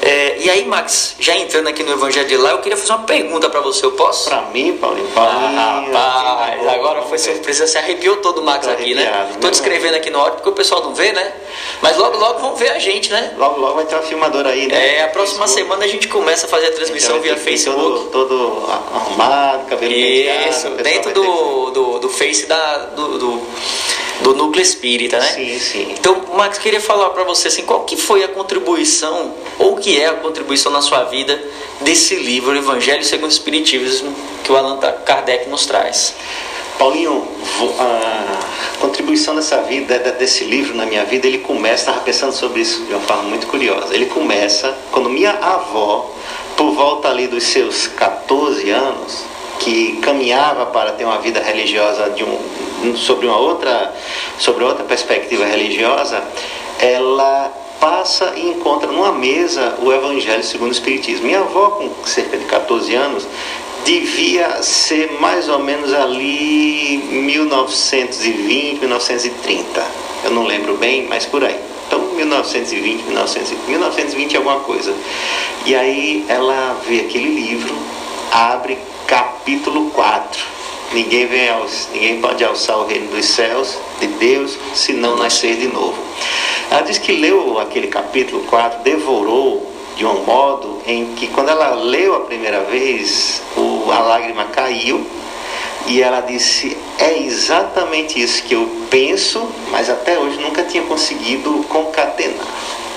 É, 0.01 0.37
e 0.39 0.49
aí, 0.49 0.65
Max, 0.65 1.15
já 1.19 1.35
entrando 1.35 1.67
aqui 1.67 1.83
no 1.83 1.91
Evangelho 1.91 2.27
de 2.27 2.37
lá, 2.37 2.51
eu 2.51 2.59
queria 2.59 2.77
fazer 2.77 2.93
uma 2.93 3.03
pergunta 3.03 3.49
para 3.49 3.61
você, 3.61 3.83
eu 3.85 3.91
posso? 3.93 4.29
Pra 4.29 4.41
mim, 4.53 4.77
Paulinho. 4.77 5.07
Ah, 5.15 5.83
rapaz, 5.85 6.67
agora 6.67 7.01
foi 7.03 7.17
surpresa, 7.17 7.65
se 7.65 7.77
arrepiou 7.77 8.17
todo 8.17 8.41
o 8.41 8.43
Max 8.43 8.67
aqui, 8.67 8.93
né? 8.93 9.05
Tô 9.39 9.47
né, 9.47 9.51
descrevendo 9.51 9.95
aqui 9.95 10.09
no 10.09 10.19
áudio 10.19 10.35
porque 10.35 10.49
o 10.49 10.53
pessoal 10.53 10.83
não 10.83 10.93
vê, 10.93 11.11
né? 11.11 11.33
Mas 11.81 11.97
logo, 11.97 12.17
logo 12.17 12.39
vão 12.39 12.55
ver 12.55 12.69
a 12.71 12.79
gente, 12.79 13.11
né? 13.11 13.33
Logo, 13.37 13.59
logo 13.59 13.75
vai 13.75 13.85
ter 13.85 13.95
uma 13.95 14.01
filmadora 14.03 14.49
aí, 14.49 14.67
né? 14.67 14.97
É, 14.97 15.03
a 15.03 15.07
próxima 15.07 15.45
Facebook. 15.47 15.69
semana 15.69 15.85
a 15.85 15.87
gente 15.87 16.07
começa 16.07 16.45
a 16.45 16.49
fazer 16.49 16.67
a 16.67 16.71
transmissão 16.73 17.11
Então, 17.17 17.23
via 17.23 17.37
Facebook. 17.37 17.81
Todo, 17.81 18.09
todo 18.11 18.63
arrumado, 18.69 19.65
cabelo 19.67 19.91
penteado, 19.91 20.49
Isso, 20.49 20.67
o 20.67 20.71
pessoal 20.71 20.83
dentro 20.83 21.11
que- 21.11 21.19
do, 21.19 21.69
do, 21.71 21.99
do 21.99 22.09
Face 22.09 22.45
da, 22.45 22.77
do, 22.95 23.17
do, 23.17 23.30
do 24.21 24.33
núcleo 24.33 24.61
espírita, 24.61 25.19
né? 25.19 25.25
Sim, 25.25 25.59
sim. 25.59 25.95
Então, 25.97 26.21
Max, 26.35 26.57
queria 26.57 26.79
falar 26.79 27.09
para 27.09 27.23
você 27.23 27.47
assim, 27.47 27.63
qual 27.63 27.83
que 27.85 27.97
foi 27.97 28.23
a 28.23 28.27
contribuição 28.27 29.33
ou 29.57 29.77
que 29.77 29.99
é 29.99 30.07
a 30.07 30.13
contribuição 30.13 30.71
na 30.71 30.81
sua 30.81 31.03
vida 31.05 31.41
desse 31.81 32.15
livro 32.15 32.55
Evangelho 32.55 33.03
segundo 33.03 33.29
o 33.29 33.33
Espiritismo 33.33 34.15
que 34.43 34.51
o 34.51 34.57
Allan 34.57 34.77
Kardec 34.77 35.49
nos 35.49 35.65
traz? 35.65 36.13
Paulinho, 36.77 37.27
a 37.79 38.79
contribuição 38.79 39.35
dessa 39.35 39.61
vida, 39.61 39.99
desse 39.99 40.43
livro 40.43 40.75
na 40.75 40.85
minha 40.85 41.05
vida, 41.05 41.27
ele 41.27 41.37
começa, 41.37 41.83
estava 41.83 41.99
pensando 41.99 42.33
sobre 42.33 42.61
isso 42.61 42.83
de 42.85 42.93
uma 42.93 43.01
forma 43.01 43.23
muito 43.23 43.45
curiosa. 43.45 43.93
Ele 43.93 44.07
começa 44.07 44.75
quando 44.91 45.07
minha 45.07 45.29
avó, 45.29 46.11
por 46.57 46.71
volta 46.73 47.07
ali 47.07 47.27
dos 47.27 47.43
seus 47.43 47.85
14 47.85 48.71
anos, 48.71 49.30
que 49.61 49.97
caminhava 50.01 50.65
para 50.67 50.91
ter 50.91 51.05
uma 51.05 51.19
vida 51.19 51.39
religiosa 51.39 52.09
de 52.09 52.23
um, 52.23 52.95
sobre 52.95 53.27
uma 53.27 53.37
outra 53.37 53.93
sobre 54.39 54.63
outra 54.63 54.83
perspectiva 54.83 55.45
religiosa, 55.45 56.23
ela 56.79 57.51
passa 57.79 58.33
e 58.35 58.49
encontra 58.49 58.91
numa 58.91 59.11
mesa 59.11 59.75
o 59.81 59.91
Evangelho 59.91 60.43
segundo 60.43 60.69
o 60.69 60.73
Espiritismo. 60.73 61.25
Minha 61.25 61.41
avó, 61.41 61.71
com 61.71 61.89
cerca 62.05 62.37
de 62.37 62.45
14 62.45 62.93
anos, 62.95 63.27
devia 63.85 64.61
ser 64.63 65.11
mais 65.19 65.47
ou 65.47 65.59
menos 65.59 65.93
ali 65.93 66.97
1920, 67.11 68.79
1930. 68.79 69.83
Eu 70.23 70.31
não 70.31 70.43
lembro 70.45 70.75
bem, 70.77 71.07
mas 71.07 71.25
por 71.25 71.43
aí. 71.43 71.59
Então, 71.87 71.99
1920, 71.99 73.03
1920, 73.03 73.67
1920 73.67 74.37
alguma 74.37 74.59
coisa. 74.61 74.93
E 75.65 75.75
aí 75.75 76.25
ela 76.27 76.79
vê 76.87 77.01
aquele 77.01 77.29
livro, 77.29 77.75
abre 78.31 78.77
capítulo 79.11 79.91
4. 79.91 80.41
Ninguém, 80.93 81.25
vem 81.25 81.49
aos, 81.49 81.89
ninguém 81.91 82.21
pode 82.21 82.41
alçar 82.45 82.77
o 82.77 82.85
reino 82.85 83.07
dos 83.07 83.25
céus 83.25 83.77
de 83.99 84.07
Deus 84.07 84.57
se 84.73 84.93
não 84.93 85.17
nascer 85.17 85.57
de 85.57 85.67
novo. 85.67 86.01
Ela 86.69 86.79
diz 86.83 86.97
que 86.97 87.11
leu 87.11 87.59
aquele 87.59 87.87
capítulo 87.87 88.41
4, 88.43 88.83
devorou 88.83 89.69
de 89.97 90.05
um 90.05 90.23
modo 90.23 90.81
em 90.87 91.13
que 91.15 91.27
quando 91.27 91.49
ela 91.49 91.75
leu 91.75 92.15
a 92.15 92.19
primeira 92.21 92.61
vez, 92.61 93.41
o, 93.57 93.91
a 93.91 93.99
lágrima 93.99 94.45
caiu 94.45 95.05
e 95.87 96.01
ela 96.01 96.21
disse: 96.21 96.77
É 96.97 97.17
exatamente 97.17 98.17
isso 98.21 98.41
que 98.43 98.55
eu 98.55 98.65
penso, 98.89 99.45
mas 99.71 99.89
até 99.89 100.17
hoje 100.17 100.39
nunca 100.39 100.63
tinha 100.63 100.83
conseguido 100.83 101.65
concatenar, 101.67 102.47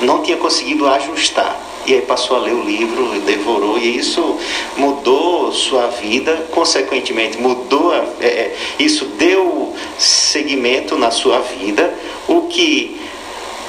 não 0.00 0.22
tinha 0.22 0.36
conseguido 0.36 0.86
ajustar. 0.86 1.73
E 1.86 1.94
aí 1.94 2.00
passou 2.02 2.36
a 2.36 2.40
ler 2.40 2.54
o 2.54 2.62
livro, 2.62 3.20
devorou, 3.20 3.78
e 3.78 3.98
isso 3.98 4.38
mudou 4.76 5.52
sua 5.52 5.88
vida, 5.88 6.46
consequentemente 6.50 7.38
mudou, 7.38 7.94
é, 7.94 8.26
é 8.26 8.56
isso 8.78 9.04
deu 9.18 9.74
seguimento 9.98 10.96
na 10.96 11.10
sua 11.10 11.40
vida, 11.40 11.92
o 12.26 12.42
que 12.42 13.00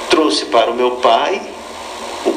trouxe 0.08 0.46
para 0.46 0.70
o 0.70 0.74
meu 0.74 0.92
pai 0.92 1.40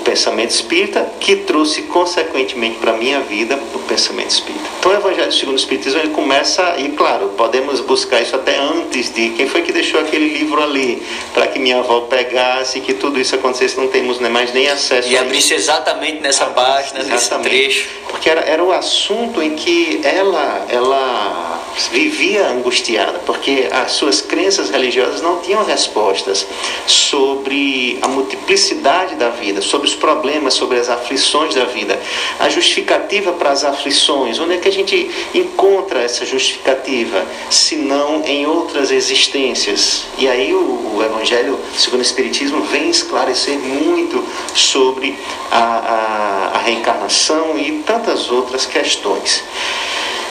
pensamento 0.10 0.49
espírita, 0.49 1.07
que 1.20 1.36
trouxe 1.36 1.84
consequentemente 1.84 2.78
para 2.78 2.93
a 2.93 2.97
minha 2.97 3.20
vida 3.20 3.60
o 3.76 3.80
pensamento 3.80 4.32
espírita. 4.32 4.66
Então 4.80 4.91
o 4.91 4.95
Evangelho 4.95 5.32
segundo 5.32 5.53
o 5.53 5.60
Espiritismo 5.60 5.99
ele 5.99 6.10
começa, 6.10 6.76
e 6.80 6.89
claro, 6.89 7.30
podemos 7.38 7.80
buscar 7.82 8.20
isso 8.20 8.36
até 8.36 8.57
antes 8.57 9.14
de 9.14 9.30
quem 9.30 9.47
foi 9.47 9.62
que 9.62 9.72
deixou 9.72 9.99
aquele 9.99 10.28
livro 10.30 10.64
ali, 10.64 11.03
para 11.32 11.45
que 11.45 11.60
minha 11.60 11.78
avó 11.78 12.01
pegasse, 12.01 12.80
que 12.80 12.95
tudo 12.95 13.20
isso 13.20 13.36
acontecesse, 13.36 13.78
não 13.78 13.88
temos 13.88 14.20
mais 14.20 14.51
nem 14.51 14.68
acesso 14.68 15.07
e 15.07 15.16
a 15.16 15.22
abrisse 15.22 15.53
exatamente 15.53 16.22
nessa 16.22 16.45
ah, 16.45 16.49
página, 16.49 17.03
nesse 17.03 17.30
trecho. 17.39 17.89
Porque 18.07 18.28
era, 18.28 18.41
era 18.41 18.64
o 18.64 18.72
assunto 18.72 19.41
em 19.43 19.55
que 19.55 20.01
ela, 20.03 20.66
ela 20.70 21.62
vivia 21.91 22.47
angustiada, 22.47 23.20
porque 23.26 23.68
as 23.72 23.91
suas 23.91 24.22
crenças 24.22 24.70
religiosas 24.70 25.22
não 25.22 25.39
tinham 25.39 25.64
respostas 25.64 26.45
sobre 26.88 27.99
a 28.01 28.07
multiplicidade 28.07 29.16
da 29.16 29.30
vida, 29.30 29.62
sobre 29.62 29.88
os 29.88 29.95
problemas, 30.00 30.54
sobre 30.54 30.80
as 30.80 30.89
aflições 30.89 31.54
da 31.54 31.66
vida. 31.66 32.00
A 32.39 32.50
justificativa 32.50 33.34
para 33.34 33.52
as 33.52 33.64
aflições, 33.64 34.39
onde 34.39 34.54
é 34.54 34.58
que 34.58 34.68
a 34.68 34.72
gente 34.72 35.10
encontra 35.34 36.02
essa 36.02 36.26
justificativa, 36.26 37.26
se 37.50 37.76
não 37.76 38.24
em 38.26 38.45
outras 38.45 38.91
existências? 38.91 40.06
E 40.18 40.28
aí 40.28 40.54
o, 40.54 40.95
o 40.95 41.04
Evangelho, 41.04 41.60
segundo 41.78 42.00
o 42.00 42.04
Espiritismo, 42.04 42.62
vem 42.64 42.89
esclarecer 42.89 43.60
muito 43.60 44.24
sobre 44.56 45.18
a, 45.52 45.58
a, 45.58 46.52
a 46.56 46.58
reencarnação 46.60 47.58
e 47.58 47.84
tantas 47.86 48.32
outras 48.32 48.66
questões. 48.66 49.43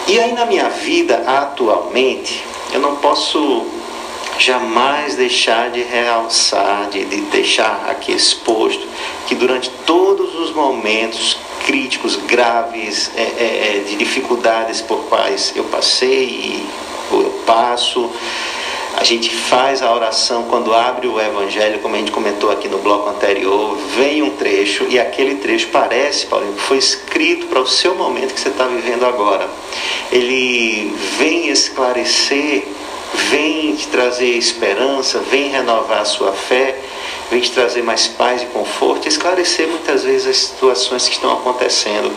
E 0.07 0.19
aí 0.19 0.33
na 0.33 0.47
minha 0.47 0.69
vida 0.71 1.23
atualmente, 1.27 2.43
eu 2.73 2.81
não 2.81 2.97
posso 2.97 3.67
jamais 4.39 5.15
deixar 5.15 5.71
de 5.71 5.83
realçar, 5.83 6.89
de, 6.91 7.05
de 7.05 7.21
deixar 7.23 7.87
aqui 7.91 8.13
exposto 8.13 8.87
que 9.27 9.35
durante 9.35 9.71
todos 9.85 10.35
os 10.35 10.53
momentos 10.53 11.37
críticos, 11.67 12.17
graves, 12.17 13.11
é, 13.17 13.23
é, 13.23 13.77
é 13.77 13.85
de 13.87 13.97
dificuldades 13.97 14.81
por 14.81 15.05
quais 15.05 15.53
eu 15.55 15.65
passei 15.65 16.25
e 16.25 16.69
eu 17.11 17.43
passo, 17.45 18.11
a 18.99 19.05
gente 19.05 19.31
faz 19.31 19.81
a 19.81 19.95
oração 19.95 20.45
quando 20.45 20.75
abre 20.75 21.07
o 21.07 21.21
Evangelho, 21.21 21.79
como 21.79 21.95
a 21.95 21.99
gente 21.99 22.11
comentou 22.11 22.51
aqui 22.51 22.67
no 22.67 22.79
bloco 22.79 23.09
anterior, 23.09 23.77
vem 23.97 24.23
um 24.23 24.31
trecho 24.31 24.87
e 24.89 24.99
aquele 24.99 25.37
trecho 25.37 25.69
parece, 25.69 26.27
Paulinho, 26.27 26.55
que 26.55 26.63
foi 26.63 26.79
escrito 26.79 27.47
para 27.47 27.61
o 27.61 27.67
seu 27.67 27.95
momento 27.95 28.35
que 28.35 28.41
você 28.41 28.49
está 28.49 28.65
vivendo 28.65 29.05
agora. 29.05 29.49
Ele 30.11 30.93
vem 31.17 31.49
esclarecer, 31.49 32.67
vem 33.15 33.75
te 33.75 33.89
trazer 33.89 34.37
esperança, 34.37 35.21
vem 35.31 35.49
renovar 35.51 36.03
a 36.03 36.05
sua 36.05 36.33
fé, 36.33 36.79
vem 37.31 37.41
te 37.41 37.51
trazer 37.53 37.83
mais 37.83 38.07
paz 38.07 38.43
e 38.43 38.47
conforto, 38.47 39.09
esclarecer 39.09 39.69
muitas 39.69 40.05
vezes 40.05 40.27
as 40.27 40.37
situações 40.37 41.07
que 41.09 41.15
estão 41.15 41.33
acontecendo. 41.33 42.11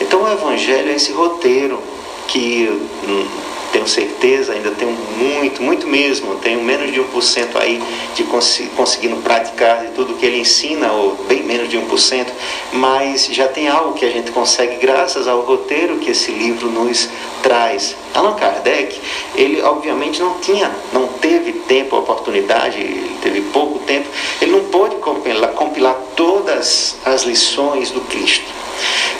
Então 0.00 0.22
o 0.22 0.32
Evangelho 0.32 0.90
é 0.90 0.94
esse 0.94 1.12
roteiro 1.12 1.82
que 2.28 2.68
hum, 3.04 3.26
tenho 3.72 3.88
certeza, 3.88 4.52
ainda 4.52 4.70
tenho 4.72 4.92
muito, 4.92 5.62
muito 5.62 5.86
mesmo, 5.86 6.36
tenho 6.36 6.62
menos 6.62 6.92
de 6.92 7.00
1% 7.00 7.56
aí 7.56 7.82
de 8.14 8.22
cons 8.24 8.62
conseguindo 8.76 9.16
praticar 9.16 9.86
de 9.86 9.92
tudo 9.92 10.14
que 10.14 10.26
ele 10.26 10.38
ensina, 10.38 10.92
ou 10.92 11.16
bem 11.26 11.42
menos 11.42 11.68
de 11.68 11.78
1%, 11.78 12.26
mas 12.74 13.26
já 13.32 13.48
tem 13.48 13.68
algo 13.68 13.94
que 13.94 14.04
a 14.04 14.10
gente 14.10 14.30
consegue 14.30 14.76
graças 14.76 15.26
ao 15.26 15.40
roteiro 15.40 15.96
que 15.96 16.10
esse 16.10 16.30
livro 16.30 16.68
nos 16.68 17.08
traz. 17.42 17.96
Allan 18.14 18.34
Kardec, 18.34 19.00
ele 19.34 19.62
obviamente 19.62 20.20
não 20.20 20.38
tinha, 20.38 20.70
não 20.92 21.08
teve 21.08 21.52
tempo, 21.52 21.96
oportunidade, 21.96 22.78
ele 22.78 23.16
teve 23.22 23.40
pouco 23.40 23.78
tempo, 23.80 24.06
ele 24.40 24.52
não 24.52 24.64
pôde 24.64 24.96
compilar, 24.96 25.50
compilar 25.52 25.96
todas 26.14 26.96
as 27.04 27.22
lições 27.22 27.90
do 27.90 28.00
Cristo. 28.02 28.62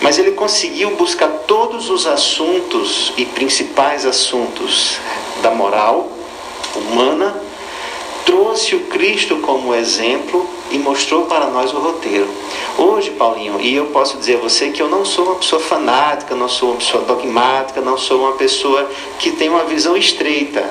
Mas 0.01 0.19
ele 0.19 0.33
conseguiu 0.33 0.97
buscar 0.97 1.29
todos 1.47 1.91
os 1.91 2.07
assuntos 2.07 3.13
e 3.17 3.25
principais 3.25 4.05
assuntos 4.05 4.99
da 5.43 5.51
moral 5.51 6.11
humana, 6.75 7.41
trouxe 8.25 8.75
o 8.75 8.81
Cristo 8.87 9.37
como 9.39 9.75
exemplo 9.75 10.49
e 10.71 10.79
mostrou 10.79 11.23
para 11.27 11.47
nós 11.47 11.73
o 11.73 11.79
roteiro. 11.79 12.29
Hoje, 12.79 13.11
Paulinho, 13.11 13.61
e 13.61 13.75
eu 13.75 13.87
posso 13.87 14.17
dizer 14.17 14.37
a 14.37 14.41
você 14.41 14.71
que 14.71 14.81
eu 14.81 14.89
não 14.89 15.05
sou 15.05 15.27
uma 15.27 15.35
pessoa 15.37 15.61
fanática, 15.61 16.35
não 16.35 16.49
sou 16.49 16.71
uma 16.71 16.79
pessoa 16.79 17.05
dogmática, 17.05 17.81
não 17.81 17.99
sou 17.99 18.21
uma 18.21 18.33
pessoa 18.33 18.89
que 19.19 19.31
tem 19.33 19.49
uma 19.49 19.65
visão 19.65 19.97
estreita 19.97 20.69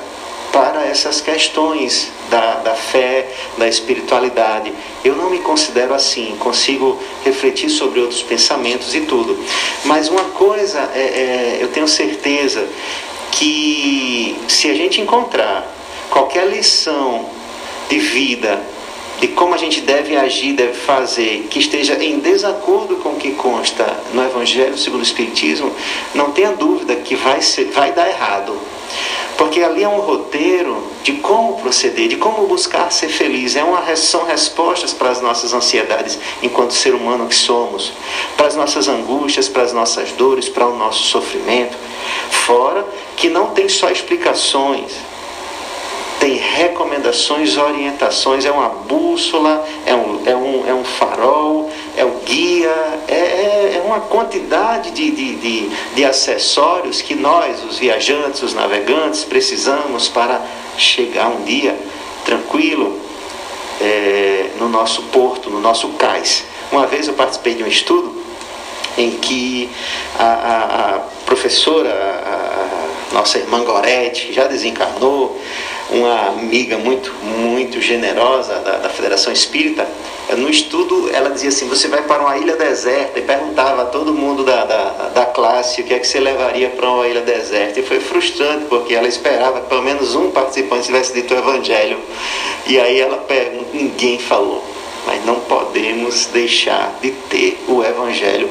para 0.52 0.86
essas 0.86 1.22
questões 1.22 2.12
da, 2.30 2.56
da 2.56 2.76
fé, 2.76 3.28
da 3.58 3.68
espiritualidade. 3.68 4.74
Eu 5.04 5.16
não 5.16 5.30
me 5.30 5.40
considero 5.40 5.94
assim, 5.94 6.36
consigo 6.40 7.00
refletir 7.24 7.70
sobre 7.70 8.02
outros 8.02 8.22
pensamentos 8.22 8.94
e 8.94 9.02
tudo. 9.02 9.38
Mas 9.86 10.10
uma 10.10 10.26
coisa 10.26 10.80
é, 10.94 11.00
é, 11.00 11.58
eu 11.62 11.70
tenho 11.70 11.88
certeza 11.88 12.68
que 13.32 14.38
se 14.48 14.70
a 14.70 14.74
gente 14.74 15.00
encontrar 15.00 15.66
qualquer 16.10 16.48
lição 16.48 17.26
de 17.90 18.00
vida 18.00 18.62
de 19.22 19.28
como 19.28 19.54
a 19.54 19.58
gente 19.58 19.82
deve 19.82 20.18
agir, 20.18 20.54
deve 20.54 20.74
fazer, 20.74 21.46
que 21.48 21.60
esteja 21.60 21.94
em 22.04 22.20
desacordo 22.20 22.96
com 22.96 23.10
o 23.10 23.16
que 23.18 23.34
consta 23.34 23.86
no 24.16 24.24
Evangelho 24.24 24.76
segundo 24.76 25.02
o 25.02 25.04
Espiritismo, 25.04 25.72
não 26.16 26.32
tenha 26.32 26.54
dúvida 26.54 26.96
que 26.96 27.16
vai, 27.16 27.40
ser, 27.40 27.66
vai 27.66 27.92
dar 27.92 28.10
errado. 28.10 28.60
Porque 29.38 29.62
ali 29.62 29.84
é 29.84 29.88
um 29.88 30.00
roteiro 30.00 30.84
de 31.04 31.14
como 31.14 31.60
proceder, 31.62 32.08
de 32.08 32.16
como 32.16 32.48
buscar 32.48 32.92
ser 32.92 33.10
feliz. 33.10 33.56
É 33.56 33.64
uma, 33.64 33.96
são 33.96 34.26
respostas 34.26 34.94
para 34.94 35.10
as 35.10 35.22
nossas 35.22 35.54
ansiedades 35.54 36.20
enquanto 36.44 36.74
ser 36.74 36.94
humano 36.94 37.28
que 37.28 37.36
somos, 37.36 37.92
para 38.38 38.48
as 38.48 38.56
nossas 38.56 38.88
angústias, 38.88 39.48
para 39.48 39.64
as 39.64 39.74
nossas 39.74 40.12
dores, 40.12 40.48
para 40.48 40.68
o 40.68 40.78
nosso 40.78 41.04
sofrimento. 41.04 41.76
Fora 42.30 42.86
que 43.16 43.30
não 43.30 43.48
tem 43.48 43.68
só 43.70 43.90
explicações, 43.90 44.94
tem 46.20 46.36
recomendações, 46.36 47.58
orientações, 47.58 48.46
é 48.46 48.52
uma 48.52 48.70
bússola, 48.70 49.68
é 49.88 49.96
um, 49.96 50.22
é 50.24 50.36
um, 50.36 50.68
é 50.68 50.74
um 50.74 50.84
farol, 50.84 51.72
é 51.98 52.06
o 52.06 52.12
guia, 52.26 52.74
é, 53.08 53.14
é, 53.14 53.74
é 53.78 53.84
uma 53.86 54.02
quantidade 54.02 54.92
de, 54.92 55.12
de, 55.12 55.36
de, 55.36 55.70
de 55.96 56.06
acessórios 56.06 57.02
que 57.02 57.16
nós, 57.16 57.64
os 57.64 57.78
viajantes, 57.78 58.42
os 58.42 58.54
navegantes, 58.54 59.24
precisamos 59.24 60.08
para 60.08 60.42
chegar 60.78 61.28
um 61.28 61.44
dia 61.44 61.78
nosso 64.82 65.04
porto, 65.04 65.50
no 65.50 65.60
nosso 65.60 65.90
cais. 65.90 66.44
Uma 66.72 66.88
vez 66.88 67.08
eu 67.08 67.14
participei 67.14 67.54
de 67.54 67.64
um 67.64 67.68
estudo 67.68 68.20
em 68.98 69.12
que 69.12 69.70
a, 70.18 70.24
a, 70.24 70.96
a 70.96 71.00
professora, 71.26 71.90
a, 71.90 73.14
nossa 73.14 73.38
irmã 73.38 73.64
Gorete, 73.64 74.34
já 74.34 74.48
desencarnou, 74.48 75.40
uma 75.92 76.30
amiga 76.30 76.78
muito, 76.78 77.14
muito 77.24 77.82
generosa 77.82 78.56
da, 78.60 78.78
da 78.78 78.90
Federação 78.90 79.32
Espírita, 79.32 79.88
no 80.38 80.50
estudo 80.50 81.10
ela 81.14 81.30
dizia 81.30 81.50
assim, 81.50 81.68
você 81.68 81.88
vai 81.88 82.02
para 82.04 82.22
uma 82.22 82.38
ilha 82.38 82.56
deserta 82.56 83.20
e 83.20 83.22
perguntava 83.22 83.84
a 83.84 83.86
todo 83.86 84.14
mundo 84.14 84.44
da, 84.44 84.66
da, 84.66 85.10
da 85.14 85.26
classe 85.26 85.82
o 85.82 85.84
que 85.84 85.94
é 85.94 86.00
que 86.00 86.08
você 86.08 86.20
levaria 86.20 86.70
para 86.70 86.90
uma 86.90 87.08
ilha 87.08 87.22
deserta. 87.22 87.80
E 87.80 87.84
foi 87.84 88.00
frustrante, 88.00 88.66
porque 88.66 88.94
ela 88.94 89.08
esperava 89.08 89.62
que 89.62 89.68
pelo 89.68 89.82
menos 89.82 90.16
um 90.16 90.32
participante 90.32 90.86
tivesse 90.86 91.14
dito 91.14 91.34
o 91.34 91.38
evangelho. 91.38 92.00
E 92.66 92.80
aí 92.80 93.00
ela 93.00 93.18
pergunta, 93.18 93.70
ninguém 93.74 94.20
falou. 94.20 94.64
Mas 95.06 95.26
não 95.26 95.40
podemos 95.42 96.28
deixar 96.28 96.94
de 97.02 97.12
ter 97.12 97.60
o 97.68 97.84
evangelho 97.84 98.50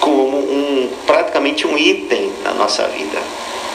como 0.00 0.36
um 0.36 0.90
praticamente 1.06 1.66
um 1.66 1.78
item 1.78 2.32
na 2.42 2.52
nossa 2.52 2.86
vida. 2.88 3.18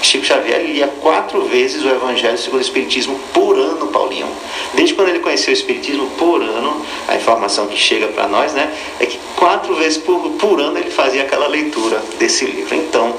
Chico 0.01 0.25
Xavier 0.25 0.61
lia 0.61 0.87
quatro 1.01 1.45
vezes 1.45 1.83
o 1.83 1.89
Evangelho 1.89 2.37
segundo 2.37 2.59
o 2.59 2.63
Espiritismo 2.63 3.19
por 3.33 3.57
ano, 3.57 3.87
Paulinho. 3.87 4.27
Desde 4.73 4.93
quando 4.93 5.09
ele 5.09 5.19
conheceu 5.19 5.51
o 5.51 5.53
Espiritismo 5.53 6.07
por 6.17 6.41
ano, 6.41 6.85
a 7.07 7.15
informação 7.15 7.67
que 7.67 7.77
chega 7.77 8.07
para 8.07 8.27
nós, 8.27 8.53
né, 8.53 8.71
é 8.99 9.05
que 9.05 9.19
quatro 9.35 9.75
vezes 9.75 9.97
por, 9.97 10.19
por 10.31 10.59
ano 10.59 10.77
ele 10.77 10.91
fazia 10.91 11.23
aquela 11.23 11.47
leitura 11.47 12.01
desse 12.17 12.45
livro. 12.45 12.75
Então, 12.75 13.13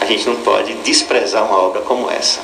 a 0.00 0.04
gente 0.04 0.26
não 0.28 0.36
pode 0.36 0.72
desprezar 0.74 1.44
uma 1.44 1.58
obra 1.58 1.82
como 1.82 2.10
essa. 2.10 2.40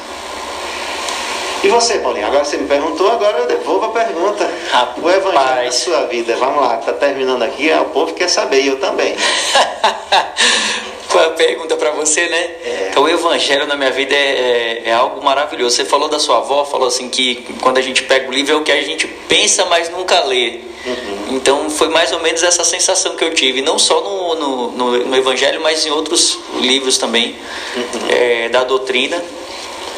E 1.62 1.68
você, 1.68 1.98
Paulinho? 1.98 2.26
Agora 2.26 2.44
você 2.44 2.56
me 2.56 2.68
perguntou, 2.68 3.10
agora 3.10 3.38
eu 3.38 3.46
devolvo 3.46 3.86
a 3.86 3.88
pergunta. 3.88 4.48
Rapaz. 4.70 5.04
O 5.04 5.10
Evangelho 5.10 5.64
da 5.64 5.72
sua 5.72 6.06
vida. 6.06 6.36
Vamos 6.36 6.60
lá, 6.60 6.78
está 6.78 6.92
terminando 6.92 7.42
aqui, 7.42 7.68
o 7.72 7.86
povo 7.86 8.14
quer 8.14 8.28
saber, 8.28 8.64
eu 8.64 8.78
também. 8.78 9.16
Foi 11.18 11.26
a 11.26 11.30
pergunta 11.30 11.76
para 11.76 11.90
você, 11.90 12.28
né? 12.28 12.50
É. 12.64 12.88
Então, 12.90 13.02
o 13.02 13.08
evangelho 13.08 13.66
na 13.66 13.74
minha 13.74 13.90
vida 13.90 14.14
é, 14.14 14.82
é, 14.84 14.88
é, 14.90 14.92
algo 14.92 15.20
maravilhoso. 15.20 15.74
Você 15.74 15.84
falou 15.84 16.08
da 16.08 16.20
sua 16.20 16.36
avó, 16.36 16.64
falou 16.64 16.86
assim 16.86 17.08
que 17.08 17.44
quando 17.60 17.78
a 17.78 17.80
gente 17.80 18.04
pega 18.04 18.28
o 18.28 18.32
livro 18.32 18.52
é 18.52 18.56
o 18.56 18.62
que 18.62 18.70
a 18.70 18.80
gente 18.82 19.08
pensa, 19.28 19.64
mas 19.64 19.90
nunca 19.90 20.20
lê. 20.26 20.60
Uhum. 20.86 21.36
Então, 21.36 21.68
foi 21.70 21.88
mais 21.88 22.12
ou 22.12 22.20
menos 22.20 22.44
essa 22.44 22.62
sensação 22.62 23.16
que 23.16 23.24
eu 23.24 23.34
tive, 23.34 23.62
não 23.62 23.80
só 23.80 24.00
no, 24.00 24.34
no, 24.36 24.70
no, 24.70 25.06
no 25.06 25.16
evangelho, 25.16 25.60
mas 25.60 25.84
em 25.84 25.90
outros 25.90 26.38
livros 26.60 26.98
também 26.98 27.34
uhum. 27.74 28.08
é, 28.10 28.48
da 28.50 28.62
doutrina. 28.62 29.20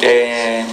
É, 0.01 0.65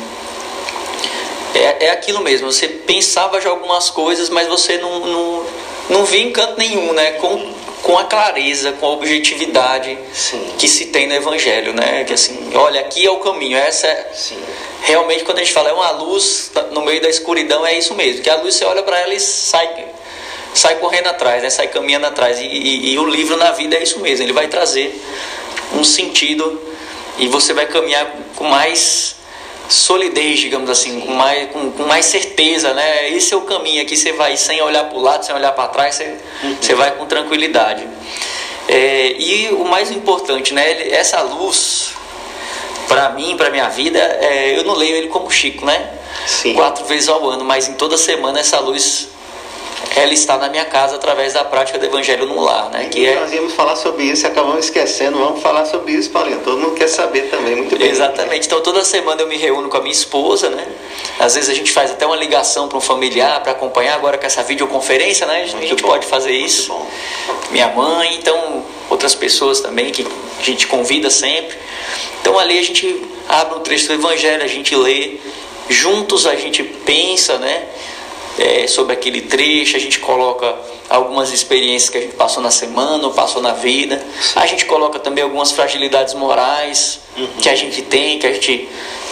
é, 1.55 1.87
é 1.87 1.91
aquilo 1.91 2.23
mesmo, 2.23 2.51
você 2.51 2.69
pensava 2.69 3.39
já 3.39 3.51
algumas 3.51 3.91
coisas, 3.91 4.31
mas 4.31 4.49
você 4.49 4.79
não, 4.79 5.01
não, 5.01 5.47
não 5.91 6.05
via 6.07 6.23
em 6.23 6.33
canto 6.33 6.57
nenhum, 6.57 6.95
né? 6.95 7.13
Com, 7.13 7.53
com 7.83 7.97
a 7.97 8.05
clareza, 8.05 8.73
com 8.73 8.87
a 8.87 8.91
objetividade 8.91 9.97
Sim. 10.13 10.55
que 10.59 10.69
se 10.69 10.87
tem 10.87 11.07
no 11.07 11.15
Evangelho, 11.15 11.73
né? 11.73 12.05
Que 12.05 12.13
assim, 12.13 12.51
olha, 12.55 12.81
aqui 12.81 13.07
é 13.07 13.11
o 13.11 13.19
caminho, 13.19 13.57
essa 13.57 13.87
é... 13.87 14.11
Sim. 14.15 14.39
Realmente, 14.83 15.25
quando 15.25 15.39
a 15.39 15.41
gente 15.43 15.53
fala 15.53 15.71
é 15.71 15.73
uma 15.73 15.91
luz 15.91 16.51
no 16.71 16.83
meio 16.83 17.01
da 17.01 17.09
escuridão, 17.09 17.67
é 17.67 17.77
isso 17.77 17.95
mesmo, 17.95 18.23
que 18.23 18.31
a 18.31 18.37
luz 18.37 18.55
você 18.55 18.65
olha 18.65 18.83
para 18.83 18.99
ela 19.01 19.13
e 19.13 19.21
sai, 19.21 19.87
sai 20.55 20.77
correndo 20.77 21.09
atrás, 21.09 21.43
né? 21.43 21.51
sai 21.51 21.69
caminhando 21.69 22.07
atrás. 22.07 22.39
E, 22.39 22.45
e, 22.45 22.93
e 22.93 22.99
o 22.99 23.05
livro 23.05 23.37
na 23.37 23.51
vida 23.53 23.77
é 23.77 23.83
isso 23.83 24.01
mesmo, 24.01 24.25
ele 24.25 24.33
vai 24.33 24.49
trazer 24.49 24.95
um 25.75 25.85
sentido 25.85 26.61
e 27.19 27.27
você 27.27 27.53
vai 27.53 27.67
caminhar 27.67 28.07
com 28.37 28.45
mais 28.45 29.18
solidez, 29.69 30.41
digamos 30.41 30.71
assim, 30.71 31.01
com 31.01 31.13
mais, 31.13 31.51
com, 31.51 31.71
com, 31.73 31.85
mais 31.85 32.07
certeza, 32.07 32.73
né? 32.75 33.11
Esse 33.11 33.35
é 33.35 33.37
o 33.37 33.43
caminho 33.43 33.83
aqui, 33.83 33.97
você 33.97 34.13
vai 34.13 34.37
sem 34.37 34.61
olhar 34.63 34.85
para 34.85 34.99
o 34.99 35.01
lado, 35.01 35.25
sem 35.25 35.35
olhar 35.35 35.53
para 35.53 35.69
trás, 35.69 35.95
você, 35.97 36.17
uhum. 36.43 36.57
você 36.61 36.75
vai 36.75 36.93
com 36.93 37.07
tranquilidade. 37.07 37.87
É, 38.69 39.13
e 39.19 39.49
o 39.53 39.65
mais 39.65 39.91
importante, 39.91 40.53
né? 40.53 40.89
Essa 40.91 41.21
luz, 41.23 41.93
para 42.87 43.11
mim, 43.11 43.37
para 43.37 43.51
minha 43.51 43.69
vida, 43.69 43.99
é, 43.99 44.59
eu 44.59 44.65
não 44.65 44.75
leio 44.75 44.97
ele 44.97 45.09
como 45.09 45.31
Chico, 45.31 45.65
né? 45.65 45.91
Sim. 46.27 46.55
Quatro 46.55 46.85
vezes 46.85 47.09
ao 47.09 47.29
ano, 47.29 47.45
mas 47.45 47.69
em 47.69 47.75
toda 47.75 47.97
semana 47.97 48.41
essa 48.41 48.59
luz 48.59 49.09
ela 49.97 50.13
está 50.13 50.37
na 50.37 50.49
minha 50.49 50.65
casa 50.65 50.97
através 50.97 51.33
da 51.33 51.45
prática 51.45 51.79
do 51.79 51.87
Evangelho 51.87 52.27
no 52.27 52.41
lar, 52.41 52.71
né? 52.71 52.89
Que 52.91 53.07
é... 53.07 53.19
Nós 53.19 53.33
íamos 53.33 53.53
falar 53.55 53.77
sobre 53.77 54.05
isso 54.05 54.25
e 54.25 54.27
acabamos 54.27 54.65
esquecendo. 54.65 55.19
Vamos 55.19 55.41
falar 55.43 55.65
sobre 55.67 55.93
isso, 55.93 56.11
Paulinho. 56.11 56.41
Todo 56.41 56.59
mundo 56.59 56.75
quer 56.75 56.89
saber 56.89 57.23
também, 57.31 57.57
muito 57.57 57.77
bem. 57.77 57.89
Exatamente. 57.89 58.47
Então 58.47 58.61
toda 58.61 58.85
semana 58.85 59.23
eu 59.23 59.29
me 59.29 59.37
reúno 59.37 59.69
com 59.69 59.77
a 59.77 59.81
minha 59.81 59.93
esposa, 59.93 60.51
né? 60.51 60.67
Às 61.19 61.35
vezes 61.35 61.51
a 61.51 61.55
gente 61.55 61.73
faz 61.73 61.91
até 61.91 62.07
uma 62.07 62.17
ligação 62.17 62.69
para 62.69 62.79
um 62.79 62.81
familiar 62.81 63.41
para 63.43 63.53
acompanhar. 63.53 63.95
Agora 63.95 64.19
com 64.19 64.27
essa 64.27 64.43
videoconferência, 64.43 65.27
né? 65.27 65.43
A 65.43 65.47
gente 65.47 65.57
muito 65.57 65.85
pode 65.85 66.05
bom. 66.05 66.11
fazer 66.11 66.33
isso. 66.33 66.75
Minha 67.51 67.69
mãe, 67.69 68.15
então 68.15 68.65
outras 68.91 69.15
pessoas 69.15 69.61
também 69.61 69.91
que 69.91 70.07
a 70.39 70.43
gente 70.43 70.67
convida 70.67 71.11
sempre. 71.11 71.57
Então 72.21 72.39
ali 72.39 72.59
a 72.59 72.63
gente 72.63 73.03
abre 73.29 73.59
um 73.59 73.61
trecho 73.61 73.89
do 73.89 73.95
Evangelho, 73.95 74.43
a 74.43 74.49
gente 74.49 74.75
lê, 74.75 75.19
juntos 75.69 76.27
a 76.27 76.35
gente 76.35 76.63
pensa, 76.63 77.39
né? 77.39 77.67
É, 78.39 78.67
sobre 78.67 78.93
aquele 78.93 79.23
trecho, 79.23 79.77
a 79.77 79.81
gente 79.81 79.99
coloca 79.99 80.55
algumas 80.89 81.33
experiências 81.33 81.91
que 81.91 81.99
a 81.99 82.01
gente 82.01 82.15
passou 82.15 82.43
na 82.43 82.51
semana 82.51 83.07
ou 83.07 83.13
passou 83.13 83.43
na 83.43 83.53
vida. 83.53 84.03
A 84.37 84.47
gente 84.47 84.65
coloca 84.65 84.99
também 84.99 85.25
algumas 85.25 85.53
fragilidades 85.53 86.15
morais 86.15 87.01
uhum. 87.17 87.27
que 87.41 87.49
a 87.49 87.55
gente 87.55 87.83
tem, 87.83 88.19
que 88.19 88.27
a 88.27 88.33
gente 88.33 88.69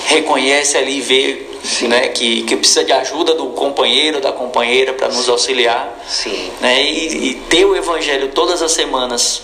reconhece 0.06 0.76
ali 0.76 0.98
e 0.98 1.00
vê 1.00 1.46
né, 1.82 2.08
que, 2.08 2.42
que 2.42 2.56
precisa 2.56 2.84
de 2.84 2.92
ajuda 2.92 3.34
do 3.34 3.46
companheiro, 3.48 4.20
da 4.20 4.32
companheira 4.32 4.92
para 4.92 5.08
nos 5.08 5.28
auxiliar. 5.28 5.92
Sim. 6.08 6.50
Né, 6.60 6.82
e, 6.82 7.30
e 7.30 7.34
ter 7.48 7.64
o 7.64 7.74
evangelho 7.74 8.28
todas 8.28 8.62
as 8.62 8.72
semanas 8.72 9.42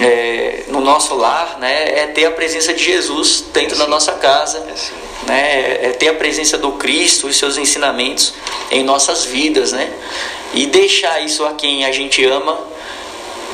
é, 0.00 0.64
no 0.68 0.80
nosso 0.80 1.14
lar, 1.14 1.58
né, 1.58 2.00
é 2.00 2.06
ter 2.06 2.24
a 2.26 2.30
presença 2.30 2.72
de 2.72 2.82
Jesus 2.82 3.44
dentro 3.52 3.76
da 3.76 3.86
nossa 3.86 4.12
casa, 4.12 4.58
é 4.58 5.26
né, 5.26 5.78
é 5.82 5.90
ter 5.90 6.08
a 6.08 6.14
presença 6.14 6.56
do 6.58 6.72
Cristo 6.72 7.28
e 7.28 7.34
seus 7.34 7.56
ensinamentos 7.56 8.34
em 8.70 8.82
nossas 8.82 9.24
vidas, 9.24 9.72
né, 9.72 9.92
e 10.54 10.66
deixar 10.66 11.20
isso 11.20 11.44
a 11.44 11.52
quem 11.52 11.84
a 11.84 11.92
gente 11.92 12.24
ama 12.24 12.72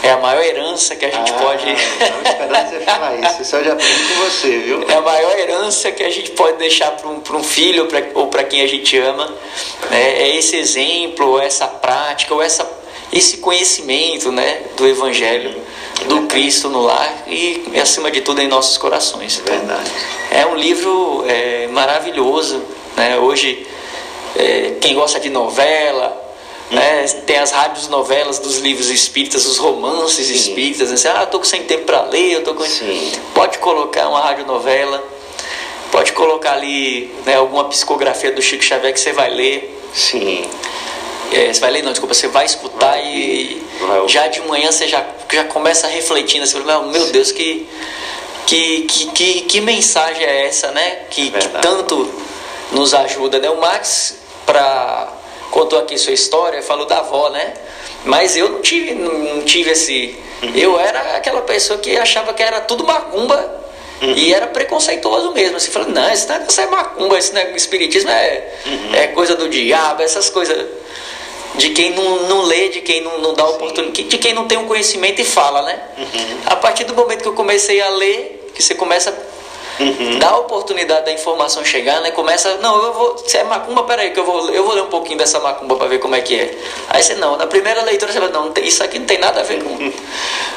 é 0.03 0.11
a 0.11 0.17
maior 0.19 0.43
herança 0.43 0.95
que 0.95 1.05
a 1.05 1.11
gente 1.11 1.33
ah, 1.33 1.39
pode. 1.39 1.69
Estava 1.69 2.29
esperando 2.29 2.71
você 2.71 2.81
falar 2.81 3.17
isso. 3.17 3.43
Isso 3.43 3.57
eu 3.57 3.65
já 3.65 3.73
aprendi 3.73 4.15
com 4.15 4.25
você, 4.25 4.59
viu? 4.59 4.85
É 4.89 4.95
a 4.95 5.01
maior 5.01 5.39
herança 5.39 5.91
que 5.91 6.05
a 6.05 6.11
gente 6.11 6.31
pode 6.33 6.57
deixar 6.57 6.93
para 6.93 7.09
um, 7.09 7.21
um 7.33 7.43
filho 7.43 7.87
pra, 7.87 8.01
ou 8.15 8.29
para 8.29 8.45
quem 8.45 8.63
a 8.63 8.67
gente 8.69 8.97
ama. 8.97 9.27
Né? 9.91 10.23
É 10.23 10.37
esse 10.37 10.57
exemplo, 10.57 11.31
ou 11.31 11.41
essa 11.41 11.67
prática, 11.67 12.33
ou 12.33 12.41
essa, 12.41 12.69
esse 13.13 13.39
conhecimento 13.39 14.31
né, 14.31 14.63
do 14.77 14.87
Evangelho 14.87 15.61
do 16.07 16.23
Cristo 16.23 16.69
no 16.69 16.83
lar 16.83 17.25
e, 17.27 17.65
acima 17.81 18.11
de 18.11 18.21
tudo, 18.21 18.41
em 18.41 18.49
nossos 18.49 18.79
corações. 18.79 19.39
Então, 19.39 19.57
Verdade. 19.57 19.91
É 20.31 20.47
um 20.47 20.55
livro 20.55 21.25
é, 21.27 21.67
maravilhoso. 21.69 22.63
Né? 22.97 23.19
Hoje, 23.19 23.67
é, 24.37 24.77
quem 24.81 24.95
gosta 24.95 25.19
de 25.19 25.31
novela, 25.31 26.17
né? 26.71 27.05
tem 27.27 27.39
as 27.39 27.51
rádios 27.51 27.89
novelas 27.89 28.39
dos 28.39 28.59
livros 28.59 28.91
espíritas, 28.91 29.47
os 29.47 29.59
romances 29.59 30.27
Sim. 30.27 30.35
espíritas. 30.35 30.91
Né? 30.91 31.11
Ah, 31.15 31.25
estou 31.25 31.43
sem 31.45 31.65
tempo 31.65 31.85
para 31.85 32.03
ler, 32.03 32.33
eu 32.35 32.45
tô 32.45 32.55
com... 32.55 32.65
Sim. 32.65 33.13
Pode 33.35 33.59
colocar 33.59 34.09
uma 34.09 34.21
radionovela, 34.21 35.03
pode 35.91 36.13
colocar 36.13 36.53
ali 36.53 37.13
né, 37.25 37.37
alguma 37.37 37.65
psicografia 37.65 38.33
do 38.33 38.43
Chico 38.43 38.63
Xavier 38.63 38.93
que 38.93 39.01
você 39.01 39.13
vai 39.13 39.31
ler. 39.31 39.75
Sim. 39.95 40.45
É, 41.33 41.53
você 41.53 41.61
vai 41.61 41.71
ler, 41.71 41.83
não, 41.83 41.93
desculpa, 41.93 42.15
você 42.15 42.29
vai 42.29 42.47
escutar 42.47 42.93
vai, 42.93 43.07
e 43.07 43.67
vai. 43.81 44.09
já 44.09 44.27
de 44.29 44.41
manhã 44.43 44.73
você 44.73 44.89
já, 44.89 45.05
já 45.33 45.45
começa 45.45 45.87
refletindo 45.87 46.45
assim, 46.45 46.59
meu. 46.61 47.07
Deus, 47.13 47.31
que, 47.33 47.69
que, 48.47 48.83
que, 48.83 49.07
que, 49.11 49.41
que 49.43 49.61
mensagem 49.61 50.25
é 50.25 50.47
essa, 50.47 50.71
né? 50.71 51.01
Que, 51.11 51.29
É 51.35 51.39
que 51.39 51.49
tanto 51.61 52.09
nos 52.73 52.95
ajuda, 52.95 53.39
né? 53.39 53.51
O 53.51 53.61
Max, 53.61 54.17
pra, 54.47 55.09
contou 55.51 55.79
aqui 55.79 55.99
sua 55.99 56.13
história, 56.13 56.63
falou 56.63 56.87
da 56.87 56.99
avó, 56.99 57.29
né? 57.31 57.53
Mas 58.05 58.37
eu 58.37 58.49
não 58.49 58.63
tive, 58.63 58.95
não 58.95 59.43
tive 59.43 59.71
esse. 59.71 60.17
Uhum. 60.43 60.53
Eu 60.55 60.81
era 60.81 61.17
aquela 61.17 61.43
pessoa 61.43 61.79
que 61.79 61.97
achava 61.97 62.33
que 62.33 62.43
era 62.43 62.61
tudo 62.61 62.85
macumba 62.85 63.57
Uhum. 64.01 64.13
e 64.17 64.33
era 64.33 64.47
preconceituoso 64.47 65.33
mesmo. 65.33 65.57
Assim, 65.57 65.73
falando, 65.73 65.93
não, 65.93 66.09
esse 66.13 66.29
negócio 66.29 66.63
é 66.63 66.67
macumba, 66.67 67.19
esse 67.19 67.35
negócio, 67.35 67.57
espiritismo 67.57 68.09
é, 68.11 68.55
Uhum. 68.65 68.95
é 68.95 69.07
coisa 69.09 69.35
do 69.35 69.49
diabo, 69.49 70.03
essas 70.03 70.31
coisas 70.31 70.67
de 71.55 71.71
quem 71.71 71.91
não, 71.95 72.29
não 72.29 72.43
lê, 72.43 72.69
de 72.69 72.81
quem 72.81 73.01
não, 73.03 73.19
não 73.19 73.35
dá 73.35 73.47
oportunidade, 73.47 74.05
de 74.05 74.19
quem 74.19 74.33
não 74.35 74.47
tem 74.47 74.59
um 74.59 74.67
conhecimento 74.67 75.21
e 75.21 75.25
fala, 75.25 75.63
né? 75.63 75.81
Uhum. 75.99 76.39
A 76.47 76.57
partir 76.57 76.85
do 76.85 76.95
momento 76.95 77.23
que 77.23 77.29
eu 77.29 77.33
comecei 77.35 77.81
a 77.81 77.89
ler, 77.91 78.51
que 78.55 78.63
você 78.63 78.75
começa 78.75 79.13
Uhum. 79.81 80.17
a 80.17 80.19
dar 80.19 80.31
a 80.31 80.39
oportunidade 80.39 81.05
da 81.05 81.13
informação 81.13 81.65
chegar, 81.65 82.01
né? 82.01 82.11
Começa, 82.11 82.57
não, 82.57 82.83
eu 82.83 82.93
vou, 82.93 83.17
se 83.25 83.37
é 83.37 83.45
macumba, 83.45 83.85
peraí, 83.85 84.11
que 84.11 84.19
eu 84.19 84.25
vou, 84.25 84.51
eu 84.51 84.65
vou 84.65 84.75
ler 84.75 84.83
um 84.83 84.87
pouquinho 84.89 85.17
dessa 85.17 85.39
macumba 85.39 85.77
para 85.77 85.87
ver 85.87 86.01
como 86.01 86.17
é 86.17 86.21
que 86.21 86.35
é. 86.35 86.59
Aí 86.89 87.01
você, 87.01 87.15
não, 87.15 87.37
na 87.37 87.47
primeira 87.47 87.81
leitura 87.85 88.11
você 88.13 88.19
fala, 88.19 88.33
não, 88.33 88.53
isso 88.61 88.83
aqui 88.83 88.99
não 88.99 89.07
tem 89.07 89.19
nada 89.19 89.39
a 89.39 89.43
ver 89.45 89.63
com. 89.63 89.77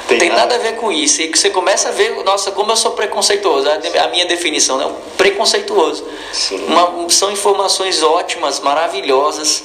Tem 0.08 0.18
tem, 0.18 0.30
nada. 0.30 0.42
nada. 0.42 0.56
a 0.56 0.58
ver 0.58 0.76
com 0.76 0.92
isso. 0.92 1.22
E 1.22 1.30
você 1.30 1.52
começa 1.52 1.88
a 1.90 1.92
ver, 1.92 2.22
nossa, 2.26 2.52
como 2.52 2.72
eu 2.72 2.76
sou 2.76 2.92
preconceituoso. 2.92 3.70
A, 3.70 4.04
a 4.04 4.08
minha 4.08 4.26
definição, 4.26 4.78
né? 4.78 4.92
Preconceituoso. 5.18 6.04
Sim. 6.34 6.66
Uma- 6.66 7.08
são 7.10 7.32
informações 7.32 8.02
ótimas, 8.04 8.60
maravilhosas, 8.60 9.64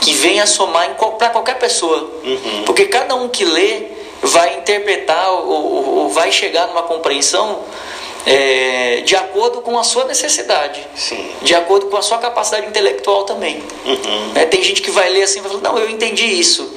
que 0.00 0.12
venha 0.12 0.46
somar 0.46 0.96
para 1.18 1.28
qualquer 1.30 1.58
pessoa. 1.58 2.10
Uhum. 2.24 2.62
Porque 2.64 2.86
cada 2.86 3.14
um 3.14 3.28
que 3.28 3.44
lê 3.44 3.82
vai 4.22 4.56
interpretar 4.58 5.30
ou, 5.30 5.48
ou, 5.48 5.98
ou 5.98 6.08
vai 6.08 6.30
chegar 6.30 6.66
numa 6.68 6.82
compreensão 6.82 7.60
é, 8.26 9.00
de 9.04 9.16
acordo 9.16 9.62
com 9.62 9.78
a 9.78 9.84
sua 9.84 10.04
necessidade, 10.04 10.86
Sim. 10.94 11.30
de 11.42 11.54
acordo 11.54 11.86
com 11.86 11.96
a 11.96 12.02
sua 12.02 12.18
capacidade 12.18 12.66
intelectual 12.66 13.24
também. 13.24 13.62
Uhum. 13.84 14.32
É, 14.34 14.44
tem 14.44 14.62
gente 14.62 14.82
que 14.82 14.90
vai 14.90 15.08
ler 15.08 15.22
assim 15.22 15.38
e 15.38 15.42
vai 15.42 15.50
falar, 15.50 15.62
não, 15.62 15.78
eu 15.78 15.88
entendi 15.88 16.24
isso. 16.24 16.76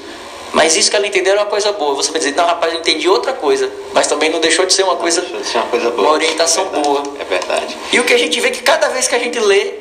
Mas 0.54 0.76
isso 0.76 0.90
que 0.90 0.96
ela 0.96 1.08
entendeu 1.08 1.34
era 1.34 1.42
uma 1.42 1.50
coisa 1.50 1.72
boa. 1.72 1.96
Você 1.96 2.12
vai 2.12 2.20
dizer, 2.20 2.36
não, 2.36 2.46
rapaz, 2.46 2.72
eu 2.72 2.80
entendi 2.80 3.10
outra 3.10 3.34
coisa. 3.34 3.72
Mas 3.92 4.06
também 4.06 4.30
não 4.30 4.40
deixou 4.40 4.66
de 4.68 4.74
ser 4.74 4.84
uma 4.84 4.96
coisa, 4.96 5.26
eu 5.28 5.42
dizer 5.42 5.58
uma 5.58 5.66
coisa 5.66 5.90
boa. 5.90 6.08
uma 6.08 6.14
orientação 6.14 6.68
é 6.68 6.70
verdade, 6.70 6.88
boa. 6.88 7.04
É 7.20 7.24
verdade. 7.24 7.78
E 7.92 8.00
o 8.00 8.04
que 8.04 8.14
a 8.14 8.18
gente 8.20 8.40
vê 8.40 8.50
é 8.50 8.52
que 8.52 8.62
cada 8.62 8.90
vez 8.90 9.08
que 9.08 9.16
a 9.16 9.20
gente 9.20 9.40
lê, 9.40 9.74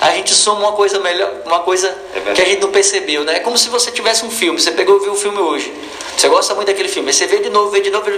a 0.00 0.10
gente 0.10 0.34
soma 0.34 0.60
uma 0.60 0.72
coisa 0.72 0.98
melhor, 1.00 1.32
uma 1.44 1.60
coisa 1.60 1.88
É 2.14 2.32
que 2.32 2.42
a 2.42 2.44
gente 2.44 2.60
não 2.60 2.70
percebeu, 2.70 3.24
né? 3.24 3.36
É 3.36 3.40
como 3.40 3.56
se 3.56 3.68
você 3.68 3.90
tivesse 3.90 4.24
um 4.24 4.30
filme, 4.30 4.60
você 4.60 4.72
pegou 4.72 4.98
e 4.98 5.00
viu 5.00 5.12
o 5.12 5.16
filme 5.16 5.38
hoje. 5.38 5.72
Você 6.16 6.28
gosta 6.28 6.54
muito 6.54 6.68
daquele 6.68 6.88
filme, 6.88 7.12
você 7.12 7.26
vê 7.26 7.38
de 7.38 7.50
novo, 7.50 7.70
vê 7.70 7.80
de 7.80 7.90
novo. 7.90 8.10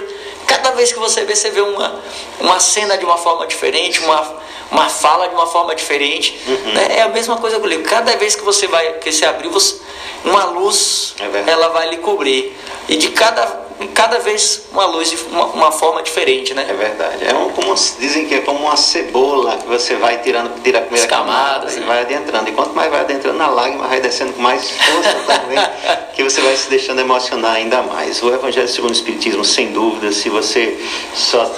Cada 0.47 0.73
vez 0.73 0.93
que 0.93 0.99
você 0.99 1.25
vê, 1.25 1.35
você 1.35 1.51
vê 1.51 1.61
uma, 1.61 2.01
uma 2.41 2.61
cena 2.61 2.97
de 2.97 3.05
uma 3.05 3.17
forma 3.17 3.47
diferente, 3.47 4.01
uma, 4.01 4.41
uma 4.71 4.89
fala 4.89 5.29
de 5.29 5.35
uma 5.35 5.47
forma 5.47 5.75
diferente. 5.75 6.39
Uhum. 6.47 6.73
né? 6.73 6.99
É 6.99 7.03
a 7.03 7.09
mesma 7.09 7.37
coisa 7.37 7.59
que 7.59 7.65
eu 7.65 7.69
livro. 7.69 7.89
Cada 7.89 8.17
vez 8.17 8.35
que 8.35 8.43
você 8.43 8.67
vai, 8.67 8.95
que 8.95 9.11
você 9.13 9.25
abrir, 9.25 9.49
você, 9.49 9.77
uma 10.25 10.45
luz, 10.45 11.15
É 11.21 11.51
ela 11.51 11.69
vai 11.69 11.91
lhe 11.91 11.99
cobrir. 11.99 12.57
E 12.89 12.97
de 12.97 13.11
cada, 13.11 13.68
cada 13.87 14.19
vez 14.19 14.67
uma 14.73 14.87
luz 14.87 15.11
de 15.11 15.17
uma, 15.31 15.45
uma 15.47 15.71
forma 15.71 16.03
diferente, 16.03 16.53
né? 16.53 16.67
É 16.69 16.73
verdade. 16.73 17.25
É 17.25 17.35
um, 17.35 17.51
como 17.51 17.75
dizem 17.99 18.27
que 18.27 18.35
é 18.35 18.41
como 18.41 18.61
uma 18.61 18.77
cebola 18.77 19.57
que 19.57 19.67
você 19.67 19.95
vai 19.95 20.19
tirando, 20.19 20.61
tira 20.63 20.79
a 20.79 20.83
primeira 20.83 21.07
As 21.07 21.11
camadas, 21.11 21.75
camada 21.75 21.77
e 21.77 21.81
né? 21.81 21.87
vai 21.87 22.01
adentrando. 22.01 22.49
E 22.49 22.53
quanto 22.53 22.75
mais 22.75 22.91
vai 22.91 23.01
adentrando 23.01 23.39
na 23.39 23.49
lágrima, 23.49 23.87
vai 23.87 24.01
descendo 24.01 24.33
com 24.33 24.43
mais 24.43 24.71
força 24.71 25.15
também, 25.27 25.59
que 26.15 26.25
você 26.25 26.41
vai 26.41 26.57
se 26.57 26.69
deixando 26.69 27.01
emocionar 27.01 27.53
ainda 27.53 27.83
mais. 27.83 28.21
O 28.23 28.33
Evangelho 28.33 28.69
segundo 28.69 28.91
o 28.91 28.95
Espiritismo, 28.95 29.45
sem 29.45 29.73
dúvida, 29.73 30.13
se 30.13 30.29
você 30.29 30.77
só 31.15 31.49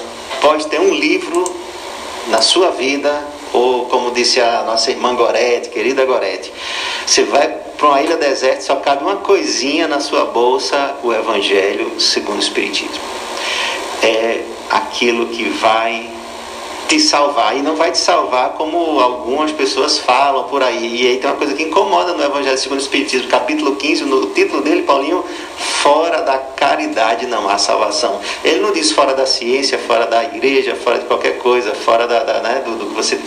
pode 0.41 0.67
ter 0.67 0.81
um 0.81 0.93
livro 0.93 1.45
na 2.29 2.43
sua 2.43 2.71
vida, 2.71 3.27
ou 3.53 3.87
como 3.87 4.11
disse 4.11 4.41
a 4.41 4.63
nossa 4.63 4.91
irmã 4.91 5.15
Gorete, 5.15 5.71
querida 5.71 6.05
Gorete, 6.05 6.53
você 7.07 7.25
vai 7.25 7.70
para 7.81 7.89
uma 7.89 8.03
ilha 8.03 8.19
deserta, 8.19 8.61
só 8.61 8.77
cabe 8.77 9.03
uma 9.03 9.17
coisinha 9.17 9.89
na 9.89 10.01
sua 10.01 10.27
bolsa, 10.27 10.97
o 11.03 11.15
Evangelho 11.15 11.99
segundo 11.99 12.37
o 12.37 12.41
Espiritismo. 12.41 13.01
É 14.03 14.45
aquilo 14.69 15.29
que 15.29 15.49
vai 15.49 16.07
te 16.91 16.99
salvar 16.99 17.57
e 17.57 17.63
não 17.63 17.77
vai 17.77 17.93
te 17.93 17.99
salvar 17.99 18.55
como 18.55 18.99
algumas 18.99 19.53
pessoas 19.53 20.01
falam 20.01 20.43
por 20.49 20.61
aí. 20.61 21.03
E 21.03 21.07
aí 21.07 21.19
tem 21.19 21.31
uma 21.31 21.37
coisa 21.37 21.55
que 21.55 21.63
incomoda 21.63 22.15
no 22.15 22.25
Evangelho 22.25 22.59
segundo 22.59 22.81
o 22.81 22.83
Espiritismo, 22.83 23.29
capítulo 23.29 23.77
15, 23.77 24.05
no 24.07 24.27
título 24.31 24.61
dele, 24.61 24.83
Paulinho, 24.83 25.25
fora 25.57 26.23
da 26.23 26.37
caridade 26.37 27.29
não 27.29 27.49
há 27.49 27.59
salvação. 27.59 28.21
Ele 28.43 28.59
não 28.59 28.73
diz 28.73 28.91
fora 28.91 29.15
da 29.15 29.25
ciência, 29.25 29.79
fora 29.79 30.05
da 30.05 30.25
igreja, 30.25 30.75
fora 30.75 30.99
de 30.99 31.05
qualquer 31.05 31.39
coisa, 31.39 31.73
fora 31.77 32.09
da, 32.09 32.25
da, 32.25 32.41
né, 32.41 32.63
do, 32.65 32.75
do 32.75 32.87
que 32.87 32.95
você 32.95 33.21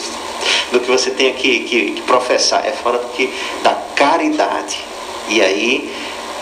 do 0.74 0.82
que 0.82 0.92
você 0.92 1.12
tenha 1.12 1.32
que, 1.32 1.62
que, 1.62 1.92
que 1.92 2.02
professar, 2.02 2.66
é 2.66 2.72
fora 2.72 2.98
do 2.98 3.08
que 3.14 3.34
da 3.64 3.78
caridade. 3.96 4.84
E 5.30 5.42
aí 5.42 5.90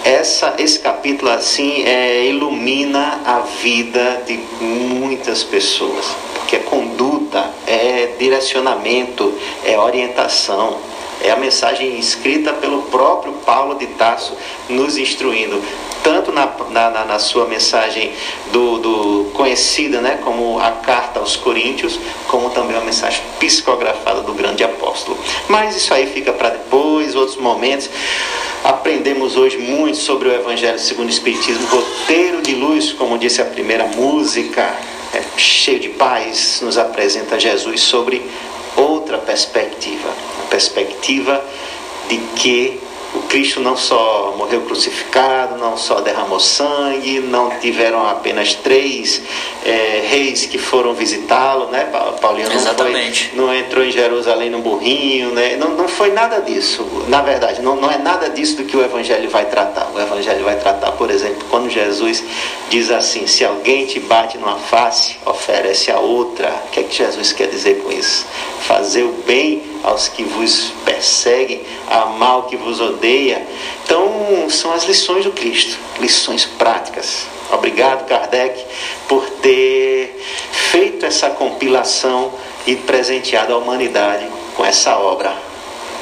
essa, 0.03 0.55
esse 0.57 0.79
capítulo 0.79 1.31
assim 1.31 1.83
é, 1.83 2.25
ilumina 2.25 3.21
a 3.25 3.39
vida 3.61 4.23
de 4.25 4.39
muitas 4.59 5.43
pessoas, 5.43 6.05
porque 6.33 6.55
é 6.55 6.59
conduta, 6.59 7.51
é 7.67 8.15
direcionamento, 8.17 9.33
é 9.65 9.77
orientação, 9.77 10.77
é 11.23 11.31
a 11.31 11.35
mensagem 11.35 11.97
escrita 11.99 12.53
pelo 12.53 12.83
próprio 12.83 13.33
Paulo 13.45 13.75
de 13.75 13.87
Tarso 13.87 14.33
nos 14.69 14.97
instruindo, 14.97 15.61
tanto 16.03 16.31
na, 16.31 16.47
na, 16.69 17.05
na- 17.05 17.19
sua 17.19 17.45
mensagem 17.45 18.11
do, 18.51 18.79
do 18.79 19.31
conhecida 19.33 20.01
né, 20.01 20.19
como 20.23 20.59
a 20.59 20.71
carta 20.71 21.19
aos 21.19 21.35
Coríntios, 21.35 21.99
como 22.27 22.49
também 22.49 22.75
uma 22.75 22.85
mensagem 22.85 23.21
psicografada 23.39 24.21
do 24.21 24.33
grande 24.33 24.63
apóstolo. 24.63 25.17
Mas 25.47 25.75
isso 25.75 25.93
aí 25.93 26.07
fica 26.07 26.33
para 26.33 26.49
depois, 26.49 27.15
outros 27.15 27.37
momentos. 27.37 27.89
Aprendemos 28.63 29.37
hoje 29.37 29.57
muito 29.57 29.97
sobre 29.97 30.29
o 30.29 30.33
Evangelho 30.33 30.77
segundo 30.79 31.07
o 31.07 31.11
Espiritismo, 31.11 31.65
roteiro 31.67 32.41
de 32.41 32.53
luz, 32.55 32.91
como 32.93 33.17
disse 33.17 33.41
a 33.41 33.45
primeira 33.45 33.85
música, 33.87 34.61
é 35.13 35.21
cheio 35.37 35.79
de 35.79 35.89
paz, 35.89 36.59
nos 36.61 36.77
apresenta 36.77 37.39
Jesus 37.39 37.81
sobre 37.81 38.21
outra 38.75 39.17
perspectiva, 39.17 40.07
a 40.09 40.30
perspectiva 40.51 41.43
de 42.07 42.17
que 42.35 42.79
o 43.13 43.23
Cristo 43.23 43.59
não 43.59 43.75
só 43.75 44.33
morreu 44.37 44.61
crucificado, 44.61 45.57
não 45.57 45.75
só 45.75 45.99
derramou 45.99 46.39
sangue, 46.39 47.19
não 47.19 47.49
tiveram 47.59 48.07
apenas 48.07 48.53
três 48.55 49.21
eh, 49.65 50.01
reis 50.09 50.45
que 50.45 50.57
foram 50.57 50.93
visitá-lo, 50.93 51.65
né, 51.69 51.89
Pa- 51.91 52.13
Paulinho? 52.21 52.45
Não 52.45 52.51
foi- 52.53 52.61
Exatamente. 52.61 53.31
não 53.35 53.53
entrou 53.53 53.83
em 53.83 53.91
Jerusalém 53.91 54.49
no 54.49 54.59
burrinho, 54.59 55.31
né? 55.31 55.57
não, 55.57 55.71
não 55.71 55.89
foi 55.89 56.11
nada 56.13 56.39
disso. 56.39 56.87
Na 57.09 57.21
verdade, 57.21 57.61
não, 57.61 57.75
não 57.75 57.91
é 57.91 57.97
nada 57.97 58.29
disso 58.29 58.55
do 58.55 58.63
que 58.63 58.77
o 58.77 58.81
Evangelho 58.81 59.29
vai 59.29 59.43
tratar. 59.43 59.91
O 59.93 59.99
Evangelho 59.99 60.45
vai 60.45 60.55
tratar, 60.55 60.91
por 60.93 61.11
exemplo, 61.11 61.43
quando 61.49 61.69
Jesus 61.69 62.23
diz 62.69 62.89
assim: 62.91 63.27
se 63.27 63.43
alguém 63.43 63.85
te 63.85 63.99
bate 63.99 64.37
numa 64.37 64.55
face, 64.55 65.17
oferece 65.25 65.91
a 65.91 65.99
outra. 65.99 66.47
O 66.67 66.69
que 66.71 66.79
é 66.79 66.83
que 66.83 66.95
Jesus 66.95 67.33
quer 67.33 67.47
dizer 67.49 67.81
com 67.83 67.91
isso? 67.91 68.25
Fazer 68.61 69.03
o 69.03 69.11
bem 69.27 69.61
aos 69.83 70.07
que 70.07 70.23
vos 70.23 70.71
perseguem, 70.85 71.63
amar 71.89 72.39
o 72.39 72.43
que 72.43 72.55
vos 72.55 72.79
odeia. 72.79 73.45
Então, 73.83 74.49
são 74.49 74.73
as 74.73 74.83
lições 74.85 75.25
do 75.25 75.31
Cristo, 75.31 75.77
lições 75.99 76.45
práticas. 76.45 77.25
Obrigado, 77.51 78.07
Kardec, 78.07 78.63
por 79.07 79.29
ter 79.41 80.21
feito 80.51 81.05
essa 81.05 81.29
compilação 81.31 82.33
e 82.65 82.75
presenteado 82.75 83.53
a 83.53 83.57
humanidade 83.57 84.25
com 84.55 84.65
essa 84.65 84.97
obra. 84.97 85.35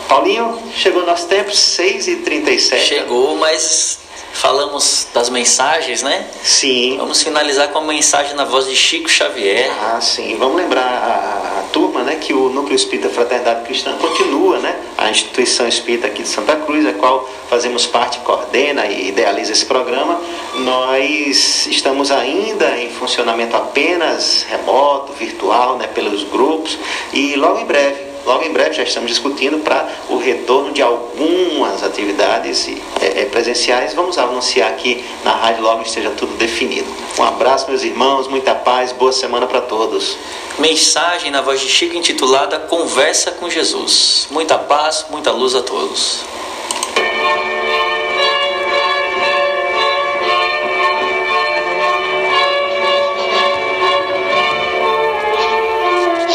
Paulinho, 0.07 0.59
chegou 0.75 1.05
nosso 1.05 1.27
tempo, 1.27 1.51
6h37. 1.51 2.77
Chegou, 2.79 3.35
mas 3.37 3.99
falamos 4.33 5.07
das 5.13 5.29
mensagens, 5.29 6.01
né? 6.01 6.25
Sim. 6.43 6.97
Vamos 6.97 7.21
finalizar 7.21 7.69
com 7.69 7.79
a 7.79 7.81
mensagem 7.81 8.35
na 8.35 8.45
voz 8.45 8.65
de 8.67 8.75
Chico 8.75 9.09
Xavier. 9.09 9.71
Ah, 9.81 9.99
sim. 10.01 10.35
Vamos 10.37 10.57
lembrar 10.57 10.81
a, 10.81 11.59
a 11.59 11.63
turma, 11.71 12.03
né, 12.03 12.15
que 12.15 12.33
o 12.33 12.49
Núcleo 12.49 12.75
Espírita 12.75 13.09
Fraternidade 13.09 13.65
Cristã 13.65 13.95
continua, 13.97 14.59
né, 14.59 14.75
a 14.97 15.09
instituição 15.09 15.67
espírita 15.67 16.07
aqui 16.07 16.23
de 16.23 16.29
Santa 16.29 16.55
Cruz, 16.55 16.85
a 16.85 16.93
qual 16.93 17.29
fazemos 17.49 17.85
parte, 17.85 18.19
coordena 18.19 18.85
e 18.85 19.09
idealiza 19.09 19.51
esse 19.51 19.65
programa. 19.65 20.19
Nós 20.55 21.67
estamos 21.67 22.11
ainda 22.11 22.77
em 22.77 22.89
funcionamento 22.89 23.55
apenas 23.55 24.45
remoto, 24.49 25.13
virtual, 25.13 25.77
né, 25.77 25.87
pelos 25.87 26.23
grupos 26.23 26.77
e 27.13 27.35
logo 27.35 27.59
em 27.59 27.65
breve 27.65 28.08
Logo 28.25 28.43
em 28.43 28.51
breve 28.51 28.73
já 28.73 28.83
estamos 28.83 29.09
discutindo 29.09 29.59
para 29.59 29.87
o 30.09 30.17
retorno 30.17 30.71
de 30.71 30.81
algumas 30.81 31.83
atividades 31.83 32.67
eh, 32.67 32.77
eh, 33.01 33.25
presenciais. 33.25 33.93
Vamos 33.93 34.17
anunciar 34.17 34.69
aqui 34.69 35.03
na 35.23 35.31
rádio 35.31 35.63
logo 35.63 35.81
esteja 35.81 36.11
tudo 36.11 36.35
definido. 36.37 36.87
Um 37.17 37.23
abraço, 37.23 37.67
meus 37.69 37.83
irmãos, 37.83 38.27
muita 38.27 38.53
paz, 38.53 38.91
boa 38.91 39.11
semana 39.11 39.47
para 39.47 39.61
todos. 39.61 40.17
Mensagem 40.57 41.31
na 41.31 41.41
voz 41.41 41.61
de 41.61 41.69
Chico 41.69 41.95
intitulada 41.95 42.59
Conversa 42.59 43.31
com 43.31 43.49
Jesus. 43.49 44.27
Muita 44.29 44.57
paz, 44.57 45.05
muita 45.09 45.31
luz 45.31 45.55
a 45.55 45.61
todos. 45.61 46.23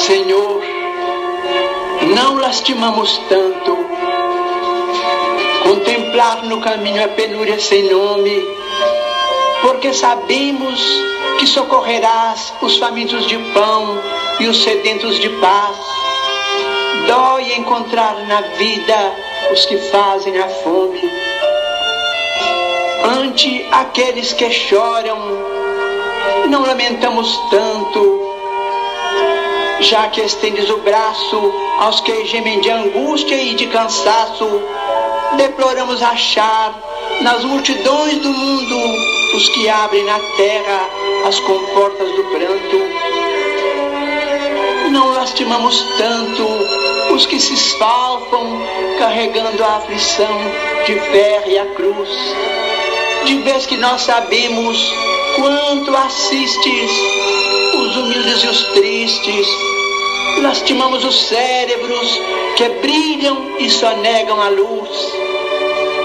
Senhor, 0.06 0.63
lastimamos 2.54 3.20
tanto. 3.28 3.76
Contemplar 5.64 6.44
no 6.44 6.60
caminho 6.60 7.04
a 7.04 7.08
penúria 7.08 7.58
sem 7.58 7.90
nome, 7.90 8.46
porque 9.60 9.92
sabemos 9.92 10.80
que 11.40 11.48
socorrerás 11.48 12.54
os 12.62 12.78
famintos 12.78 13.26
de 13.26 13.36
pão 13.52 13.98
e 14.38 14.46
os 14.46 14.62
sedentos 14.62 15.18
de 15.18 15.30
paz. 15.30 15.76
Dói 17.08 17.54
encontrar 17.54 18.24
na 18.28 18.40
vida 18.42 19.16
os 19.52 19.66
que 19.66 19.76
fazem 19.90 20.38
a 20.38 20.48
fome. 20.48 21.02
Ante 23.18 23.66
aqueles 23.72 24.32
que 24.32 24.48
choram, 24.52 25.18
não 26.48 26.62
lamentamos 26.62 27.36
tanto 27.50 28.23
já 29.84 30.08
que 30.08 30.22
estendes 30.22 30.70
o 30.70 30.78
braço 30.78 31.52
aos 31.78 32.00
que 32.00 32.24
gemem 32.24 32.60
de 32.60 32.70
angústia 32.70 33.34
e 33.34 33.54
de 33.54 33.66
cansaço, 33.66 34.62
deploramos 35.36 36.02
achar 36.02 36.74
nas 37.20 37.44
multidões 37.44 38.16
do 38.18 38.30
mundo 38.30 38.76
os 39.36 39.48
que 39.50 39.68
abrem 39.68 40.04
na 40.04 40.18
terra 40.36 40.88
as 41.26 41.38
comportas 41.40 42.08
do 42.12 42.24
pranto. 42.24 42.76
Não 44.90 45.12
lastimamos 45.12 45.84
tanto 45.98 46.46
os 47.14 47.26
que 47.26 47.38
se 47.38 47.52
esfalfam 47.52 48.62
carregando 48.98 49.62
a 49.62 49.76
aflição 49.76 50.38
de 50.86 50.98
ferro 50.98 51.50
e 51.50 51.58
a 51.58 51.66
cruz. 51.66 52.08
De 53.24 53.38
vez 53.38 53.66
que 53.66 53.76
nós 53.76 54.02
sabemos 54.02 54.92
quanto 55.36 55.96
assistes 55.96 56.90
os 57.78 57.96
humildes 57.96 58.44
e 58.44 58.46
os 58.48 58.62
tristes, 58.68 59.46
lastimamos 60.42 61.04
os 61.04 61.28
cérebros 61.28 62.20
que 62.56 62.68
brilham 62.80 63.56
e 63.58 63.70
só 63.70 63.96
negam 63.96 64.40
a 64.40 64.48
luz. 64.48 65.12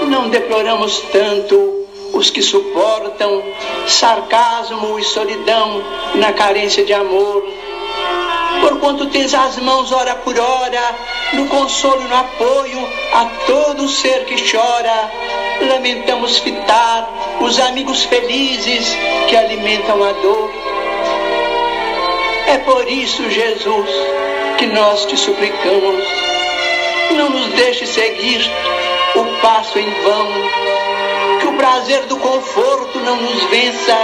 Não 0.08 0.28
deploramos 0.28 1.00
tanto 1.12 1.86
os 2.12 2.30
que 2.30 2.42
suportam 2.42 3.42
sarcasmo 3.86 4.98
e 4.98 5.04
solidão 5.04 5.82
na 6.14 6.32
carência 6.32 6.84
de 6.84 6.92
amor 6.92 7.44
Porquanto 8.60 9.06
tens 9.06 9.32
as 9.32 9.56
mãos 9.58 9.90
hora 9.90 10.14
por 10.16 10.38
hora, 10.38 10.94
no 11.32 11.46
consolo 11.46 12.02
e 12.02 12.08
no 12.08 12.16
apoio 12.16 12.88
a 13.12 13.24
todo 13.46 13.88
ser 13.88 14.26
que 14.26 14.36
chora, 14.50 15.10
lamentamos 15.66 16.38
fitar 16.38 17.08
os 17.40 17.58
amigos 17.60 18.04
felizes 18.04 18.96
que 19.28 19.36
alimentam 19.36 20.02
a 20.02 20.12
dor. 20.12 20.50
É 22.46 22.58
por 22.58 22.88
isso, 22.88 23.30
Jesus, 23.30 23.90
que 24.58 24.66
nós 24.66 25.06
te 25.06 25.16
suplicamos, 25.16 26.04
não 27.16 27.30
nos 27.30 27.46
deixe 27.48 27.86
seguir 27.86 28.40
o 29.14 29.24
passo 29.40 29.78
em 29.78 29.90
vão, 30.02 30.28
que 31.40 31.46
o 31.46 31.52
prazer 31.54 32.06
do 32.06 32.16
conforto 32.16 32.98
não 33.00 33.16
nos 33.16 33.42
vença. 33.44 33.96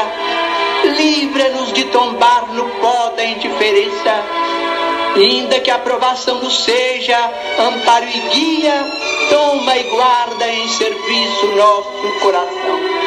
Livra-nos 0.85 1.73
de 1.73 1.85
tombar 1.85 2.47
no 2.53 2.65
pó 2.81 3.11
da 3.17 3.25
indiferença, 3.25 4.25
ainda 5.25 5.61
que 5.61 5.71
a 5.71 5.77
aprovação 5.77 6.41
nos 6.43 6.64
seja 6.64 7.19
amparo 7.59 8.07
e 8.07 8.21
guia, 8.35 8.87
toma 9.31 9.77
e 9.77 9.83
guarda 9.85 10.49
em 10.49 10.69
serviço 10.69 11.47
nosso 11.57 12.21
coração. 12.21 13.06